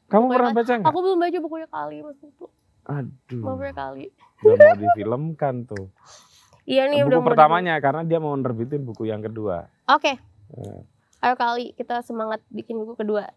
Kamu 0.06 0.26
pernah 0.28 0.50
baca 0.52 0.72
nggak? 0.72 0.86
aku 0.86 0.98
belum 1.00 1.18
baca 1.18 1.38
bukunya 1.38 1.66
kali 1.66 1.96
mas 2.00 2.18
itu 2.18 2.46
Aduh, 2.82 3.42
bukunya 3.44 3.70
kali 3.72 4.04
udah 4.40 4.56
mau 4.56 4.74
difilmkan 4.76 5.54
tuh. 5.64 5.86
iya 6.70 6.86
nih 6.86 7.02
udah 7.02 7.10
buku 7.12 7.22
mau 7.22 7.28
pertamanya 7.28 7.74
karena 7.78 8.02
dia 8.02 8.18
mau 8.18 8.32
nerbitin 8.32 8.82
buku 8.82 9.06
yang 9.06 9.18
kedua. 9.20 9.66
oke 9.86 10.12
Eh. 10.50 10.80
ayo 11.20 11.34
kali 11.36 11.70
kita 11.72 12.00
semangat 12.00 12.42
bikin 12.48 12.74
buku 12.76 12.94
kedua 12.96 13.26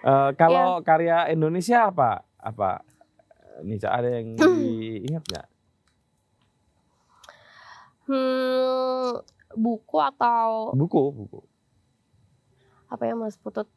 Eh, 0.00 0.30
kalau 0.34 0.80
Iya. 0.80 0.84
karya 0.86 1.18
Indonesia 1.28 1.84
apa? 1.86 2.24
Apa? 2.36 2.80
Nica 3.60 3.92
ada 3.92 4.08
yang 4.10 4.32
diingat 4.40 5.20
nggak? 5.22 5.46
Hmm, 8.10 9.22
buku 9.54 9.96
atau 10.02 10.74
Buku, 10.74 11.00
buku. 11.14 11.40
apa 12.90 13.06
ya 13.06 13.14
mas 13.14 13.38
putut 13.38 13.70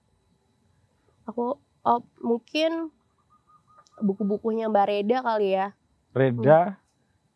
aku 1.29 1.61
oh, 1.85 2.01
mungkin 2.19 2.89
buku-bukunya 4.01 4.67
Mbak 4.73 4.87
Reda 4.89 5.17
kali 5.21 5.53
ya 5.53 5.67
Reda 6.17 6.81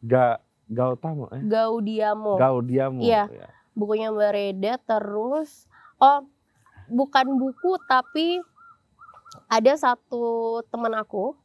Ga 0.01 0.41
Gautama 0.67 1.29
eh 1.37 1.41
Gaudiamo 1.45 2.35
Gaudiamo. 2.41 2.99
Iya. 3.05 3.29
ya. 3.29 3.47
bukunya 3.77 4.09
Mbak 4.09 4.31
Reda 4.33 4.73
terus 4.81 5.69
oh 6.01 6.25
bukan 6.89 7.37
buku 7.37 7.77
tapi 7.85 8.41
ada 9.47 9.73
satu 9.77 10.59
teman 10.73 10.97
aku 10.97 11.37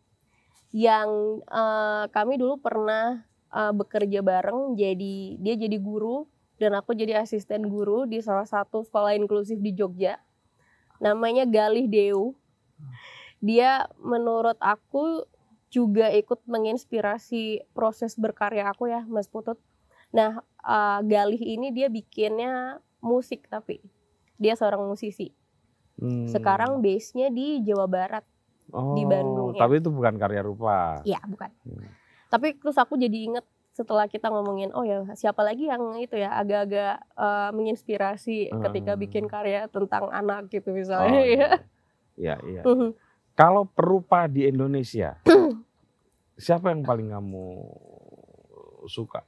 yang 0.72 1.42
eh, 1.44 2.04
kami 2.08 2.40
dulu 2.40 2.56
pernah 2.56 3.20
eh, 3.52 3.72
bekerja 3.72 4.20
bareng 4.24 4.74
jadi 4.74 5.36
dia 5.38 5.54
jadi 5.54 5.78
guru 5.78 6.26
dan 6.56 6.78
aku 6.78 6.94
jadi 6.96 7.20
asisten 7.20 7.66
guru 7.66 8.06
di 8.06 8.22
salah 8.22 8.46
satu 8.46 8.86
sekolah 8.86 9.14
inklusif 9.18 9.60
di 9.60 9.76
Jogja 9.76 10.18
namanya 11.02 11.44
Galih 11.44 11.86
Deu 11.86 12.34
dia 13.42 13.90
menurut 13.98 14.56
aku 14.62 15.26
juga 15.72 16.12
ikut 16.12 16.44
menginspirasi 16.46 17.64
proses 17.74 18.14
berkarya 18.14 18.70
aku 18.70 18.92
ya 18.92 19.02
Mas 19.08 19.26
Putut 19.26 19.58
nah 20.14 20.44
uh, 20.62 21.00
Galih 21.02 21.40
ini 21.40 21.74
dia 21.74 21.90
bikinnya 21.90 22.78
musik 23.02 23.50
tapi 23.50 23.82
dia 24.42 24.58
seorang 24.58 24.82
musisi. 24.82 25.30
Hmm. 26.02 26.26
Sekarang 26.26 26.82
base-nya 26.82 27.30
di 27.30 27.62
Jawa 27.62 27.86
Barat. 27.86 28.26
oh, 28.72 28.96
di 28.96 29.04
Bandung, 29.04 29.52
ya. 29.52 29.68
Tapi 29.68 29.84
itu 29.84 29.92
bukan 29.92 30.16
karya 30.16 30.42
rupa. 30.42 31.04
Iya, 31.04 31.20
bukan. 31.28 31.50
Hmm. 31.68 31.90
Tapi 32.32 32.56
terus 32.56 32.80
aku 32.80 32.96
jadi 32.96 33.28
inget 33.28 33.44
setelah 33.72 34.04
kita 34.04 34.28
ngomongin 34.28 34.68
oh 34.72 34.84
ya 34.84 35.04
siapa 35.12 35.40
lagi 35.40 35.64
yang 35.68 35.96
itu 35.96 36.16
ya 36.16 36.32
agak-agak 36.36 36.96
uh, 37.16 37.48
menginspirasi 37.52 38.52
ketika 38.68 38.92
Hmm. 38.96 39.00
bikin 39.00 39.24
karya 39.28 39.64
tentang 39.68 40.08
anak 40.08 40.48
gitu 40.48 40.72
Oh, 40.72 40.76
misalnya 40.76 41.20
ya. 41.24 41.28
iya. 41.28 41.48
Iya, 42.12 42.34
iya. 42.44 42.62
Mhm. 42.64 42.92
Kalau 43.32 43.64
perupa 43.64 44.28
di 44.28 44.44
Indonesia, 44.44 45.16
siapa 46.44 46.68
yang 46.68 46.84
paling 46.84 47.08
kamu 47.08 47.44
suka? 48.86 49.24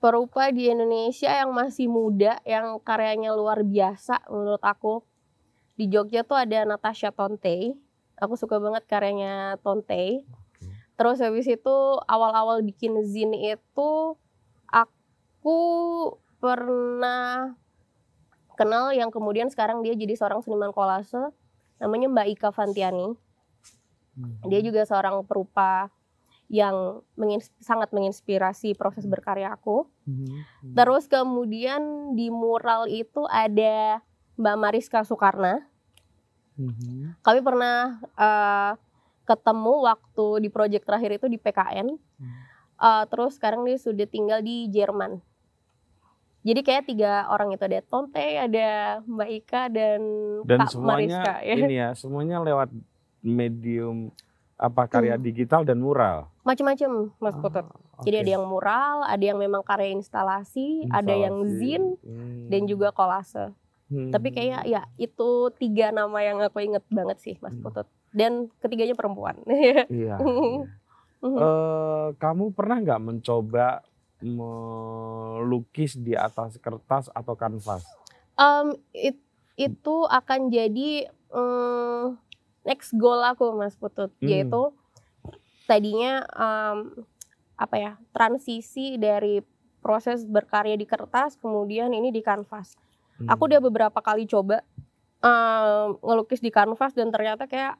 Perupa 0.00 0.48
di 0.48 0.68
Indonesia 0.68 1.28
yang 1.28 1.52
masih 1.52 1.88
muda 1.88 2.40
yang 2.44 2.76
karyanya 2.80 3.32
luar 3.32 3.60
biasa 3.60 4.24
menurut 4.28 4.60
aku. 4.60 5.00
Di 5.76 5.88
Jogja 5.88 6.24
tuh 6.24 6.36
ada 6.36 6.64
Natasha 6.64 7.12
Tonte. 7.12 7.76
Aku 8.16 8.36
suka 8.36 8.56
banget 8.56 8.84
karyanya 8.84 9.60
Tonte. 9.60 10.24
Terus 10.94 11.18
habis 11.18 11.46
itu 11.50 11.76
awal-awal 12.06 12.62
bikin 12.62 13.02
zine 13.02 13.58
itu 13.58 13.90
aku 14.70 15.58
pernah 16.38 17.58
kenal 18.54 18.94
yang 18.94 19.10
kemudian 19.10 19.50
sekarang 19.50 19.82
dia 19.82 19.98
jadi 19.98 20.14
seorang 20.14 20.44
seniman 20.46 20.70
kolase 20.70 21.18
namanya 21.82 22.06
Mbak 22.06 22.28
Ika 22.38 22.48
Fantiani. 22.54 23.18
Dia 24.46 24.60
juga 24.62 24.86
seorang 24.86 25.26
perupa 25.26 25.90
yang 26.46 27.02
mengins- 27.18 27.50
sangat 27.58 27.90
menginspirasi 27.90 28.78
proses 28.78 29.02
berkarya 29.10 29.50
aku. 29.50 29.90
Mhm. 30.06 30.76
Terus 30.78 31.10
kemudian 31.10 32.14
di 32.14 32.30
mural 32.30 32.86
itu 32.86 33.26
ada 33.26 33.98
Mbak 34.38 34.56
Mariska 34.62 35.02
Soekarna. 35.02 35.66
Kami 37.26 37.40
pernah 37.42 37.98
eh, 38.14 38.72
ketemu 39.24 39.74
waktu 39.82 40.26
di 40.38 40.48
project 40.48 40.84
terakhir 40.84 41.16
itu 41.16 41.26
di 41.26 41.36
PKN. 41.36 41.88
Uh, 42.74 43.04
terus 43.06 43.34
sekarang 43.34 43.62
dia 43.62 43.76
sudah 43.76 44.04
tinggal 44.04 44.38
di 44.38 44.68
Jerman. 44.68 45.22
Jadi 46.42 46.60
kayak 46.60 46.84
tiga 46.84 47.24
orang 47.26 47.50
itu 47.50 47.64
ada 47.64 47.80
Tonte, 47.80 48.20
ada 48.20 49.00
Mbak 49.00 49.30
Ika 49.34 49.62
dan, 49.68 50.00
Dan 50.44 50.58
Kak 50.60 50.70
semuanya 50.70 51.24
Mariska 51.24 51.32
ya. 51.40 51.54
ini 51.56 51.74
ya, 51.74 51.88
semuanya 51.94 52.36
lewat 52.38 52.68
medium 53.22 54.12
apa 54.54 54.84
karya 54.84 55.16
Hmm. 55.16 55.24
digital 55.24 55.64
dan 55.64 55.80
mural. 55.80 56.28
Macem-macem 56.42 57.10
Mas 57.16 57.32
Putut. 57.34 57.64
Ah, 57.64 58.02
Jadi 58.02 58.16
oke. 58.16 58.22
ada 58.22 58.30
yang 58.30 58.44
mural, 58.44 58.96
ada 59.02 59.24
yang 59.24 59.34
memang 59.34 59.64
karya 59.64 59.90
instalasi, 59.90 60.84
ada 60.90 61.10
yang 61.10 61.40
Instalasi. 61.40 61.58
zin 61.58 61.82
Hmm. 61.98 62.46
dan 62.46 62.62
juga 62.64 62.92
kolase. 62.92 63.50
Hmm. 63.84 64.08
Tapi 64.08 64.32
kayak 64.32 64.64
ya 64.64 64.88
itu 64.96 65.30
tiga 65.54 65.92
nama 65.92 66.18
yang 66.18 66.40
aku 66.40 66.58
inget 66.58 66.84
banget 66.88 67.20
sih 67.20 67.34
Mas 67.38 67.52
Hmm. 67.52 67.62
Putut. 67.62 67.86
Dan 68.10 68.32
ketiganya 68.58 68.94
perempuan. 68.94 69.36
Iya. 69.46 69.84
iya. 69.88 70.16
Eh, 71.24 72.08
kamu 72.14 72.52
pernah 72.52 72.76
nggak 72.78 73.00
mencoba 73.00 73.80
melukis 74.20 75.96
di 75.96 76.12
atas 76.12 76.56
kertas 76.56 77.08
atau 77.10 77.32
kanvas? 77.32 77.84
Em, 78.34 78.72
it- 78.92 79.24
itu 79.54 79.96
akan 80.04 80.48
jadi 80.48 81.08
mm, 81.30 82.18
next 82.64 82.92
goal 82.94 83.20
aku 83.20 83.52
Mas 83.52 83.74
Putut, 83.74 84.10
Hmm. 84.18 84.26
yaitu 84.26 84.62
tadinya 85.64 86.24
em, 86.28 86.92
apa 87.54 87.76
ya 87.76 87.92
transisi 88.10 88.98
dari 88.98 89.40
proses 89.78 90.24
berkarya 90.24 90.74
di 90.74 90.84
kertas 90.84 91.36
kemudian 91.36 91.88
ini 91.88 92.10
di 92.10 92.20
kanvas. 92.20 92.74
Hmm. 93.14 93.28
Aku 93.30 93.46
udah 93.46 93.60
beberapa 93.60 93.98
kali 93.98 94.26
coba 94.26 94.62
em, 95.20 95.88
ngelukis 96.00 96.38
di 96.38 96.50
kanvas 96.50 96.92
dan 96.92 97.08
ternyata 97.08 97.46
kayak 97.46 97.78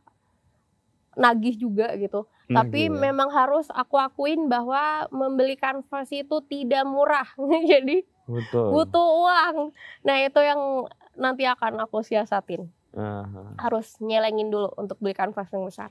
nagih 1.15 1.55
juga 1.55 1.95
gitu. 1.95 2.27
Tapi 2.45 2.87
gitu 2.87 2.95
ya. 2.95 3.01
memang 3.01 3.33
harus 3.33 3.67
aku 3.73 3.97
akuin 3.97 4.47
bahwa 4.47 5.09
membeli 5.09 5.57
kanvas 5.57 6.11
itu 6.11 6.43
tidak 6.45 6.85
murah. 6.85 7.27
Jadi 7.73 8.05
betul. 8.27 8.69
butuh 8.71 9.09
uang. 9.25 9.57
Nah 10.05 10.17
itu 10.21 10.41
yang 10.41 10.61
nanti 11.15 11.47
akan 11.47 11.81
aku 11.83 12.03
siasatin. 12.03 12.69
Aha. 12.95 13.59
Harus 13.59 13.99
nyelengin 13.99 14.51
dulu 14.51 14.71
untuk 14.77 15.01
beli 15.01 15.15
kanvas 15.15 15.51
yang 15.51 15.67
besar. 15.67 15.91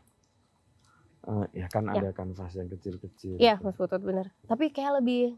Eh, 1.24 1.64
ya 1.64 1.68
kan 1.72 1.88
Ya. 1.88 2.00
ada 2.04 2.12
kanvas 2.12 2.52
yang 2.54 2.68
kecil-kecil. 2.68 3.40
Iya 3.40 3.60
Mas 3.60 3.76
Putut 3.76 4.00
bener. 4.00 4.32
Tapi 4.44 4.72
kayak 4.72 5.00
lebih 5.00 5.36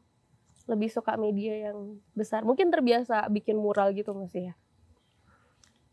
lebih 0.66 0.90
suka 0.90 1.14
media 1.18 1.70
yang 1.70 2.02
besar. 2.18 2.42
Mungkin 2.42 2.74
terbiasa 2.74 3.30
bikin 3.30 3.58
mural 3.58 3.94
gitu 3.94 4.14
masih 4.18 4.52
ya. 4.52 4.56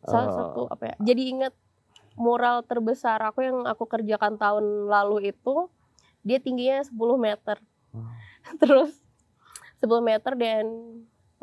Salah 0.03 0.29
Eh, 0.29 0.35
satu 0.35 0.63
apa 0.73 0.85
ya? 0.93 0.97
Jadi 1.01 1.23
inget 1.29 1.55
mural 2.17 2.65
terbesar 2.65 3.21
aku 3.25 3.45
yang 3.45 3.65
aku 3.65 3.85
kerjakan 3.89 4.37
tahun 4.37 4.89
lalu 4.89 5.33
itu 5.33 5.69
dia 6.25 6.41
tingginya 6.41 6.81
10 6.85 7.17
meter. 7.21 7.57
Oh. 7.93 8.09
Terus 8.61 8.97
10 9.81 10.01
meter 10.01 10.33
dan 10.39 10.65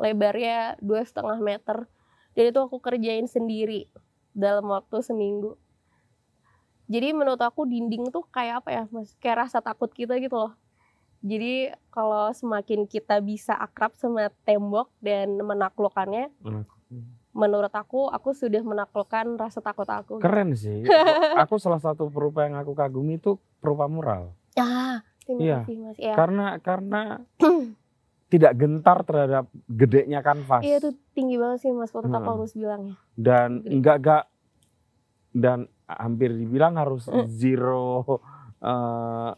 lebarnya 0.00 0.80
dua 0.80 1.04
setengah 1.04 1.38
meter. 1.38 1.86
Dan 2.32 2.44
itu 2.50 2.58
aku 2.62 2.80
kerjain 2.80 3.28
sendiri 3.28 3.90
dalam 4.32 4.66
waktu 4.70 5.02
seminggu. 5.04 5.58
Jadi 6.90 7.14
menurut 7.14 7.38
aku 7.38 7.68
dinding 7.70 8.10
tuh 8.10 8.26
kayak 8.34 8.66
apa 8.66 8.68
ya 8.74 8.82
mas? 8.90 9.14
Kayak 9.22 9.46
rasa 9.46 9.62
takut 9.62 9.92
kita 9.94 10.18
gitu 10.18 10.34
loh. 10.34 10.52
Jadi 11.20 11.54
kalau 11.88 12.30
semakin 12.30 12.84
kita 12.84 13.20
bisa 13.20 13.52
akrab 13.52 13.92
sama 13.92 14.32
tembok 14.42 14.88
dan 14.98 15.36
menaklukkannya, 15.36 16.32
menurut 17.30 17.70
aku 17.70 18.08
aku 18.08 18.32
sudah 18.32 18.60
menaklukkan 18.60 19.36
rasa 19.36 19.60
takut 19.60 19.84
aku. 19.84 20.16
Keren 20.18 20.52
sih. 20.52 20.80
aku 21.38 21.56
salah 21.56 21.78
satu 21.78 22.08
perupa 22.08 22.42
yang 22.42 22.56
aku 22.56 22.72
kagumi 22.72 23.16
itu 23.16 23.36
perupa 23.58 23.84
mural. 23.84 24.32
Ah, 24.54 24.98
terima 25.22 25.40
Iya. 25.40 25.56
kasih 25.62 25.76
mas. 25.78 25.96
Ya. 25.96 26.14
Karena 26.14 26.46
karena 26.58 27.02
tidak 28.32 28.52
gentar 28.54 28.98
terhadap 29.02 29.44
gedenya 29.66 30.20
kanvas. 30.20 30.62
Iya 30.62 30.80
itu 30.80 30.90
tinggi 31.12 31.36
banget 31.36 31.58
sih 31.60 31.70
mas. 31.70 31.90
Aku 31.90 32.06
Hmm. 32.06 32.24
harus 32.24 32.52
bilangnya. 32.52 32.96
dan 33.12 33.60
Gede. 33.60 33.70
enggak 33.70 33.96
enggak 33.98 34.24
dan 35.30 35.58
hampir 35.86 36.32
dibilang 36.32 36.74
harus 36.74 37.04
Mm. 37.04 37.28
zero 37.28 38.18
eh, 38.58 39.30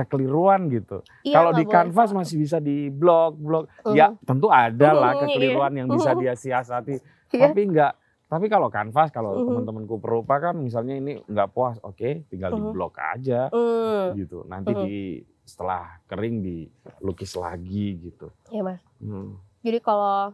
kekeliruan 0.00 0.68
gitu. 0.68 1.04
Iya, 1.20 1.34
Kalau 1.36 1.50
nggak 1.52 1.60
di 1.60 1.64
kanvas 1.68 2.10
masih 2.12 2.36
bisa 2.40 2.56
di 2.58 2.88
blok 2.88 3.36
blok. 3.36 3.64
Mhm. 3.84 3.94
Ya 3.94 4.06
tentu 4.24 4.48
ada 4.48 4.90
lah 4.90 5.12
iya. 5.12 5.20
kekeliruan 5.26 5.72
yang 5.76 5.88
bisa 5.88 6.16
dia 6.16 6.32
siasati. 6.34 6.96
Iya. 7.30 7.50
Tapi 7.50 7.60
enggak. 7.66 7.92
Tapi 8.30 8.46
kalau 8.46 8.70
kanvas 8.70 9.10
kalau 9.10 9.36
Mhm. 9.36 9.46
teman-temanku 9.46 9.98
perupa 9.98 10.38
kan 10.38 10.54
misalnya 10.54 10.94
ini 10.94 11.18
enggak 11.26 11.50
puas, 11.50 11.76
oke 11.82 12.30
tinggal 12.30 12.54
di 12.54 12.62
Mhm. 12.62 12.72
blok 12.72 12.94
aja 12.96 13.50
Hmm, 13.50 14.14
gitu. 14.14 14.46
Nanti 14.46 14.70
Mhm. 14.70 14.82
di 14.86 14.94
setelah 15.42 15.98
kering 16.06 16.36
dilukis 16.40 17.34
lagi 17.34 17.98
gitu. 17.98 18.30
Iya 18.48 18.62
mas. 18.62 18.80
Hmm. 19.02 19.34
Jadi 19.60 19.82
kalau 19.82 20.30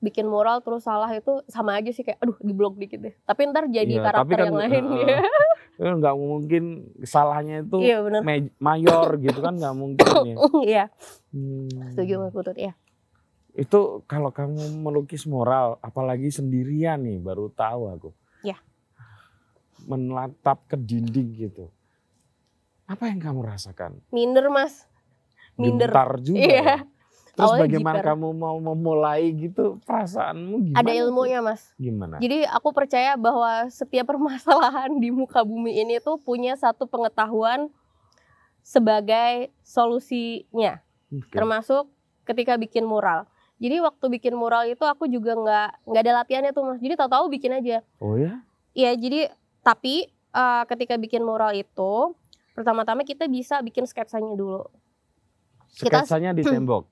bikin 0.00 0.24
mural 0.24 0.60
terus 0.60 0.82
salah 0.82 1.08
itu 1.08 1.44
sama 1.46 1.76
aja 1.76 1.88
sih 1.88 2.00
kayak 2.00 2.18
aduh 2.18 2.36
di 2.36 2.50
blok 2.50 2.74
dikit 2.74 3.00
deh. 3.00 3.14
Tapi 3.20 3.40
ntar 3.46 3.68
jadi 3.68 3.88
Iya, 3.90 4.02
karakter 4.02 4.24
tapi 4.26 4.32
kan, 4.34 4.46
yang 4.46 4.56
lain. 4.56 4.84
eh, 4.86 5.00
ya. 5.06 5.18
Eh, 5.80 5.94
nggak 5.96 6.12
mungkin 6.12 6.64
salahnya 7.02 7.64
itu 7.64 7.80
Iya 7.80 8.04
benar. 8.04 8.20
ma- 8.20 8.52
mayor 8.60 9.16
gitu 9.16 9.40
kan 9.40 9.54
nggak 9.54 9.72
mungkin 9.72 10.04
ya. 10.26 10.36
Iya 10.66 10.84
Hmm. 11.30 11.68
setuju 11.92 12.18
mas 12.18 12.32
Putut 12.32 12.52
ya. 12.54 12.76
Itu 13.50 14.04
kalau 14.04 14.28
kamu 14.28 14.60
melukis 14.78 15.24
mural, 15.24 15.80
apalagi 15.80 16.28
sendirian 16.28 17.00
nih, 17.00 17.18
baru 17.18 17.48
tahu 17.48 17.82
aku. 17.88 18.10
Ya. 18.42 18.60
Menatap 19.80 20.64
ke 20.66 20.76
dinding 20.76 21.32
gitu. 21.34 21.72
Apa 22.84 23.06
yang 23.06 23.18
kamu 23.18 23.40
rasakan? 23.42 24.02
Minder 24.10 24.46
mas. 24.48 24.84
Minder. 25.54 25.88
Gentar 25.88 26.10
juga. 26.20 26.38
Iya. 26.38 26.60
ya? 26.60 26.76
Terus 27.40 27.48
Awalnya 27.48 27.64
bagaimana 27.64 27.96
jiper. 27.96 28.08
kamu 28.12 28.28
mau 28.36 28.56
memulai 28.60 29.24
gitu 29.32 29.64
perasaanmu 29.82 30.54
gimana? 30.62 30.78
Ada 30.78 30.92
tuh? 30.92 31.00
ilmunya 31.00 31.38
mas. 31.40 31.62
Gimana? 31.74 32.20
Jadi 32.20 32.44
aku 32.44 32.68
percaya 32.70 33.16
bahwa 33.16 33.64
setiap 33.72 34.04
permasalahan 34.12 34.92
di 34.94 35.08
muka 35.08 35.40
bumi 35.40 35.72
ini 35.74 35.96
tuh 35.98 36.20
punya 36.20 36.52
satu 36.54 36.84
pengetahuan 36.84 37.72
sebagai 38.60 39.48
solusinya. 39.62 40.84
Oke. 41.08 41.32
Termasuk 41.32 41.88
ketika 42.22 42.54
bikin 42.54 42.84
mural. 42.84 43.24
Jadi 43.56 43.76
waktu 43.80 44.04
bikin 44.10 44.32
mural 44.32 44.64
itu 44.64 44.84
aku 44.84 45.04
juga 45.04 45.32
nggak 45.32 45.68
nggak 45.84 46.02
ada 46.02 46.12
latihannya 46.20 46.52
tuh 46.52 46.64
mas. 46.66 46.80
Jadi 46.80 46.94
tahu-tahu 46.94 47.28
bikin 47.28 47.52
aja. 47.52 47.80
Oh 47.98 48.16
ya? 48.16 48.40
Iya, 48.72 48.92
jadi 48.94 49.20
tapi 49.60 50.08
eh, 50.08 50.62
ketika 50.66 50.96
bikin 50.96 51.20
mural 51.20 51.52
itu 51.52 52.16
pertama-tama 52.52 53.02
kita 53.02 53.24
bisa 53.24 53.60
bikin 53.60 53.84
sketsanya 53.84 54.36
dulu. 54.36 54.64
Kita- 55.70 56.02
Sketsanya 56.02 56.32
di 56.32 56.42
tembok, 56.42 56.88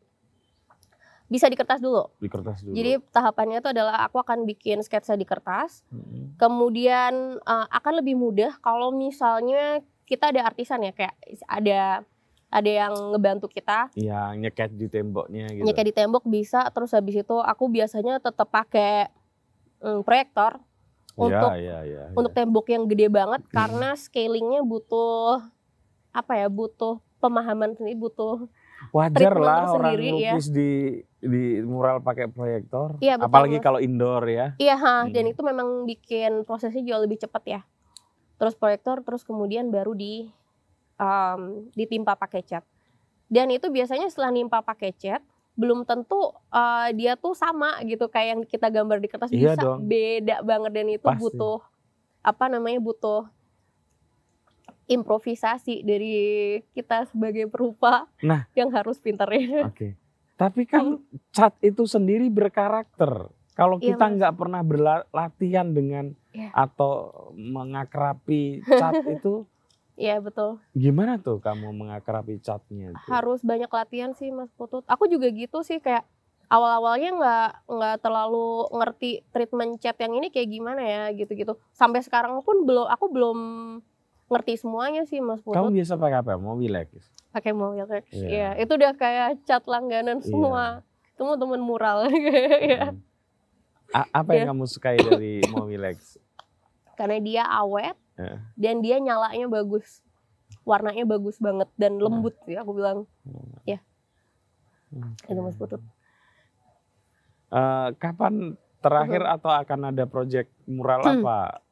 Bisa 1.29 1.45
di 1.45 1.55
kertas 1.55 1.79
dulu. 1.79 2.09
di 2.17 2.27
kertas 2.27 2.61
dulu. 2.61 2.73
Jadi 2.73 3.05
tahapannya 3.07 3.61
itu 3.61 3.69
adalah 3.69 4.01
aku 4.03 4.17
akan 4.17 4.43
bikin 4.43 4.81
sketsa 4.81 5.13
di 5.13 5.23
kertas. 5.23 5.85
Mm-mm. 5.89 6.35
Kemudian 6.37 7.13
eh, 7.37 7.67
akan 7.71 7.93
lebih 7.97 8.17
mudah 8.17 8.57
kalau 8.59 8.89
misalnya 8.91 9.81
kita 10.03 10.29
ada 10.29 10.49
artisan 10.49 10.81
ya 10.81 10.91
kayak 10.91 11.15
ada 11.45 12.01
ada 12.49 12.71
yang 12.71 13.13
ngebantu 13.13 13.45
kita 13.47 13.93
Iya, 13.93 14.33
nyeket 14.35 14.73
di 14.73 14.89
temboknya 14.89 15.53
gitu. 15.53 15.63
nyeket 15.63 15.85
di 15.85 15.95
tembok 15.95 16.25
bisa 16.25 16.65
terus 16.73 16.97
habis 16.97 17.21
itu 17.21 17.37
aku 17.37 17.69
biasanya 17.69 18.17
tetap 18.19 18.49
pakai 18.49 19.13
mm, 19.79 20.01
proyektor 20.01 20.57
untuk 21.13 21.53
Iya, 21.53 21.61
iya, 21.61 21.79
iya. 21.85 22.05
untuk 22.17 22.33
tembok 22.33 22.73
yang 22.73 22.89
gede 22.89 23.13
banget 23.13 23.45
Hmm. 23.45 23.53
karena 23.53 23.93
scalingnya 23.95 24.65
butuh 24.65 25.45
apa 26.09 26.33
ya 26.35 26.49
butuh 26.49 27.05
pemahaman 27.19 27.77
sendiri 27.77 28.01
butuh 28.01 28.49
Wajar 28.89 29.35
lah 29.35 29.69
orang 29.69 29.93
tersendiri, 29.93 30.07
ya. 30.17 30.33
lukis 30.33 30.47
di 30.49 30.71
di 31.19 31.45
mural 31.61 31.99
pakai 31.99 32.27
proyektor. 32.27 32.95
Iya, 32.99 33.17
betul, 33.17 33.27
Apalagi 33.27 33.57
Mas. 33.57 33.65
kalau 33.65 33.79
indoor 33.79 34.23
ya. 34.25 34.47
iya 34.57 34.75
ha, 34.75 34.95
Hmm. 35.01 35.11
dan 35.11 35.25
itu 35.27 35.41
memang 35.41 35.69
bikin 35.85 36.43
prosesnya 36.43 36.83
jauh 36.85 37.03
lebih 37.03 37.19
cepat 37.19 37.43
ya 37.45 37.61
terus 38.35 38.55
proyektor 38.55 39.03
terus 39.03 39.23
kemudian 39.23 39.67
baru 39.67 39.93
di 39.93 40.31
em, 40.97 41.41
ditimpa 41.73 42.15
pakai 42.15 42.41
cat 42.41 42.63
dan 43.27 43.49
itu 43.49 43.67
biasanya 43.67 44.07
setelah 44.07 44.31
nimpa 44.31 44.63
pakai 44.63 44.91
cat 44.93 45.23
belum 45.53 45.83
tentu 45.83 46.23
eh, 46.49 46.95
dia 46.95 47.15
tuh 47.15 47.35
sama 47.35 47.83
gitu 47.83 48.07
kayak 48.07 48.29
yang 48.29 48.41
kita 48.45 48.67
gambar 48.69 48.97
di 48.97 49.09
kertas 49.09 49.29
Iya 49.29 49.53
bisa 49.53 49.63
dong. 49.65 49.79
beda 49.85 50.39
banget 50.41 50.71
dan 50.73 50.87
itu 50.89 51.03
Pasti. 51.05 51.19
butuh 51.21 51.59
apa 52.21 52.45
namanya 52.47 52.79
butuh 52.79 53.27
improvisasi 54.89 55.85
dari 55.85 56.13
kita 56.73 57.07
sebagai 57.07 57.47
perupa 57.47 58.09
Nah. 58.21 58.49
yang 58.53 58.73
harus 58.73 58.97
pintar 58.97 59.29
ya. 59.31 59.69
Oke. 59.69 59.95
Tapi 60.35 60.65
kan 60.65 60.99
cat 61.31 61.55
itu 61.61 61.85
sendiri 61.85 62.27
berkarakter. 62.27 63.29
Kalau 63.53 63.77
Iya, 63.77 63.93
kita 63.93 64.05
nggak 64.09 64.35
pernah 64.35 64.63
berlatihan 64.63 65.67
dengan 65.69 66.15
Iya. 66.31 66.51
atau 66.53 67.11
mengakrapi 67.35 68.63
cat 68.81 69.03
itu, 69.05 69.45
Iya 69.95 70.23
betul. 70.23 70.63
gimana 70.73 71.19
tuh 71.19 71.39
kamu 71.39 71.75
mengakrapi 71.75 72.39
catnya? 72.39 72.95
itu? 72.95 73.09
Harus 73.09 73.43
banyak 73.43 73.67
latihan 73.67 74.15
sih 74.15 74.31
Mas 74.31 74.49
Putut. 74.53 74.87
Aku 74.87 75.05
juga 75.05 75.27
gitu 75.29 75.61
sih 75.61 75.83
kayak 75.83 76.07
awal-awalnya 76.47 77.11
nggak 77.13 77.51
nggak 77.67 77.97
terlalu 77.99 78.49
ngerti 78.73 79.11
treatment 79.29 79.77
cat 79.77 79.99
yang 79.99 80.15
ini 80.15 80.31
kayak 80.31 80.49
gimana 80.49 80.81
ya 80.81 81.03
gitu-gitu. 81.13 81.59
Sampai 81.73 82.01
sekarang 82.01 82.39
pun 82.41 82.63
belum 82.63 82.87
aku 82.87 83.11
belum 83.11 83.39
ngerti 84.29 84.55
semuanya 84.57 85.03
sih 85.03 85.19
Mas 85.19 85.41
Putut. 85.41 85.57
Kamu 85.57 85.73
biasa 85.73 85.97
pakai 85.97 86.19
apa? 86.19 86.33
Mobilex. 86.37 86.89
Pakai 87.31 87.53
Mobilex. 87.53 88.05
Iya. 88.11 88.29
Iya, 88.29 88.51
itu 88.61 88.73
udah 88.75 88.93
kayak 88.95 89.43
cat 89.43 89.65
langganan 89.65 90.21
Iya. 90.21 90.27
semua 90.27 90.65
teman-teman 91.15 91.59
mural. 91.59 91.99
Iya. 92.09 92.93
Hmm. 93.89 93.97
A- 93.97 94.21
apa 94.21 94.37
yang 94.37 94.45
Iya. 94.45 94.51
kamu 94.53 94.65
sukai 94.67 94.97
dari 94.99 95.41
Mobilex? 95.51 96.21
Karena 96.93 97.17
dia 97.19 97.45
awet 97.45 97.97
Iya. 98.15 98.37
dan 98.55 98.75
dia 98.79 98.97
nyalanya 98.99 99.49
bagus. 99.49 100.05
Warnanya 100.61 101.09
bagus 101.09 101.37
banget 101.39 101.73
dan 101.75 101.97
lembut 101.97 102.37
sih 102.45 102.53
aku 102.53 102.73
bilang. 102.73 103.09
Itu 105.25 105.41
Mas 105.41 105.57
Putut. 105.57 105.81
Eh, 107.49 107.89
kapan 107.97 108.53
terakhir 108.79 109.25
atau 109.25 109.49
akan 109.49 109.89
ada 109.89 110.05
project 110.05 110.53
mural 110.65 111.01
Hmm. 111.01 111.25
apa? 111.25 111.65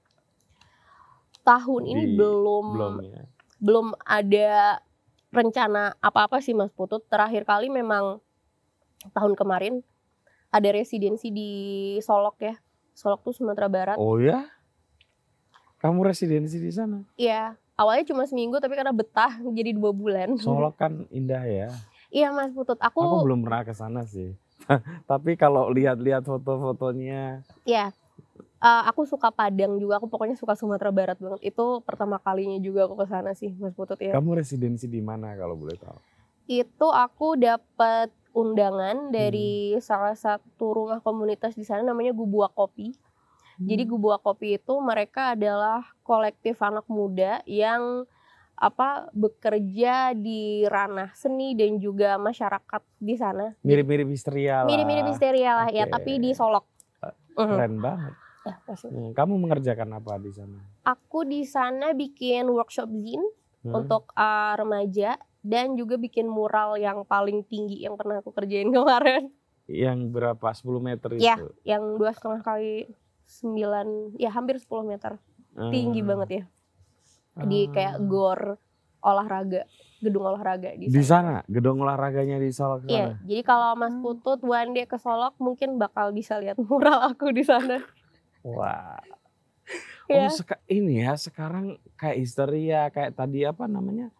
Tahun 1.46 1.82
ini 1.86 2.04
Di- 2.10 2.16
belum 2.18 2.66
Belum 2.74 2.94
ya. 3.06 3.22
belum 3.56 3.86
ada 4.02 4.82
rencana 5.30 5.94
apa-apa 6.02 6.42
sih 6.42 6.52
Mas 6.52 6.74
Putut. 6.74 7.06
Terakhir 7.06 7.46
kali 7.46 7.70
memang 7.70 8.18
tahun 9.14 9.38
kemarin 9.38 9.80
ada 10.50 10.68
residensi 10.74 11.30
di 11.30 11.50
Solok 12.02 12.42
ya. 12.42 12.54
Solok 12.98 13.22
tuh 13.22 13.34
Sumatera 13.36 13.70
Barat. 13.70 13.96
Oh 13.96 14.18
ya? 14.18 14.50
Kamu 15.78 16.02
residensi 16.02 16.56
di 16.58 16.72
sana? 16.72 17.04
Iya, 17.14 17.54
awalnya 17.76 18.08
cuma 18.08 18.24
seminggu 18.24 18.58
tapi 18.58 18.74
karena 18.74 18.90
betah 18.90 19.38
jadi 19.56 19.70
dua 19.70 19.94
bulan. 19.94 20.34
Solok 20.40 20.74
kan 20.74 21.06
indah 21.14 21.44
ya. 21.46 21.70
Iya 22.10 22.34
Mas 22.34 22.50
Putut, 22.50 22.80
aku, 22.80 23.02
Aku 23.02 23.16
belum 23.22 23.44
pernah 23.46 23.62
ke 23.62 23.74
sana 23.76 24.02
sih. 24.02 24.34
Tapi 25.10 25.36
kalau 25.36 25.68
lihat-lihat 25.70 26.24
foto-fotonya, 26.24 27.44
ya 27.62 27.92
eh, 28.58 28.82
aku 28.86 29.04
suka 29.04 29.28
Padang 29.28 29.76
juga. 29.76 29.96
Aku 29.96 30.06
pokoknya 30.06 30.34
suka 30.34 30.54
Sumatera 30.54 30.90
Barat 30.90 31.16
banget. 31.16 31.40
Itu 31.46 31.80
pertama 31.80 32.16
kalinya 32.16 32.56
juga 32.56 32.84
aku 32.84 32.96
ke 32.96 33.06
sana 33.06 33.32
sih 33.32 33.52
Mas 33.54 33.72
Putut 33.72 33.98
ya. 33.98 34.12
kamu 34.12 34.36
residensi 34.36 34.86
di 34.86 35.00
mana 35.00 35.34
kalau 35.34 35.54
boleh 35.54 35.76
tahu? 35.76 35.98
Itu 36.46 36.88
aku 36.88 37.36
dapat 37.36 38.08
undangan 38.30 39.08
Hmm. 39.08 39.12
dari 39.12 39.50
salah 39.78 40.14
satu 40.14 40.66
rumah 40.70 41.00
komunitas 41.00 41.52
di 41.52 41.62
sana 41.62 41.82
namanya 41.82 42.12
Gubuak 42.12 42.52
Kopi. 42.52 42.92
Jadi 43.56 43.82
Hmm. 43.82 43.90
Gubuak 43.90 44.20
Kopi 44.20 44.54
itu 44.54 44.74
mereka 44.78 45.32
adalah 45.32 45.80
kolektif 46.02 46.60
anak 46.60 46.84
muda 46.86 47.40
yang 47.44 48.04
apa 48.52 49.08
bekerja 49.10 50.12
di 50.12 50.64
ranah 50.64 51.12
seni 51.12 51.52
dan 51.52 51.76
juga 51.76 52.16
masyarakat 52.16 52.80
di 52.96 53.14
sana. 53.14 53.52
Mirip-mirip 53.60 54.06
histeria 54.06 54.64
lah. 54.64 54.68
Mirip-mirip 54.68 55.08
histeria 55.08 55.50
lah 55.54 55.68
ya, 55.68 55.84
Oke. 55.84 55.92
tapi 55.92 56.12
di 56.16 56.32
Solok. 56.32 56.64
Mhm. 57.36 57.52
Keren 57.52 57.76
banget. 57.78 58.14
Ya, 58.46 58.54
masih. 58.62 58.88
Hmm, 58.88 59.10
Kamu 59.10 59.34
mengerjakan 59.36 59.90
apa 59.92 60.14
di 60.16 60.30
sana? 60.30 60.62
Aku 60.86 61.26
di 61.26 61.42
sana 61.42 61.90
bikin 61.92 62.46
workshop 62.46 62.86
zin 62.96 63.22
Hmm? 63.66 63.82
untuk 63.82 64.14
uh, 64.14 64.54
remaja 64.54 65.18
dan 65.42 65.74
juga 65.74 65.98
bikin 65.98 66.30
mural 66.30 66.78
yang 66.78 67.02
paling 67.02 67.42
tinggi 67.42 67.82
yang 67.82 67.98
pernah 67.98 68.22
aku 68.22 68.30
kerjain 68.30 68.70
kemarin, 68.76 69.34
Yang 69.66 69.98
berapa? 70.14 70.46
10 70.54 70.78
meter 70.78 71.10
itu? 71.10 71.26
Ya. 71.26 71.34
yang 71.66 71.98
dua 71.98 72.14
setengah 72.14 72.46
kali 72.46 72.86
sembilan, 73.26 74.14
ya 74.14 74.30
hampir 74.30 74.62
10 74.62 74.86
meter, 74.86 75.18
tinggi 75.74 75.98
Hmm. 75.98 76.08
banget 76.08 76.28
ya. 76.30 76.44
Di 77.42 77.66
kayak 77.66 78.06
gor 78.06 78.54
olahraga, 79.02 79.66
gedung 79.98 80.22
olahraga 80.24 80.70
di 80.72 80.86
Di 80.86 81.02
sana. 81.02 81.42
sana? 81.42 81.50
Gedung 81.50 81.82
olahraganya 81.82 82.38
di 82.38 82.54
Solok 82.54 82.86
Iya, 82.86 83.18
sana? 83.18 83.26
jadi 83.26 83.42
kalau 83.42 83.74
Mas 83.74 83.90
Hmm. 83.90 84.06
Putut 84.06 84.38
one 84.40 84.70
day 84.72 84.86
ke 84.86 84.94
Solok 84.94 85.34
mungkin 85.38 85.74
bakal 85.76 86.14
bisa 86.14 86.38
lihat 86.38 86.54
mural 86.62 87.02
aku 87.02 87.34
di 87.34 87.42
sana. 87.42 87.82
Wah. 88.46 89.02
Iya. 90.06 90.22
Oh, 90.22 90.32
seka- 90.32 90.62
ini 90.68 91.02
ya 91.02 91.18
sekarang 91.18 91.66
kayak 91.96 92.16
histeria, 92.16 92.86
kayak 92.88 93.12
tadi 93.12 93.42
apa 93.42 93.66
namanya? 93.66 94.14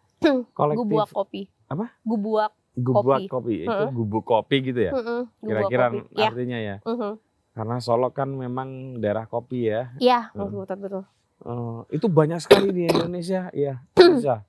Kolektif 0.51 0.83
Gubuak 0.83 1.09
kopi. 1.09 1.41
Apa? 1.65 1.95
Gubuak. 2.01 2.51
gubuk 2.77 3.09
kopi. 3.09 3.25
kopi. 3.25 3.55
Itu 3.63 3.71
Heeh. 3.71 3.89
gubuk 3.89 4.23
kopi 4.23 4.55
gitu 4.61 4.79
ya? 4.79 4.91
Gubuak 4.91 5.41
Kira-kira 5.41 5.85
kopi. 5.89 5.99
Ya. 6.13 6.27
artinya 6.27 6.57
ya. 6.59 6.75
mhm. 6.83 7.11
Karena 7.51 7.75
Solok 7.79 8.13
kan 8.13 8.29
memang 8.29 8.69
daerah 8.99 9.25
kopi 9.25 9.65
ya. 9.65 9.89
Iya, 9.97 10.29
Hmm. 10.29 10.51
Putut 10.53 10.77
betul. 10.77 11.03
Eh, 11.39 11.79
itu 11.91 12.05
banyak 12.05 12.37
sekali 12.37 12.69
di 12.69 12.83
Indonesia, 12.85 13.49
iya. 13.49 13.81
Bisa. 13.95 14.45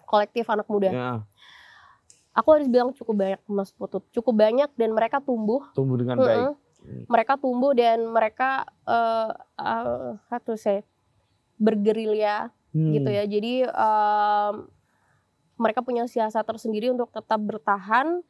Kolektif 0.00 0.48
anak 0.48 0.66
muda. 0.66 0.88
Ya, 0.88 1.10
Aku 2.32 2.50
harus 2.50 2.66
bilang 2.66 2.90
cukup 2.90 3.14
banyak 3.16 3.40
Mas 3.46 3.70
Putut. 3.70 4.02
Cukup 4.10 4.34
banyak 4.34 4.66
dan 4.72 4.90
mereka 4.90 5.22
tumbuh. 5.22 5.62
tumbuh 5.70 5.94
dengan 5.94 6.16
Mm-mm. 6.16 6.26
baik. 6.26 6.50
Mereka 6.84 7.40
tumbuh 7.40 7.72
dan 7.72 8.04
mereka 8.12 8.68
eh 8.84 9.30
eh, 9.60 10.10
how 10.18 10.40
to 10.44 10.54
say 10.56 10.84
bergerilya 11.56 12.52
Hmm. 12.74 12.90
gitu 12.90 13.08
ya. 13.08 13.24
Jadi 13.24 13.62
em, 13.64 14.54
mereka 15.54 15.80
punya 15.86 16.10
siasat 16.10 16.42
tersendiri 16.42 16.90
untuk 16.90 17.14
tetap 17.14 17.38
bertahan 17.38 18.20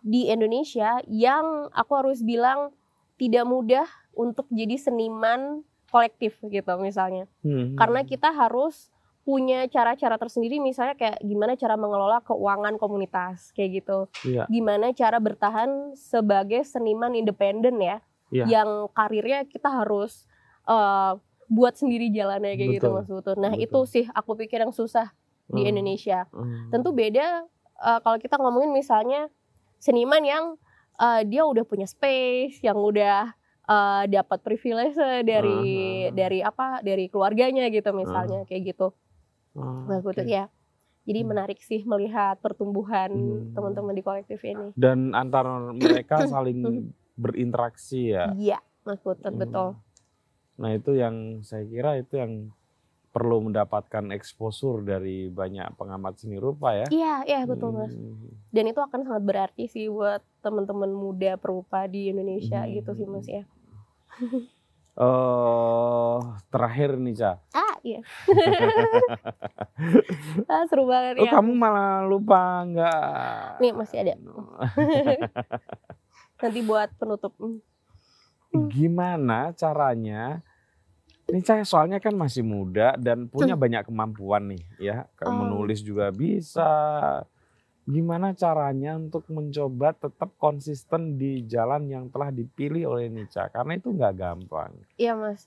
di 0.00 0.32
Indonesia 0.32 1.04
yang 1.04 1.68
aku 1.70 1.92
harus 1.92 2.24
bilang 2.24 2.72
tidak 3.20 3.44
mudah 3.44 3.84
untuk 4.16 4.48
jadi 4.48 4.80
seniman 4.80 5.62
kolektif 5.92 6.40
gitu 6.40 6.72
misalnya. 6.80 7.28
Hmm. 7.44 7.76
Karena 7.76 8.02
kita 8.02 8.32
harus 8.32 8.88
punya 9.24 9.64
cara-cara 9.66 10.20
tersendiri 10.20 10.60
misalnya 10.60 10.94
kayak 10.94 11.16
gimana 11.18 11.56
cara 11.56 11.74
mengelola 11.74 12.20
keuangan 12.20 12.76
komunitas 12.76 13.50
kayak 13.52 13.80
gitu. 13.80 13.98
Iya. 14.22 14.44
Gimana 14.46 14.92
cara 14.92 15.16
bertahan 15.16 15.96
sebagai 15.96 16.60
seniman 16.62 17.16
independen 17.16 17.80
ya. 17.80 18.04
Iya. 18.28 18.44
Yang 18.60 18.70
karirnya 18.92 19.40
kita 19.48 19.72
harus 19.72 20.28
eh, 20.64 21.12
buat 21.44 21.74
sendiri 21.74 22.08
jalannya 22.08 22.52
kayak 22.54 22.70
gitu 22.78 22.88
Betul. 22.88 22.96
Mas 23.00 23.08
Putut. 23.08 23.36
Nah, 23.36 23.52
Betul. 23.52 23.64
itu 23.64 23.80
sih 23.86 24.04
aku 24.10 24.32
pikir 24.34 24.60
yang 24.60 24.72
susah 24.72 25.08
di 25.46 25.60
Hmm. 25.60 25.70
Indonesia. 25.72 26.28
Hmm. 26.28 26.68
Tentu 26.68 26.92
beda 26.92 27.48
eh, 27.80 27.98
kalau 28.00 28.16
kita 28.16 28.36
ngomongin 28.36 28.72
misalnya 28.72 29.32
seniman 29.78 30.20
yang 30.20 30.44
eh, 30.94 31.24
dia 31.24 31.42
udah 31.42 31.64
punya 31.64 31.88
space, 31.88 32.60
yang 32.60 32.76
udah 32.76 33.32
eh, 33.64 34.02
dapat 34.06 34.38
privilege 34.40 35.00
dari 35.24 35.56
Ah. 36.04 36.12
dari 36.12 36.38
apa? 36.38 36.80
dari 36.80 37.08
keluarganya 37.08 37.68
gitu 37.68 37.88
misalnya 37.90 38.44
kayak 38.44 38.76
gitu. 38.76 38.92
Mas 39.54 40.02
Putut 40.02 40.20
oke. 40.20 40.28
ya. 40.28 40.50
Jadi 41.04 41.20
Hmm. 41.20 41.28
menarik 41.30 41.60
sih 41.60 41.84
melihat 41.84 42.40
pertumbuhan 42.40 43.10
Hmm. 43.10 43.52
teman-teman 43.52 43.92
di 43.92 44.02
kolektif 44.02 44.40
ini. 44.42 44.72
Dan 44.74 45.12
antara 45.12 45.70
mereka 45.70 46.24
saling 46.26 46.90
berinteraksi 47.14 48.10
ya. 48.10 48.32
Iya, 48.32 48.58
Mas 48.82 48.98
Putut 48.98 49.22
Hmm. 49.24 49.38
betul. 49.38 49.68
Nah 50.54 50.70
itu 50.70 50.94
yang 50.94 51.40
saya 51.40 51.62
kira 51.64 51.98
itu 51.98 52.16
yang 52.16 52.50
perlu 53.10 53.38
mendapatkan 53.40 54.10
exposure 54.10 54.82
dari 54.82 55.28
banyak 55.28 55.78
pengamat 55.78 56.18
seni 56.18 56.34
rupa 56.34 56.74
ya. 56.74 56.86
Iya, 56.88 57.14
iya 57.24 57.40
betul 57.44 57.70
Mas. 57.70 57.94
Hmm. 57.94 58.34
Dan 58.50 58.64
itu 58.66 58.78
akan 58.78 59.02
sangat 59.02 59.22
berarti 59.22 59.66
sih 59.66 59.86
buat 59.86 60.22
teman-teman 60.40 60.90
muda 60.90 61.34
perupa 61.36 61.86
di 61.86 62.10
Indonesia 62.10 62.62
Hmm. 62.62 62.74
gitu 62.74 62.90
sih 62.94 63.06
Mas 63.06 63.26
ya. 63.26 63.44
Eh, 64.94 66.18
terakhir 66.54 66.94
nih 67.02 67.18
Ca. 67.18 67.42
Ah, 67.50 67.74
iya. 67.82 67.98
ah, 70.54 70.62
seru 70.70 70.86
banget 70.86 71.18
Oh 71.18 71.26
ya. 71.26 71.34
kamu 71.34 71.50
malah 71.50 72.06
lupa 72.06 72.62
nggak? 72.62 73.58
Nih 73.58 73.74
masih 73.74 74.06
ada. 74.06 74.14
Nanti 76.42 76.60
buat 76.62 76.94
penutup. 76.94 77.34
Hmm. 77.42 77.58
Gimana 78.70 79.50
caranya? 79.58 80.38
Ini 81.26 81.42
saya 81.42 81.66
soalnya 81.66 81.98
kan 81.98 82.14
masih 82.14 82.46
muda 82.46 82.94
dan 82.94 83.26
punya 83.26 83.58
banyak 83.58 83.90
kemampuan 83.90 84.54
nih 84.54 84.62
ya. 84.78 85.10
Hmm. 85.18 85.26
Oh. 85.26 85.34
Menulis 85.42 85.82
juga 85.82 86.14
bisa. 86.14 86.70
Gimana 87.84 88.32
caranya 88.32 88.96
untuk 88.96 89.28
mencoba 89.28 89.92
tetap 89.92 90.32
konsisten 90.40 91.20
di 91.20 91.44
jalan 91.44 91.84
yang 91.92 92.08
telah 92.08 92.32
dipilih 92.32 92.88
oleh 92.96 93.12
Nica? 93.12 93.52
Karena 93.52 93.76
itu 93.76 93.92
nggak 93.92 94.14
gampang. 94.16 94.72
Iya 94.96 95.12
Mas. 95.12 95.44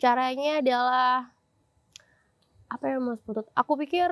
Caranya 0.00 0.64
adalah 0.64 1.28
apa 2.72 2.84
ya 2.88 2.96
Mas 2.96 3.20
Putut? 3.20 3.44
Aku 3.52 3.76
pikir 3.76 4.08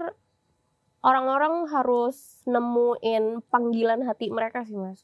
orang-orang 1.00 1.72
harus 1.72 2.44
nemuin 2.44 3.40
panggilan 3.48 4.04
hati 4.04 4.28
mereka 4.28 4.68
sih 4.68 4.76
Mas. 4.76 5.00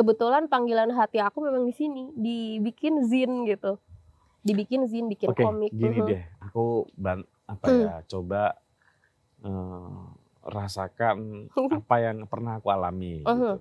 Kebetulan 0.00 0.48
panggilan 0.48 0.96
hati 0.96 1.20
aku 1.20 1.44
memang 1.44 1.68
di 1.68 1.76
sini, 1.76 2.08
dibikin 2.16 3.04
zin 3.04 3.44
gitu. 3.44 3.76
Dibikin 4.40 4.88
zin, 4.88 5.12
bikin 5.12 5.28
Oke, 5.28 5.44
komik. 5.44 5.76
gini 5.76 6.00
Mhm. 6.00 6.08
deh. 6.08 6.22
Aku 6.48 6.88
ban 6.96 7.20
apa 7.44 7.66
Hmm. 7.68 7.80
ya? 7.84 7.92
Coba 8.08 8.56
eh, 9.44 10.04
rasakan 10.42 11.48
apa 11.78 11.96
yang 12.00 12.24
pernah 12.24 12.56
aku 12.56 12.68
alami. 12.72 13.22
Mhm. 13.24 13.34
Gitu. 13.34 13.58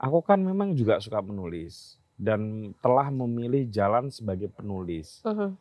Aku 0.00 0.24
kan 0.24 0.40
memang 0.40 0.72
juga 0.72 0.96
suka 0.96 1.20
menulis 1.20 2.00
dan 2.16 2.72
telah 2.80 3.08
memilih 3.08 3.68
jalan 3.68 4.08
sebagai 4.08 4.48
penulis. 4.48 5.20
Mhm. 5.24 5.56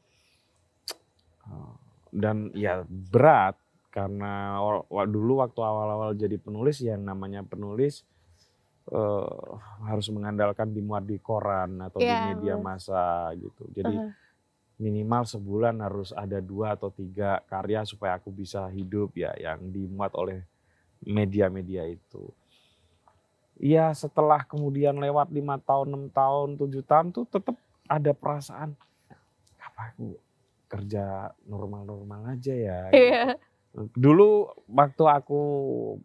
Eh, 1.50 1.74
Dan 2.10 2.50
ya 2.58 2.82
berat 2.90 3.54
karena 3.94 4.58
dulu 5.06 5.46
waktu 5.46 5.62
awal-awal 5.62 6.18
jadi 6.18 6.42
penulis 6.42 6.82
yang 6.82 7.06
namanya 7.06 7.46
penulis 7.46 8.02
eh, 8.90 9.50
harus 9.86 10.10
mengandalkan 10.10 10.74
dimuat 10.74 11.06
di 11.06 11.22
koran 11.22 11.78
atau 11.78 12.02
Iya, 12.02 12.10
di 12.10 12.16
media 12.34 12.54
bener. 12.58 12.66
massa 12.66 13.30
gitu. 13.38 13.70
Jadi 13.70 13.94
Mhm. 14.02 14.10
Minimal 14.80 15.28
sebulan 15.28 15.76
harus 15.84 16.16
ada 16.16 16.40
dua 16.40 16.74
atau 16.80 16.88
tiga 16.88 17.44
karya 17.52 17.84
supaya 17.84 18.16
aku 18.16 18.32
bisa 18.32 18.66
hidup 18.72 19.12
ya 19.14 19.36
yang 19.36 19.60
dimuat 19.70 20.16
oleh 20.16 20.48
media-media 21.04 21.84
itu. 21.86 22.32
Iya 23.60 23.92
setelah 23.92 24.48
kemudian 24.48 24.96
lewat 24.96 25.36
lima 25.36 25.60
tahun, 25.60 25.92
enam 25.92 26.06
tahun, 26.08 26.56
tujuh 26.56 26.80
tahun 26.88 27.12
tuh 27.12 27.28
tetap 27.28 27.60
ada 27.92 28.16
perasaan 28.16 28.72
apa 29.60 29.92
aku 29.92 30.16
kerja 30.72 31.36
normal-normal 31.44 32.40
aja 32.40 32.56
ya. 32.56 32.80
gitu. 32.88 33.04
Iya. 33.04 33.24
Dulu 34.00 34.48
waktu 34.72 35.04
aku 35.06 35.42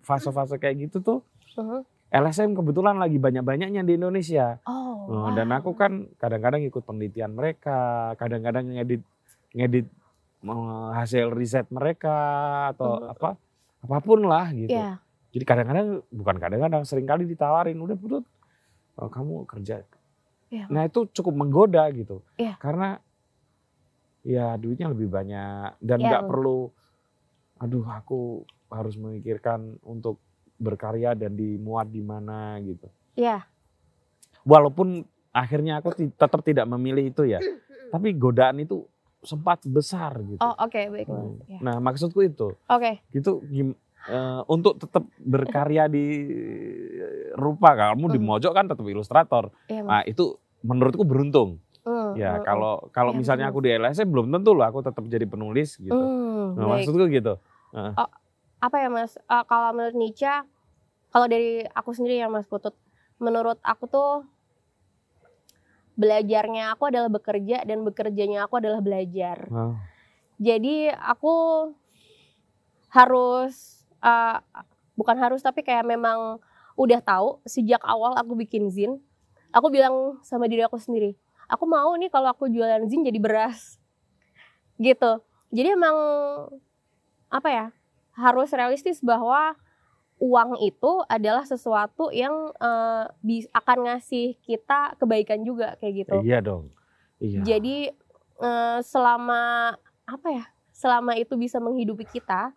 fase-fase 0.02 0.58
kayak 0.58 0.90
gitu 0.90 0.98
tuh 0.98 1.20
Mhm. 1.54 1.86
LSM 2.14 2.54
kebetulan 2.54 2.94
lagi 2.94 3.18
banyak-banyaknya 3.18 3.82
di 3.82 3.98
Indonesia. 3.98 4.62
Oh. 4.62 4.94
Oh, 5.04 5.28
Dan 5.34 5.50
wow. 5.50 5.58
aku 5.58 5.74
kan 5.74 6.06
kadang-kadang 6.16 6.62
ikut 6.62 6.80
penelitian 6.80 7.34
mereka, 7.34 8.14
kadang-kadang 8.14 8.70
ngedit 8.70 9.02
ngedit 9.50 9.86
hasil 10.94 11.32
riset 11.32 11.66
mereka 11.68 12.16
atau 12.70 13.00
Mhm. 13.02 13.12
apa 13.12 13.28
apa 13.84 13.96
pun 14.00 14.20
lah 14.24 14.48
gitu. 14.54 14.72
Iya. 14.72 15.00
Jadi 15.34 15.44
kadang-kadang 15.44 15.86
bukan 16.08 16.36
kadang-kadang 16.38 16.82
sering 16.86 17.04
kali 17.04 17.26
ditawarin 17.26 17.76
udah 17.76 17.96
putut 17.98 18.24
oh, 18.96 19.10
kamu 19.10 19.44
kerja. 19.44 19.82
Iya. 20.48 20.70
Nah 20.70 20.86
itu 20.86 21.10
cukup 21.10 21.34
menggoda 21.34 21.90
gitu. 21.90 22.22
Iya. 22.38 22.54
Karena 22.62 22.96
ya 24.24 24.56
duitnya 24.56 24.88
lebih 24.88 25.10
banyak 25.10 25.76
dan 25.82 25.98
Iya. 26.00 26.06
nggak 26.08 26.24
perlu 26.30 26.70
aduh 27.60 27.84
aku 27.84 28.20
harus 28.72 28.96
memikirkan 28.96 29.78
untuk 29.84 30.16
berkarya 30.64 31.12
dan 31.12 31.36
dimuat 31.36 31.86
di 31.86 32.00
mana 32.00 32.56
gitu. 32.58 32.88
Iya. 33.14 33.44
Walaupun 34.42 35.04
akhirnya 35.30 35.78
aku 35.78 35.92
tetap 36.10 36.40
tidak 36.40 36.64
memilih 36.66 37.04
itu 37.06 37.22
ya. 37.24 37.40
Tapi 37.88 38.12
godaan 38.12 38.58
itu 38.58 38.84
sempat 39.20 39.60
besar 39.64 40.16
gitu. 40.20 40.40
Oh 40.40 40.52
oke 40.58 40.80
baik 40.90 41.06
mas. 41.06 41.20
Hmm. 41.20 41.36
Iya. 41.44 41.58
Nah, 41.60 41.76
maksudku 41.78 42.20
itu. 42.20 42.52
Oke. 42.66 43.00
Gitu 43.08 43.40
gim- 43.46 43.78
eh, 44.04 44.40
untuk 44.46 44.76
tetap 44.76 45.04
berkarya 45.16 45.86
di 45.86 46.04
rupa 47.34 47.72
kamu 47.74 48.10
di 48.10 48.20
Mhm. 48.20 48.26
mojok 48.26 48.52
kan 48.52 48.64
tetap 48.66 48.84
ilustrator. 48.84 49.48
Iya 49.66 49.80
mas. 49.80 49.90
Nah, 49.90 50.02
itu 50.04 50.24
menurutku 50.60 51.04
beruntung. 51.04 51.60
Hmm, 51.84 52.16
Ya, 52.16 52.40
hmm, 52.40 52.44
kalau 52.44 52.74
kalau 52.88 53.12
Iya, 53.12 53.18
misalnya 53.18 53.46
betul. 53.46 53.60
aku 53.60 53.60
di 53.60 53.70
LSM 53.74 54.08
belum 54.08 54.32
tentu 54.32 54.56
loh 54.56 54.64
aku 54.64 54.80
tetap 54.80 55.04
jadi 55.04 55.26
penulis 55.26 55.76
gitu. 55.76 55.92
Hmm, 55.92 56.56
Nah, 56.56 56.64
baik. 56.66 56.88
maksudku 56.88 57.04
gitu. 57.08 57.34
apa 58.56 58.76
ya 58.80 58.88
mas 58.88 59.20
Eh, 59.20 59.44
kalau 59.44 59.76
menurut 59.76 59.92
Nietzsche 59.92 60.32
kalau 61.14 61.30
dari 61.30 61.62
aku 61.70 61.94
sendiri 61.94 62.18
ya 62.18 62.26
mas 62.26 62.50
Putut 62.50 62.74
menurut 63.22 63.62
aku 63.62 63.86
tuh 63.86 64.26
belajarnya 65.94 66.74
aku 66.74 66.90
adalah 66.90 67.06
bekerja 67.06 67.62
dan 67.62 67.86
bekerjanya 67.86 68.50
aku 68.50 68.58
adalah 68.58 68.82
belajar. 68.82 69.46
Oh, 69.54 69.78
jadi 70.42 70.90
aku 70.98 71.70
harus 72.90 73.86
eh, 74.02 74.38
bukan 74.98 75.14
harus 75.22 75.38
tapi 75.38 75.62
kayak 75.62 75.86
memang 75.86 76.42
udah 76.74 76.98
tahu 76.98 77.38
sejak 77.46 77.78
awal 77.86 78.18
aku 78.18 78.34
bikin 78.34 78.66
zin 78.74 78.98
aku 79.54 79.70
bilang 79.70 80.18
sama 80.26 80.50
diri 80.50 80.66
aku 80.66 80.74
sendiri 80.74 81.14
aku 81.48 81.64
mau 81.68 81.92
nih 81.96 82.10
kalau 82.10 82.32
aku 82.32 82.48
jualan 82.48 82.84
zin 82.88 83.04
jadi 83.04 83.20
beras. 83.20 83.78
Gitu. 84.80 85.12
Jadi 85.54 85.68
emang 85.70 85.96
apa 87.30 87.48
ya 87.50 87.66
harus 88.14 88.50
realistis 88.54 89.02
bahwa 89.02 89.58
uang 90.16 90.56
itu 90.60 90.92
adalah 91.04 91.42
sesuatu 91.42 92.08
yang 92.08 92.54
bi- 93.20 93.50
akan 93.50 93.78
ngasih 93.84 94.38
kita 94.38 94.94
kebaikan 94.94 95.40
juga 95.40 95.74
kayak 95.76 95.94
gitu 95.98 96.16
Iya 96.20 96.38
dong. 96.40 96.70
Iya. 97.16 97.40
jadi 97.42 97.76
eh, 98.36 98.78
selama 98.80 99.74
apa 100.04 100.28
ya? 100.30 100.44
Selama 100.70 101.14
itu 101.14 101.34
bisa 101.34 101.58
menghidupi 101.58 102.04
kita 102.04 102.50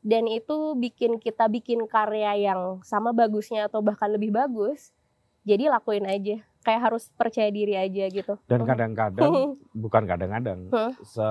dan 0.00 0.24
itu 0.24 0.54
bikin 0.74 1.16
kita 1.16 1.46
bikin 1.46 1.84
karya 1.84 2.38
yang 2.40 2.60
sama 2.80 3.10
bagusnya 3.10 3.66
atau 3.66 3.80
bahkan 3.80 4.08
lebih 4.08 4.30
bagus. 4.30 4.94
Jadi 5.42 5.66
lakuin 5.66 6.04
aja. 6.04 6.38
Kayak 6.60 6.80
harus 6.88 7.12
percaya 7.12 7.48
diri 7.48 7.74
aja 7.74 8.08
gitu. 8.08 8.40
Dan 8.44 8.64
kadang-kadang 8.64 9.28
bukan 9.84 10.02
kadang-kadang 10.02 10.60
Hmm. 10.66 10.92
se- 11.04 11.22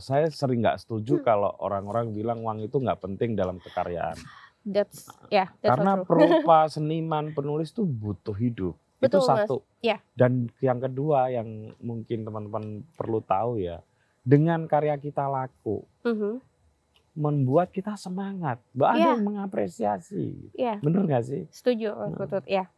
saya 0.00 0.26
sering 0.30 0.60
nggak 0.60 0.80
setuju 0.80 1.20
kalau 1.20 1.52
orang-orang 1.58 2.08
bilang 2.10 2.40
uang 2.40 2.60
itu 2.60 2.74
nggak 2.74 3.00
penting 3.00 3.34
dalam 3.34 3.58
kekaryaan 3.58 4.16
That's 4.62 5.08
ya, 5.28 5.48
that's 5.56 5.72
karena 5.72 5.92
so 5.96 6.04
perupa 6.04 6.58
seniman 6.72 7.32
penulis 7.32 7.70
tuh 7.70 7.84
butuh 7.84 8.34
hidup 8.34 8.76
Betul, 9.00 9.18
itu 9.18 9.18
Mas. 9.22 9.28
satu 9.40 9.56
Iya. 9.80 9.96
dan 10.12 10.32
yang 10.60 10.76
kedua 10.78 11.28
yang 11.28 11.48
mungkin 11.80 12.22
teman-teman 12.22 12.64
perlu 12.92 13.20
tahu 13.20 13.56
ya 13.56 13.80
dengan 14.20 14.64
karya 14.64 14.94
kita 14.94 15.24
laku 15.24 15.88
Mhm. 16.04 16.44
membuat 17.14 17.72
kita 17.72 17.96
semangat 17.96 18.60
Iya. 18.70 19.16
yang 19.16 19.24
mengapresiasi 19.24 20.52
Iya, 20.52 20.76
bener 20.78 21.08
nggak 21.08 21.24
sih 21.24 21.42
setuju 21.48 21.96
Mas 21.96 22.12
Hmm. 22.12 22.20
Putut. 22.20 22.44
Ya. 22.44 22.68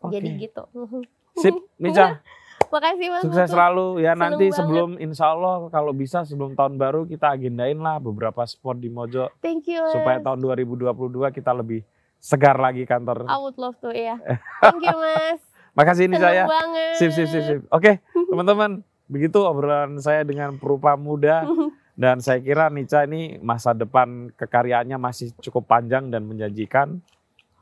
Oke. 0.00 0.16
Jadi 0.16 0.28
gitu. 0.40 0.64
Sip 1.36 1.54
Nica 1.76 2.18
Makasih 2.72 3.06
Mas 3.12 3.20
Sukses 3.20 3.48
selalu 3.52 4.00
ya 4.00 4.16
Seneng 4.16 4.32
nanti 4.32 4.44
banget. 4.48 4.56
sebelum 4.56 4.90
insya 4.96 5.26
Allah 5.28 5.68
kalau 5.68 5.92
bisa 5.92 6.24
sebelum 6.24 6.56
tahun 6.56 6.80
baru 6.80 7.04
kita 7.04 7.28
agendain 7.28 7.76
lah 7.76 8.00
beberapa 8.00 8.40
spot 8.48 8.80
di 8.80 8.88
Mojo 8.88 9.28
Thank 9.44 9.68
you. 9.68 9.84
Mas. 9.84 9.92
supaya 9.92 10.18
tahun 10.18 10.40
2022 10.40 10.88
kita 11.36 11.52
lebih 11.52 11.84
segar 12.16 12.56
lagi 12.56 12.88
kantor. 12.88 13.28
I 13.28 13.36
would 13.36 13.60
love 13.60 13.76
to 13.84 13.92
ya. 13.92 14.16
Thank 14.64 14.80
you 14.80 14.96
Mas. 14.96 15.44
Makasih 15.72 16.08
ini 16.08 16.16
saya. 16.16 16.48
banget. 16.48 16.96
Sip 16.96 17.12
sip 17.12 17.28
sip 17.28 17.44
sip. 17.44 17.60
Oke 17.68 18.00
teman-teman 18.32 18.80
begitu 19.04 19.44
obrolan 19.44 20.00
saya 20.00 20.24
dengan 20.24 20.56
perupa 20.56 20.96
muda 20.96 21.44
dan 22.00 22.24
saya 22.24 22.40
kira 22.40 22.72
Nica 22.72 23.04
ini 23.04 23.36
masa 23.44 23.76
depan 23.76 24.32
kekaryaannya 24.32 24.96
masih 24.96 25.36
cukup 25.44 25.68
panjang 25.68 26.08
dan 26.08 26.24
menjanjikan 26.24 27.04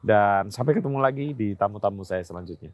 dan 0.01 0.55
sampai 0.55 0.79
ketemu 0.79 1.03
lagi 1.03 1.35
di 1.35 1.59
tamu-tamu 1.59 2.07
saya 2.07 2.23
selanjutnya. 2.23 2.71